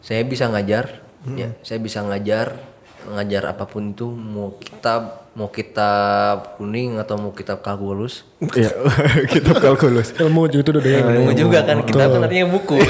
[0.00, 1.04] saya bisa ngajar
[1.36, 2.56] ya saya bisa ngajar
[3.02, 8.70] ngajar apa pun itu mau kitab mau kitab kuning atau mau kitab kalkulus Iya,
[9.32, 10.14] kitab kalkulus.
[10.18, 12.86] Ilmu itu udah yang Ilmu juga kan kitab kan artinya buku ya.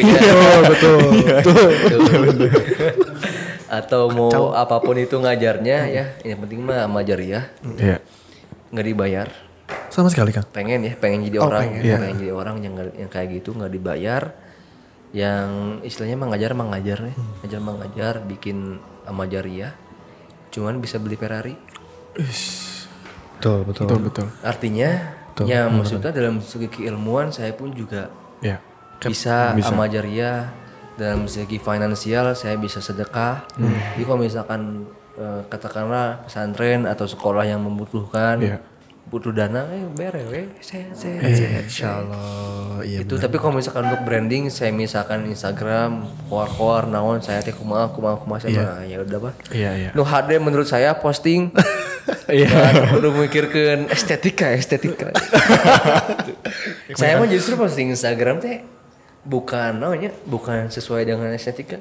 [0.69, 1.45] betul, betul.
[1.45, 2.51] Tuh.
[3.83, 6.85] atau mau apa pun itu ngajarnya ya yang penting mah
[7.17, 7.97] ya Iya.
[8.69, 9.29] nggak dibayar
[9.93, 10.49] Sama sekali, Kang.
[10.49, 11.69] pengen ya pengen jadi Oh, orang.
[11.69, 12.01] pengen.
[12.01, 14.33] pengen jadi orang yang yang kayak gitu nggak dibayar.
[15.13, 15.49] Yang
[15.85, 19.77] istilahnya mah ngajar mah ngajar nih ngajar mah ngajar bikin amajariah
[20.49, 21.53] cuman bisa beli Ferrari.
[23.37, 23.85] Betul, betul.
[23.85, 24.27] Betul, betul.
[24.41, 24.91] artinya
[25.43, 28.09] ya maksudnya dalam segi keilmuan saya pun juga
[28.41, 28.61] Iya.
[29.03, 30.49] bisa, amajariah
[30.95, 33.45] dalam segi finansial saya bisa sedekah.
[33.93, 38.57] Jadi kalau misalkan eh, katakanlah pesantren atau sekolah yang membutuhkan Iya.
[39.13, 41.21] Butuh dana eh bere we saya saya
[41.61, 43.05] Insya Allah, iya.
[43.05, 48.17] itu tapi kalau misalkan untuk branding saya misalkan Instagram keluar-keluar naon saya teh kumaha kumaha
[48.17, 49.37] kumaha saya mah, ya udah bah.
[49.53, 49.91] Iya, iya.
[49.93, 51.53] nu HD menurut saya posting
[52.27, 52.51] Iya.
[52.51, 55.15] Ya, udah mikirkan estetika estetika.
[56.99, 58.67] Saya mah justru posting Instagram teh
[59.23, 61.79] bukan namanya bukan sesuai dengan estetika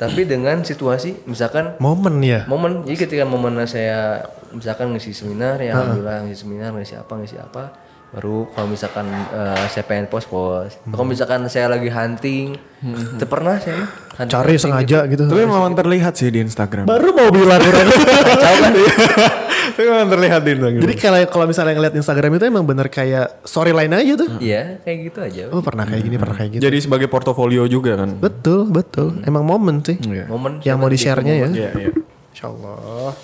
[0.00, 2.48] tapi dengan situasi misalkan Momen ya.
[2.48, 7.36] momen jadi ketika momen saya misalkan ngisi seminar ya alhamdulillah ngisi seminar ngisi apa ngisi
[7.40, 7.81] apa
[8.12, 13.56] baru kalau misalkan eh, saya pengen post post kalau misalkan saya lagi hunting itu pernah
[13.56, 15.24] saya mah hunting- Cari sengaja gitu.
[15.24, 16.84] Tapi memang terlihat sih di Instagram.
[16.84, 17.88] Baru mau bilang orang.
[18.36, 18.72] Kan
[19.72, 20.82] Tapi memang terlihat di Instagram.
[20.82, 24.28] Jadi kalau kalau misalnya ngeliat Instagram itu emang bener kayak storyline aja tuh.
[24.36, 26.62] iya kayak gitu aja Oh pernah kayak gini, pernah kayak gitu.
[26.62, 28.12] Jadi sebagai portofolio juga kan.
[28.12, 29.24] Betul, betul.
[29.24, 29.96] Emang momen sih.
[29.96, 30.28] Iya.
[30.28, 31.48] momen Yang mau di-share-nya ya.
[31.48, 31.90] Iya, iya.
[32.28, 33.16] Insya Allah.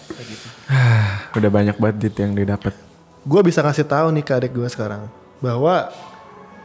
[1.36, 2.87] Udah banyak banget dit yang didapat.
[3.28, 5.04] Gue bisa kasih tahu nih ke adik gue sekarang
[5.38, 5.92] bahwa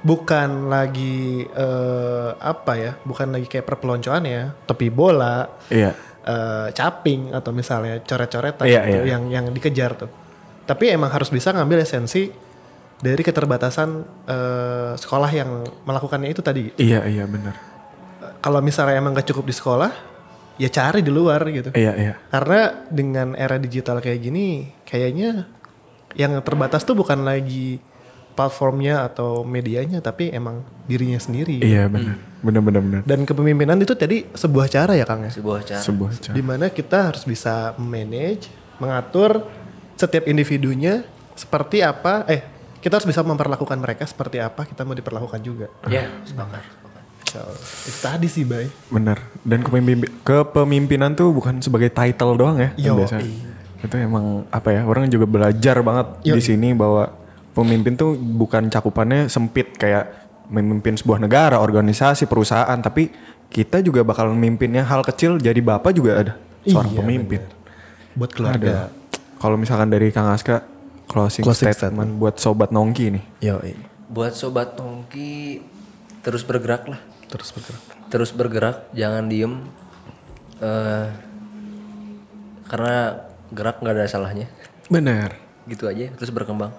[0.01, 5.91] bukan lagi eh, apa ya, bukan lagi kayak perpeloncoan ya, tepi bola, Iya.
[6.23, 9.11] eh, caping atau misalnya coret-coretan Iya, gitu, iya.
[9.15, 10.11] yang yang dikejar tuh.
[10.63, 12.31] Tapi emang harus bisa ngambil esensi
[12.99, 13.89] dari keterbatasan
[14.23, 15.49] eh, sekolah yang
[15.83, 16.71] melakukannya itu tadi.
[16.79, 17.75] Iya, iya benar.
[18.39, 19.91] kalau misalnya emang gak cukup di sekolah,
[20.59, 21.71] ya cari di luar gitu.
[21.71, 22.13] Iya, iya.
[22.27, 25.47] Karena dengan era digital kayak gini, kayaknya
[26.13, 27.77] yang terbatas tuh bukan lagi
[28.33, 31.61] platformnya atau medianya, tapi emang dirinya sendiri.
[31.61, 32.17] Iya, benar.
[32.41, 33.01] Benar benar benar.
[33.05, 35.31] Dan kepemimpinan itu tadi sebuah cara ya Kang ya?
[35.31, 35.81] Sebuah cara.
[35.85, 36.33] Sebuah cara.
[36.33, 38.49] Di mana kita harus bisa manage,
[38.81, 39.45] mengatur
[39.93, 41.05] setiap individunya
[41.37, 42.41] seperti apa, eh
[42.81, 45.71] kita harus bisa memperlakukan mereka seperti apa kita mau diperlakukan juga.
[45.87, 46.61] Ya, sepakat.
[46.65, 47.03] sepakat.
[47.31, 47.39] So,
[47.87, 48.67] itu tadi sih, Bay.
[48.91, 49.21] Benar.
[49.45, 52.69] Dan kepemimpi- kepemimpinan tuh bukan sebagai title doang ya.
[52.75, 53.23] Yo, biasa.
[53.23, 53.53] iya.
[53.83, 54.81] Itu emang apa ya?
[54.87, 57.11] Orang juga belajar banget Yo, di sini bahwa
[57.51, 63.11] pemimpin tuh bukan cakupannya sempit kayak memimpin sebuah negara, organisasi, perusahaan, tapi
[63.47, 66.33] kita juga bakal memimpinnya hal kecil jadi bapak juga ada
[66.65, 67.41] seorang Iya, pemimpin.
[68.15, 68.67] Buat keluarga.
[68.67, 68.77] Ada.
[69.37, 70.63] Kalau misalkan dari Kang Aska
[71.05, 73.23] closing, Closing statement, buat sobat nongki nih.
[73.43, 73.59] Yo,
[74.07, 75.59] Buat sobat nongki
[76.23, 77.01] terus bergerak lah.
[77.27, 77.81] terus bergerak.
[78.13, 79.53] Terus bergerak, jangan diem.
[80.61, 81.07] Eh
[82.63, 83.21] karena
[83.53, 84.49] gerak nggak ada salahnya.
[84.89, 85.37] Benar.
[85.69, 86.73] Gitu aja, terus berkembang.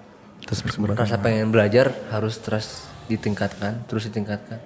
[0.45, 0.99] Terus berkembang.
[0.99, 4.61] Rasa pengen belajar harus terus ditingkatkan, terus ditingkatkan.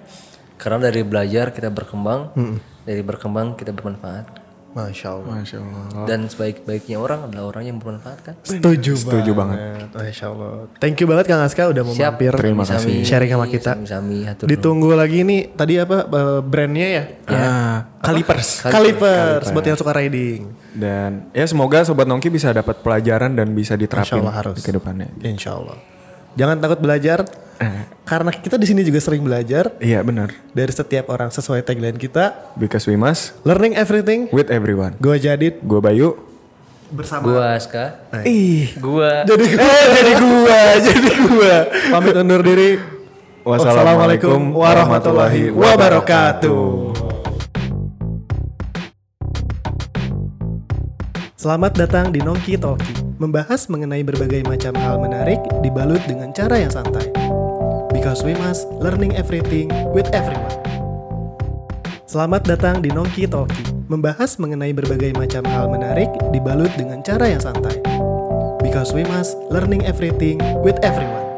[0.59, 2.35] Karena dari belajar kita berkembang,
[2.83, 4.38] dari berkembang kita bermanfaat.
[4.69, 5.33] Masya Allah.
[5.41, 6.05] Masya Allah.
[6.05, 8.33] Dan sebaik-baiknya orang adalah orang yang bermanfaat kan.
[8.45, 9.57] Setuju, Setuju banget.
[9.89, 10.69] Masya Allah.
[10.77, 12.17] Thank you banget Kang Aska udah mau Siap.
[12.17, 12.31] mampir.
[12.37, 13.71] Terima Sami-sami, Sharing sama kita.
[13.73, 17.03] Sami-sami, hatur Ditunggu lagi nih, tadi apa eh, brandnya ya?
[17.25, 18.63] Ah, Calipers.
[18.63, 20.53] Calipers, buat yang suka riding.
[20.69, 24.55] Dan ya semoga sobat nongki bisa dapat pelajaran dan bisa diterapin Insya Allah harus.
[24.55, 25.09] di ke depannya.
[25.25, 25.77] Insya Allah.
[26.33, 27.25] Jangan takut belajar,
[28.03, 30.31] karena kita di sini juga sering belajar Iya benar.
[30.49, 32.53] dari setiap orang sesuai tagline kita.
[32.55, 34.95] Because we must Learning everything, with everyone.
[34.97, 36.15] gue Jadid Gue Bayu.
[36.89, 37.21] bersama.
[37.21, 38.01] Gua Aska.
[38.25, 38.73] Ih.
[38.75, 41.55] Gua Jadi gue, jadi gue, jadi gue.
[41.87, 42.81] Pamit undur diri.
[43.41, 46.65] Wassalamualaikum warahmatullahi wabarakatuh.
[51.33, 56.71] Selamat datang di Nongki Talki, membahas mengenai berbagai macam hal menarik dibalut dengan cara yang
[56.71, 57.11] santai.
[57.91, 60.55] Because we must learning everything with everyone.
[62.07, 67.43] Selamat datang di Nongki Talki, membahas mengenai berbagai macam hal menarik dibalut dengan cara yang
[67.43, 67.75] santai.
[68.63, 71.28] Because we must learning everything with everyone.